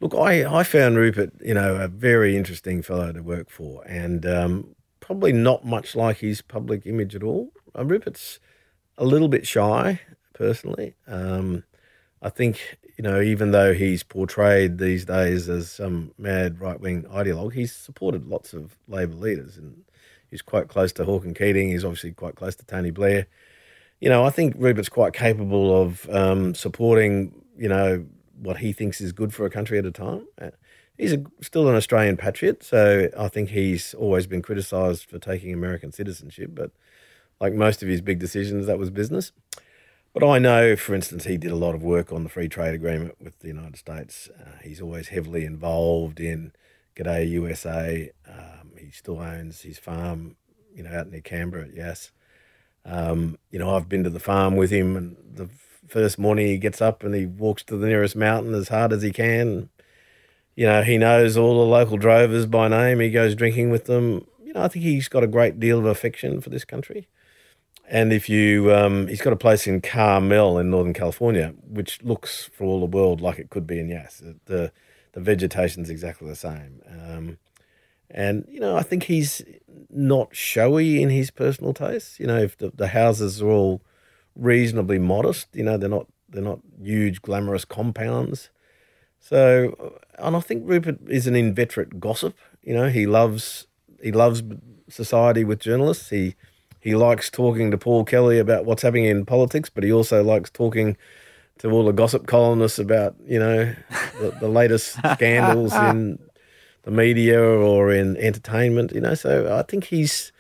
look, 0.01 0.15
I 0.15 0.45
I 0.45 0.63
found 0.63 0.97
Rupert, 0.97 1.33
you 1.41 1.55
know, 1.55 1.77
a 1.77 1.89
very 1.89 2.37
interesting 2.37 2.83
fellow 2.83 3.13
to 3.13 3.23
work 3.23 3.51
for, 3.51 3.85
and 3.87 4.25
um, 4.27 4.75
probably 5.01 5.33
not 5.33 5.65
much 5.65 5.97
like 5.97 6.19
his 6.19 6.43
public 6.43 6.87
image 6.87 7.15
at 7.15 7.23
all. 7.23 7.53
Uh, 7.77 7.85
Rupert's 7.85 8.41
a 8.97 9.05
little 9.05 9.29
bit 9.29 9.47
shy 9.47 10.01
personally. 10.35 10.95
Um, 11.07 11.65
I 12.21 12.31
think 12.31 12.79
you 12.99 13.03
know, 13.03 13.21
even 13.21 13.53
though 13.53 13.73
he's 13.73 14.03
portrayed 14.03 14.79
these 14.79 15.05
days 15.05 15.49
as 15.49 15.71
some 15.71 16.13
mad 16.19 16.61
right 16.61 16.81
wing 16.81 17.05
ideologue, 17.05 17.53
he's 17.53 17.73
supported 17.73 18.27
lots 18.27 18.53
of 18.53 18.77
Labor 18.89 19.15
leaders, 19.15 19.57
and 19.57 19.85
he's 20.29 20.43
quite 20.43 20.69
close 20.69 20.93
to 20.95 21.05
Hawke 21.05 21.25
and 21.25 21.37
Keating. 21.37 21.71
He's 21.71 21.85
obviously 21.85 22.13
quite 22.13 22.35
close 22.35 22.57
to 22.57 22.67
Tony 22.67 22.91
Blair. 22.91 23.29
You 24.01 24.09
know, 24.09 24.25
I 24.25 24.31
think 24.31 24.55
Rupert's 24.59 24.89
quite 24.89 25.13
capable 25.13 25.81
of 25.81 26.09
um, 26.11 26.55
supporting, 26.55 27.41
you 27.57 27.69
know, 27.69 28.05
what 28.41 28.59
he 28.59 28.73
thinks 28.73 29.01
is 29.01 29.13
good 29.13 29.35
for 29.35 29.47
a 29.47 29.51
country 29.51 29.79
at 29.79 29.87
a 29.87 29.91
time. 29.91 30.27
Uh, 30.41 30.51
he's 30.97 31.13
a, 31.13 31.25
still 31.41 31.69
an 31.69 31.75
Australian 31.75 32.17
patriot, 32.17 32.63
so 32.63 33.09
I 33.17 33.29
think 33.29 33.51
he's 33.51 33.95
always 33.95 34.27
been 34.27 34.43
criticised 34.43 35.05
for 35.05 35.19
taking 35.19 35.53
American 35.53 35.93
citizenship, 35.93 36.51
but 36.55 36.71
like 37.41 37.53
most 37.53 37.83
of 37.83 37.89
his 37.89 38.01
big 38.01 38.19
decisions, 38.19 38.67
that 38.67 38.79
was 38.79 38.91
business. 38.91 39.33
But 40.13 40.27
I 40.27 40.39
know, 40.39 40.75
for 40.75 40.95
instance, 40.95 41.25
he 41.25 41.37
did 41.37 41.53
a 41.53 41.57
lot 41.57 41.75
of 41.75 41.83
work 41.83 42.13
on 42.13 42.25
the 42.25 42.31
free 42.31 42.49
trade 42.49 42.75
agreement 42.75 43.17
with 43.21 43.39
the 43.41 43.49
United 43.49 43.77
States. 43.77 44.29
Uh, 44.41 44.59
he's 44.63 44.81
always 44.81 45.09
heavily 45.09 45.45
involved 45.45 46.19
in 46.19 46.53
G'day 46.97 47.29
USA. 47.31 48.11
Um, 48.27 48.73
he 48.79 48.91
still 48.91 49.21
owns 49.21 49.63
his 49.63 49.79
farm, 49.79 50.37
you 50.75 50.83
know, 50.83 50.91
out 50.91 51.11
near 51.11 51.21
Cavan 51.21 51.73
Yass. 51.77 52.11
Um, 52.85 53.39
you 53.51 53.59
know, 53.59 53.77
I've 53.77 53.89
been 53.89 54.03
to 54.05 54.11
the 54.11 54.19
farm 54.19 54.57
with 54.57 54.71
him, 54.71 54.97
and 54.97 55.17
the 55.31 55.49
first 55.89 56.19
morning 56.19 56.47
he 56.47 56.59
gets 56.59 56.81
up 56.81 57.03
and 57.03 57.15
he 57.15 57.27
walks 57.27 57.63
to 57.65 57.77
the 57.77 57.87
nearest 57.87 58.17
mountain 58.17 58.55
as 58.55 58.69
hard 58.69 58.93
as 58.93 59.03
he 59.03 59.11
can. 59.11 59.69
You 60.55 60.67
know, 60.67 60.83
he 60.83 60.99
knows 60.99 61.37
all 61.37 61.59
the 61.59 61.71
local 61.71 61.97
drovers 61.97 62.47
by 62.47 62.69
name. 62.69 63.01
He 63.01 63.11
goes 63.11 63.35
drinking 63.35 63.71
with 63.71 63.87
them. 63.87 64.27
You 64.45 64.53
know, 64.55 64.63
I 64.63 64.69
think 64.69 64.85
he's 64.85 65.09
got 65.09 65.23
a 65.23 65.29
great 65.29 65.61
deal 65.61 65.79
of 65.79 65.87
affection 65.87 66.41
for 66.41 66.51
this 66.51 66.65
country. 66.65 67.09
And 67.91 68.13
if 68.13 68.29
you, 68.29 68.75
um, 68.75 69.07
he's 69.07 69.23
got 69.23 69.33
a 69.33 69.37
place 69.37 69.67
in 69.67 69.81
Carmel 69.81 70.59
in 70.59 70.71
Northern 70.71 70.93
California, 70.93 71.55
which 71.67 72.03
looks 72.03 72.51
for 72.53 72.65
all 72.65 72.81
the 72.81 72.87
world 72.87 73.21
like 73.21 73.39
it 73.39 73.51
could 73.51 73.67
be 73.67 73.79
in 73.79 73.89
Yass. 73.89 74.23
The 74.47 74.73
the 75.13 75.21
vegetation's 75.21 75.91
exactly 75.91 76.29
the 76.29 76.37
same. 76.37 76.81
Um, 76.87 77.39
and 78.11 78.45
you 78.49 78.61
know, 78.61 78.77
I 78.77 78.83
think 78.83 79.05
he's 79.05 79.43
not 79.91 80.35
showy 80.35 81.03
in 81.03 81.11
his 81.11 81.31
personal 81.31 81.75
tastes. 81.75 82.21
You 82.21 82.27
know, 82.27 82.39
if 82.39 82.57
the, 82.57 82.71
the 82.75 82.89
houses 82.89 83.43
are 83.43 83.49
all 83.49 83.83
reasonably 84.39 84.99
modest, 84.99 85.49
you 85.53 85.65
know, 85.65 85.77
they're 85.77 85.89
not 85.89 86.07
they're 86.31 86.43
not 86.43 86.61
huge 86.83 87.21
glamorous 87.23 87.65
compounds. 87.65 88.51
So, 89.21 89.75
uh, 90.19 90.27
and 90.27 90.37
I 90.37 90.41
think 90.41 90.63
Rupert 90.67 90.99
is 91.09 91.27
an 91.27 91.37
inveterate 91.37 92.01
gossip. 92.01 92.37
You 92.63 92.75
know, 92.75 92.89
he 92.89 93.07
loves 93.07 93.67
he 94.03 94.13
loves 94.13 94.43
society 94.89 95.45
with 95.45 95.59
journalists. 95.59 96.11
He 96.11 96.37
he 96.81 96.95
likes 96.95 97.31
talking 97.31 97.71
to 97.71 97.79
Paul 97.79 98.05
Kelly 98.05 98.39
about 98.39 98.65
what's 98.65 98.83
happening 98.83 99.05
in 99.05 99.27
politics, 99.27 99.71
but 99.71 99.85
he 99.85 99.93
also 99.93 100.23
likes 100.23 100.51
talking 100.51 100.97
to 101.59 101.71
all 101.71 101.85
the 101.85 101.93
gossip 101.93 102.27
columnists 102.27 102.79
about 102.79 103.17
you 103.27 103.39
know 103.39 103.75
the, 104.21 104.31
the 104.41 104.49
latest 104.49 104.93
scandals 105.15 105.75
in 105.75 106.19
the 106.83 106.91
media 106.91 107.41
or 107.41 107.91
in 107.93 108.17
entertainment. 108.17 108.93
You 108.93 109.01
know, 109.01 109.15
so 109.15 109.57
I 109.57 109.63
think 109.63 109.85
he's 109.85 110.33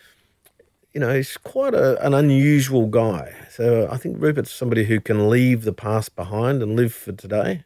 you 0.99 1.07
know 1.07 1.15
he's 1.15 1.37
quite 1.37 1.75
a, 1.75 2.05
an 2.05 2.13
unusual 2.13 2.89
guy. 2.89 3.33
So 3.53 3.89
I 3.89 3.99
think 3.99 4.17
Rupert's 4.19 4.51
somebody 4.51 4.83
who 4.83 5.01
can 5.01 5.31
leave 5.31 5.63
the 5.63 5.73
past 5.73 6.17
behind 6.17 6.61
and 6.61 6.75
live 6.75 6.93
for 6.93 7.13
today. 7.13 7.63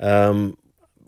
Um, 0.00 0.58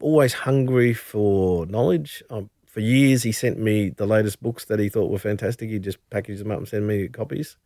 always 0.01 0.34
hungry 0.34 0.95
for 0.95 1.66
knowledge. 1.66 2.22
I'm 2.30 2.49
for 2.64 2.78
years, 2.78 3.24
he 3.24 3.32
sent 3.32 3.59
me 3.59 3.88
the 3.88 4.07
latest 4.07 4.40
books 4.40 4.66
that 4.66 4.78
he 4.78 4.88
thought 4.88 5.11
were 5.11 5.18
fantastic. 5.18 5.68
He 5.68 5.80
just 5.80 5.99
packaged 6.11 6.40
them 6.40 6.53
up 6.53 6.59
and 6.59 6.68
sent 6.68 6.84
me 6.84 7.09
copies. 7.09 7.57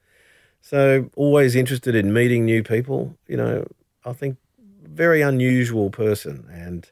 So 0.63 1.11
always 1.15 1.55
interested 1.55 1.95
in 1.95 2.15
meeting 2.15 2.47
new 2.47 2.63
people. 2.63 3.15
You 3.29 3.37
know, 3.37 3.67
I 4.07 4.15
think 4.15 4.39
very 4.85 5.21
unusual 5.21 5.91
person, 5.91 6.49
and 6.51 6.91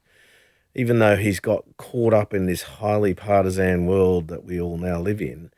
even 0.74 0.98
though 0.98 1.16
he's 1.16 1.40
got 1.40 1.64
caught 1.78 2.12
up 2.12 2.34
in 2.34 2.44
this 2.44 2.60
highly 2.60 3.14
partisan 3.14 3.86
world 3.86 4.28
that 4.28 4.44
we 4.44 4.60
all 4.60 4.76
now 4.76 5.00
live 5.00 5.22
in, 5.22 5.50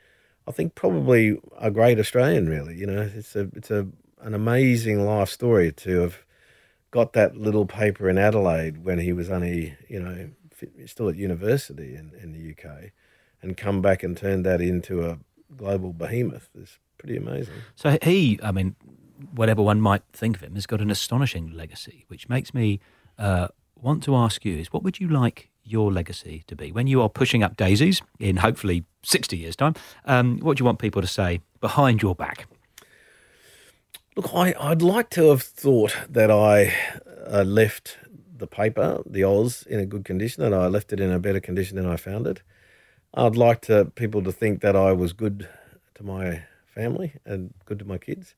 I 0.49 0.53
think 0.53 0.75
probably 0.75 1.39
a 1.59 1.71
great 1.71 1.99
Australian. 1.99 2.49
Really, 2.49 2.77
you 2.77 2.87
know, 2.87 3.11
it's 3.15 3.35
a 3.35 3.49
it's 3.55 3.71
a 3.71 3.89
an 4.21 4.35
amazing 4.35 5.05
life 5.05 5.29
story 5.29 5.73
to 5.73 6.01
have 6.01 6.19
got 6.91 7.13
that 7.13 7.37
little 7.37 7.67
paper 7.67 8.09
in 8.09 8.19
Adelaide 8.19 8.85
when 8.85 8.99
he 8.99 9.13
was 9.13 9.31
only 9.31 9.77
you 9.89 10.01
know 10.01 10.31
still 10.87 11.09
at 11.09 11.17
university 11.17 11.95
in, 11.95 12.13
in 12.21 12.33
the 12.33 12.51
UK, 12.53 12.93
and 13.43 13.57
come 13.57 13.83
back 13.83 14.03
and 14.03 14.17
turn 14.17 14.43
that 14.43 14.61
into 14.61 15.05
a 15.05 15.19
global 15.57 15.93
behemoth 15.93 16.49
is 16.55 16.79
pretty 16.99 17.17
amazing. 17.17 17.55
So 17.75 17.99
he, 18.03 18.39
I 18.43 18.53
mean, 18.53 18.77
whatever 19.35 19.63
one 19.63 19.81
might 19.81 20.03
think 20.13 20.37
of 20.37 20.43
him, 20.43 20.55
has 20.55 20.67
got 20.67 20.81
an 20.81 20.91
astonishing 20.91 21.51
legacy, 21.53 22.05
which 22.09 22.29
makes 22.29 22.55
me 22.55 22.81
uh, 23.19 23.49
want 23.81 24.03
to 24.05 24.15
ask 24.15 24.45
you: 24.45 24.57
Is 24.57 24.73
what 24.73 24.83
would 24.83 25.01
you 25.01 25.09
like 25.09 25.51
your 25.67 25.93
legacy 25.93 26.45
to 26.47 26.57
be 26.57 26.73
when 26.73 26.87
you 26.87 27.03
are 27.03 27.09
pushing 27.09 27.43
up 27.43 27.57
daisies 27.57 28.03
in 28.19 28.37
hopefully 28.37 28.85
sixty 29.03 29.37
years' 29.37 29.57
time? 29.57 29.75
Um, 30.05 30.39
what 30.39 30.57
do 30.57 30.63
you 30.63 30.67
want 30.67 30.79
people 30.79 31.03
to 31.03 31.09
say 31.09 31.41
behind 31.61 32.03
your 32.03 32.15
back? 32.15 32.47
Look, 34.17 34.33
I, 34.33 34.55
would 34.69 34.81
like 34.81 35.11
to 35.11 35.29
have 35.29 35.43
thought 35.43 35.95
that 36.09 36.31
I 36.31 36.73
uh, 37.31 37.43
left 37.43 37.99
the 38.39 38.47
paper, 38.47 39.03
the 39.05 39.25
Oz, 39.25 39.65
in 39.69 39.79
a 39.79 39.87
good 39.87 40.05
condition, 40.05 40.43
and 40.43 40.55
I 40.55 40.69
left 40.69 40.93
it 40.93 41.01
in 41.01 41.11
a 41.11 41.19
better 41.19 41.41
condition 41.41 41.77
than 41.77 41.87
I 41.87 41.97
found 41.97 42.27
it. 42.27 42.43
I'd 43.13 43.37
like 43.37 43.61
to 43.63 43.87
people 43.95 44.23
to 44.23 44.33
think 44.33 44.61
that 44.61 44.77
I 44.77 44.93
was 44.93 45.13
good 45.13 45.49
to 45.95 46.03
my 46.03 46.45
family 46.67 47.15
and 47.25 47.55
good 47.65 47.79
to 47.79 47.85
my 47.85 47.99
kids. 47.99 48.35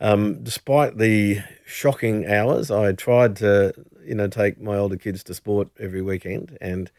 Um, 0.00 0.42
despite 0.42 0.98
the 0.98 1.40
shocking 1.64 2.26
hours, 2.26 2.70
I 2.70 2.92
tried 2.92 3.36
to, 3.36 3.72
you 4.04 4.14
know, 4.14 4.28
take 4.28 4.60
my 4.60 4.76
older 4.76 4.96
kids 4.96 5.24
to 5.24 5.34
sport 5.34 5.68
every 5.78 6.02
weekend, 6.02 6.58
and 6.60 6.90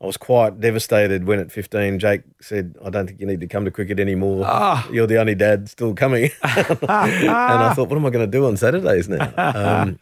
I 0.00 0.06
was 0.06 0.16
quite 0.16 0.60
devastated 0.60 1.24
when 1.24 1.38
at 1.38 1.52
15 1.52 1.98
Jake 1.98 2.22
said, 2.40 2.76
I 2.84 2.90
don't 2.90 3.06
think 3.06 3.20
you 3.20 3.26
need 3.26 3.40
to 3.40 3.46
come 3.46 3.64
to 3.64 3.70
cricket 3.70 4.00
anymore. 4.00 4.44
Ah. 4.46 4.86
You're 4.92 5.06
the 5.06 5.18
only 5.18 5.34
dad 5.34 5.68
still 5.68 5.94
coming. 5.94 6.24
and 6.42 6.90
I 6.90 7.72
thought, 7.74 7.88
what 7.88 7.96
am 7.96 8.04
I 8.04 8.10
going 8.10 8.30
to 8.30 8.30
do 8.30 8.46
on 8.46 8.56
Saturdays 8.56 9.08
now? 9.08 9.32
Um, 9.36 9.98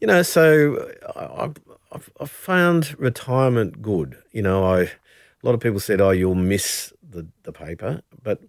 you 0.00 0.06
know, 0.06 0.22
so 0.22 0.90
I, 1.14 1.50
I've, 1.92 2.10
I've, 2.20 2.30
found 2.30 2.98
retirement 2.98 3.82
good. 3.82 4.16
You 4.32 4.42
know, 4.42 4.64
I 4.64 4.82
a 4.82 4.90
lot 5.42 5.54
of 5.54 5.60
people 5.60 5.80
said, 5.80 6.00
oh, 6.00 6.10
you'll 6.10 6.34
miss 6.34 6.92
the, 7.08 7.26
the 7.44 7.52
paper. 7.52 8.02
But 8.22 8.40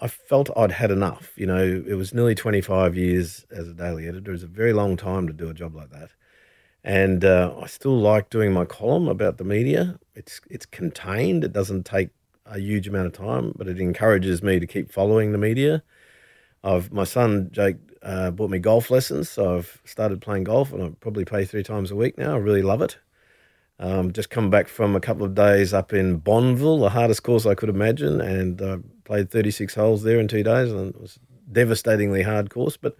I 0.00 0.08
felt 0.08 0.50
I'd 0.56 0.72
had 0.72 0.90
enough. 0.90 1.32
You 1.36 1.46
know, 1.46 1.84
it 1.86 1.94
was 1.94 2.12
nearly 2.14 2.34
25 2.34 2.96
years 2.96 3.46
as 3.50 3.68
a 3.68 3.74
daily 3.74 4.06
editor. 4.08 4.32
It's 4.32 4.42
a 4.42 4.46
very 4.46 4.72
long 4.72 4.96
time 4.96 5.26
to 5.26 5.32
do 5.32 5.48
a 5.48 5.54
job 5.54 5.74
like 5.74 5.90
that 5.90 6.10
and 6.86 7.24
uh, 7.24 7.52
I 7.60 7.66
still 7.66 7.98
like 7.98 8.30
doing 8.30 8.52
my 8.52 8.64
column 8.64 9.08
about 9.08 9.38
the 9.38 9.44
media. 9.44 9.98
It's 10.14 10.40
it's 10.48 10.64
contained. 10.66 11.42
It 11.42 11.52
doesn't 11.52 11.84
take 11.84 12.10
a 12.46 12.60
huge 12.60 12.86
amount 12.86 13.08
of 13.08 13.12
time, 13.12 13.52
but 13.56 13.66
it 13.66 13.80
encourages 13.80 14.40
me 14.40 14.60
to 14.60 14.66
keep 14.68 14.92
following 14.92 15.32
the 15.32 15.38
media. 15.38 15.82
I've 16.62 16.92
my 16.92 17.02
son 17.04 17.50
Jake 17.52 17.76
uh, 18.02 18.30
bought 18.30 18.50
me 18.50 18.60
golf 18.60 18.88
lessons, 18.90 19.28
so 19.28 19.56
I've 19.56 19.82
started 19.84 20.20
playing 20.22 20.44
golf, 20.44 20.72
and 20.72 20.82
I 20.82 20.90
probably 21.00 21.24
play 21.24 21.44
three 21.44 21.64
times 21.64 21.90
a 21.90 21.96
week 21.96 22.16
now. 22.16 22.34
I 22.34 22.38
really 22.38 22.62
love 22.62 22.82
it. 22.82 22.98
Um, 23.78 24.12
just 24.12 24.30
come 24.30 24.48
back 24.48 24.68
from 24.68 24.96
a 24.96 25.00
couple 25.00 25.26
of 25.26 25.34
days 25.34 25.74
up 25.74 25.92
in 25.92 26.18
Bonville, 26.18 26.80
the 26.80 26.90
hardest 26.90 27.22
course 27.22 27.44
I 27.44 27.54
could 27.54 27.68
imagine, 27.68 28.20
and 28.20 28.62
uh, 28.62 28.78
played 29.04 29.30
36 29.30 29.74
holes 29.74 30.02
there 30.02 30.18
in 30.18 30.28
two 30.28 30.42
days, 30.42 30.72
and 30.72 30.94
it 30.94 31.00
was 31.00 31.18
devastatingly 31.50 32.22
hard 32.22 32.50
course, 32.50 32.76
but 32.76 32.96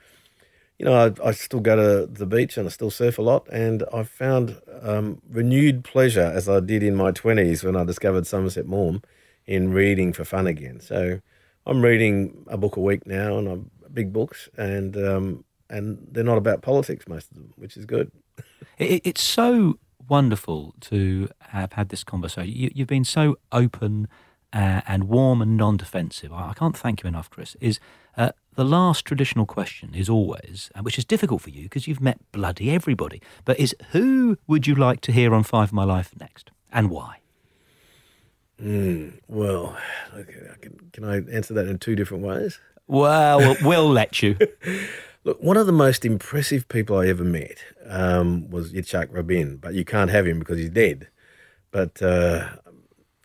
you 0.79 0.85
know, 0.85 0.95
I, 0.95 1.29
I, 1.29 1.33
still 1.33 1.61
go 1.61 1.77
to 1.77 2.07
the 2.07 2.27
beach 2.27 2.59
and 2.59 2.67
I 2.67 2.71
still 2.71 2.91
surf 2.91 3.19
a 3.19 3.23
lot, 3.23 3.49
and 3.51 3.83
I've 3.93 4.11
found 4.11 4.61
um, 4.83 5.23
renewed 5.29 5.85
pleasure 5.85 6.31
as 6.35 6.49
I 6.49 6.61
did 6.61 6.83
in 6.83 6.95
my 6.95 7.13
twenties 7.13 7.65
when 7.65 7.77
I 7.77 7.85
discovered 7.85 8.27
Somerset 8.27 8.67
Maugham 8.67 9.03
in 9.47 9.73
reading 9.73 10.13
for 10.13 10.25
fun 10.25 10.47
again. 10.47 10.81
So 10.81 11.21
I'm 11.65 11.83
reading 11.83 12.45
a 12.49 12.59
book 12.59 12.77
a 12.77 12.81
week 12.81 13.07
now, 13.07 13.39
and 13.39 13.49
I'm 13.49 13.71
big 13.93 14.13
books, 14.13 14.51
and 14.59 14.97
um, 14.99 15.45
and 15.71 16.07
they're 16.11 16.25
not 16.25 16.39
about 16.39 16.61
politics 16.61 17.09
most 17.09 17.31
of 17.31 17.39
them, 17.39 17.55
which 17.57 17.79
is 17.79 17.87
good. 17.87 18.13
it, 18.79 19.01
it's 19.05 19.23
so 19.23 19.79
wonderful 20.09 20.75
to 20.83 21.29
have 21.41 21.73
had 21.73 21.89
this 21.89 22.05
conversation. 22.05 22.53
You, 22.55 22.71
you've 22.75 22.89
been 22.89 23.05
so 23.05 23.39
open 23.53 24.09
uh, 24.53 24.81
and 24.87 25.05
warm 25.05 25.43
and 25.43 25.57
non-defensive. 25.57 26.33
I, 26.33 26.51
I 26.51 26.55
can't 26.55 26.77
thank 26.77 27.03
you 27.03 27.09
enough, 27.09 27.29
Chris. 27.31 27.57
Is 27.61 27.79
uh, 28.17 28.31
the 28.55 28.65
last 28.65 29.05
traditional 29.05 29.47
question 29.47 29.95
is 29.95 30.09
always, 30.09 30.71
uh, 30.75 30.81
which 30.81 30.99
is 30.99 31.05
difficult 31.05 31.43
for 31.43 31.51
you 31.51 31.65
because 31.65 31.87
you've 31.87 32.01
met 32.01 32.19
bloody 32.33 32.71
everybody, 32.71 33.21
but 33.45 33.59
is 33.61 33.75
who 33.91 34.39
would 34.47 34.67
you 34.67 34.75
like 34.75 35.01
to 35.03 35.13
hear 35.13 35.35
on 35.35 35.43
Five 35.43 35.69
of 35.69 35.73
My 35.73 35.85
Life 35.85 36.13
next 36.19 36.51
and 36.73 36.91
why? 36.91 37.19
Mm, 38.63 39.21
well, 39.29 39.77
okay, 40.15 40.33
can, 40.63 40.91
can 40.93 41.05
I 41.05 41.17
answer 41.31 41.53
that 41.55 41.67
in 41.67 41.79
two 41.79 41.95
different 41.95 42.25
ways? 42.25 42.59
Well, 42.87 43.57
we'll 43.63 43.91
let 43.91 44.23
you. 44.23 44.39
Look, 45.27 45.43
one 45.43 45.57
of 45.57 45.67
the 45.67 45.73
most 45.73 46.05
impressive 46.05 46.69
people 46.69 46.99
I 46.99 47.09
ever 47.09 47.25
met 47.25 47.59
um, 47.85 48.49
was 48.49 48.73
Yitzhak 48.73 49.09
Rabin, 49.11 49.57
but 49.57 49.75
you 49.75 49.85
can't 49.85 50.09
have 50.09 50.25
him 50.25 50.39
because 50.39 50.57
he's 50.57 50.71
dead. 50.71 51.09
But 51.73 52.01
uh, 52.01 52.51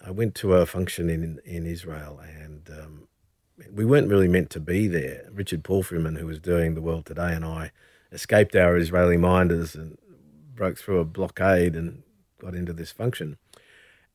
I 0.03 0.09
went 0.09 0.33
to 0.37 0.55
a 0.55 0.65
function 0.65 1.11
in 1.11 1.39
in 1.45 1.67
Israel, 1.67 2.19
and 2.19 2.67
um, 2.71 3.07
we 3.71 3.85
weren't 3.85 4.09
really 4.09 4.27
meant 4.27 4.49
to 4.49 4.59
be 4.59 4.87
there. 4.87 5.29
Richard 5.31 5.63
Palfreyman, 5.63 6.17
who 6.17 6.25
was 6.25 6.39
doing 6.39 6.73
the 6.73 6.81
world 6.81 7.05
today, 7.05 7.33
and 7.33 7.45
I 7.45 7.69
escaped 8.11 8.55
our 8.55 8.75
Israeli 8.77 9.17
minders 9.17 9.75
and 9.75 9.95
broke 10.55 10.79
through 10.79 11.01
a 11.01 11.05
blockade 11.05 11.75
and 11.75 12.01
got 12.39 12.55
into 12.55 12.73
this 12.73 12.91
function. 12.91 13.37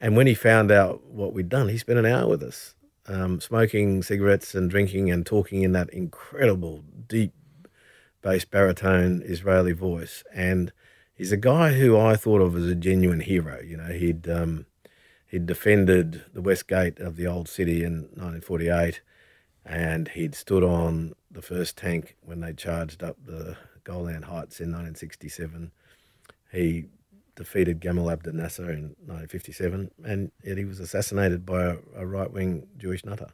And 0.01 0.17
when 0.17 0.27
he 0.27 0.35
found 0.35 0.73
out 0.73 1.05
what 1.05 1.33
we'd 1.33 1.49
done, 1.49 1.69
he 1.69 1.79
spent 1.79 2.01
an 2.01 2.07
hour 2.07 2.27
with 2.27 2.43
us, 2.43 2.75
um, 3.07 3.41
smoking 3.41 4.03
cigarettes 4.03 4.57
and 4.57 4.69
drinking 4.69 5.09
and 5.13 5.25
talking 5.25 5.63
in 5.63 5.71
that 5.71 5.91
incredible, 5.91 6.83
deep 7.07 7.33
bass 8.23 8.45
baritone 8.45 9.23
Israeli 9.25 9.73
voice. 9.73 10.25
And 10.35 10.73
he's 11.15 11.33
a 11.33 11.37
guy 11.37 11.75
who 11.75 11.99
I 11.99 12.17
thought 12.17 12.41
of 12.41 12.57
as 12.57 12.67
a 12.67 12.75
genuine 12.75 13.21
hero. 13.21 13.61
You 13.61 13.77
know, 13.77 13.93
he'd 13.93 14.29
um, 14.29 14.67
he'd 15.27 15.47
defended 15.47 16.25
the 16.33 16.43
west 16.43 16.69
gate 16.69 16.99
of 16.99 17.17
the 17.17 17.27
old 17.27 17.49
city 17.49 17.83
in 17.83 18.03
1948 18.15 19.01
and 19.67 20.09
he'd 20.09 20.35
stood 20.35 20.63
on 20.63 21.15
the 21.31 21.43
first 21.43 21.77
tank 21.77 22.17
when 22.25 22.41
they 22.41 22.53
charged 22.53 23.03
up 23.03 23.17
the 23.27 23.57
Golan 23.85 24.23
Heights 24.23 24.61
in 24.61 24.71
1967. 24.71 25.73
He 26.53 26.87
defeated 27.35 27.81
Gamal 27.81 28.11
Abdel 28.11 28.33
Nasser 28.33 28.71
in 28.71 28.95
1957, 29.05 29.91
and 30.05 30.31
yet 30.43 30.57
he 30.57 30.65
was 30.65 30.81
assassinated 30.81 31.45
by 31.45 31.65
a, 31.65 31.77
a 31.97 32.07
right 32.07 32.31
wing 32.31 32.69
Jewish 32.79 33.05
nutter. 33.05 33.29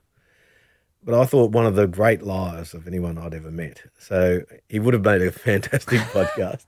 But 1.05 1.21
I 1.21 1.25
thought 1.25 1.51
one 1.51 1.67
of 1.67 1.75
the 1.75 1.87
great 1.87 2.23
liars 2.23 2.75
of 2.75 2.87
anyone 2.87 3.19
I'd 3.19 3.35
ever 3.35 3.51
met. 3.51 3.83
So 3.99 4.43
he 4.69 4.79
would 4.79 4.95
have 4.95 5.05
made 5.05 5.23
a 5.23 5.33
fantastic 5.33 6.01
podcast. 6.01 6.67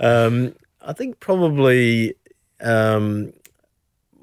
Um, 0.00 0.54
I 0.80 0.92
think 0.92 1.20
probably 1.20 2.14
um, 2.60 3.32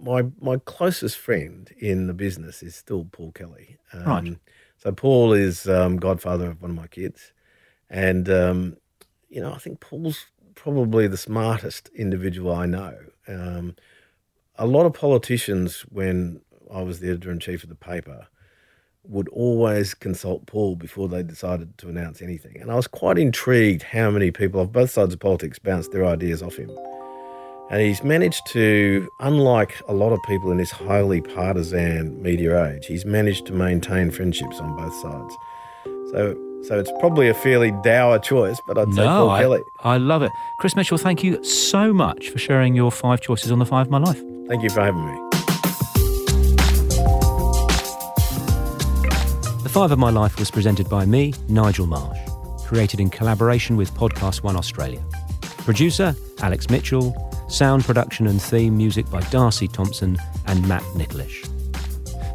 my 0.02 0.24
my 0.42 0.58
closest 0.58 1.18
friend 1.18 1.70
in 1.78 2.08
the 2.08 2.14
business 2.14 2.64
is 2.64 2.76
still 2.76 3.06
Paul 3.12 3.32
Kelly. 3.32 3.78
Um, 3.94 4.04
right. 4.04 4.38
So 4.78 4.92
Paul 4.92 5.34
is 5.34 5.68
um, 5.68 5.98
godfather 5.98 6.52
of 6.52 6.62
one 6.62 6.72
of 6.72 6.78
my 6.78 6.88
kids, 6.88 7.34
and 7.90 8.30
um, 8.30 8.78
you 9.30 9.42
know 9.42 9.54
I 9.54 9.58
think 9.58 9.80
Paul's 9.80 10.28
probably 10.56 11.08
the 11.08 11.18
smartest 11.18 11.90
individual 11.96 12.54
I 12.54 12.66
know. 12.66 12.98
Um, 13.28 13.76
a 14.56 14.68
lot 14.68 14.86
of 14.86 14.94
politicians, 14.94 15.82
when 15.90 16.42
I 16.74 16.82
was 16.82 17.00
the 17.00 17.10
editor 17.10 17.32
in 17.32 17.40
chief 17.40 17.64
of 17.64 17.70
the 17.70 17.76
paper, 17.76 18.28
would 19.10 19.28
always 19.30 19.94
consult 19.94 20.46
Paul 20.46 20.76
before 20.76 21.10
they 21.10 21.24
decided 21.24 21.78
to 21.80 21.90
announce 21.90 22.22
anything, 22.22 22.62
and 22.62 22.72
I 22.72 22.76
was 22.76 22.88
quite 22.88 23.18
intrigued 23.18 23.82
how 23.82 24.12
many 24.12 24.32
people 24.32 24.62
of 24.62 24.72
both 24.72 24.92
sides 24.92 25.14
of 25.14 25.20
politics 25.20 25.58
bounced 25.60 25.92
their 25.92 26.06
ideas 26.06 26.44
off 26.44 26.56
him. 26.56 26.70
And 27.72 27.82
he's 27.82 28.04
managed 28.04 28.48
to, 28.48 29.08
unlike 29.20 29.80
a 29.88 29.94
lot 29.94 30.12
of 30.12 30.20
people 30.24 30.52
in 30.52 30.58
this 30.58 30.72
highly 30.72 31.22
partisan 31.22 32.22
media 32.22 32.66
age, 32.66 32.88
he's 32.88 33.06
managed 33.06 33.46
to 33.48 33.54
maintain 33.54 34.10
friendships 34.10 34.60
on 34.60 34.76
both 34.76 34.94
sides. 34.96 35.36
So, 36.12 36.36
so 36.64 36.80
it's 36.80 36.92
probably 37.00 37.30
a 37.30 37.34
fairly 37.34 37.72
dour 37.84 38.18
choice, 38.18 38.60
but 38.68 38.78
I'd 38.78 38.88
no, 38.90 38.96
say 38.96 39.06
Paul 39.06 39.30
I, 39.30 39.42
Kelly. 39.42 39.62
I 39.82 39.98
love 39.98 40.24
it. 40.24 40.32
Chris 40.60 40.76
Mitchell, 40.76 40.98
thank 40.98 41.24
you 41.24 41.44
so 41.44 41.94
much 41.94 42.30
for 42.30 42.40
sharing 42.40 42.76
your 42.76 42.92
five 42.92 43.22
choices 43.22 43.52
on 43.52 43.60
the 43.60 43.66
Five 43.66 43.86
of 43.88 43.92
My 43.92 44.00
Life. 44.00 44.22
Thank 44.48 44.64
you 44.64 44.70
for 44.72 44.82
having 44.82 45.06
me. 45.06 45.29
The 49.70 49.74
Five 49.74 49.92
of 49.92 50.00
My 50.00 50.10
Life 50.10 50.40
was 50.40 50.50
presented 50.50 50.90
by 50.90 51.06
me, 51.06 51.32
Nigel 51.48 51.86
Marsh, 51.86 52.18
created 52.66 53.00
in 53.00 53.12
collaboration 53.12 53.78
with 53.78 53.94
Podcast 53.94 54.42
One 54.42 54.56
Australia. 54.56 55.00
Producer, 55.42 56.16
Alex 56.42 56.72
Mitchell. 56.72 57.14
Sound 57.50 57.84
production 57.84 58.26
and 58.26 58.42
theme 58.42 58.76
music 58.76 59.08
by 59.12 59.22
Darcy 59.30 59.68
Thompson 59.68 60.18
and 60.48 60.68
Matt 60.68 60.82
Nicholish. 60.96 61.46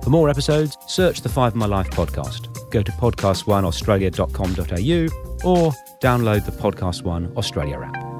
For 0.05 0.11
more 0.11 0.28
episodes, 0.28 0.78
search 0.87 1.22
the 1.22 1.28
Five 1.28 1.55
of 1.55 1.57
My 1.57 1.66
Life 1.66 1.91
podcast. 1.91 2.70
Go 2.70 2.85
to 2.85 2.93
podcastoneaustralia.com.au 2.93 5.51
or 5.51 5.72
download 6.01 6.47
the 6.47 6.53
Podcast 6.53 7.03
One 7.03 7.32
Australia 7.37 7.80
app. 7.80 8.14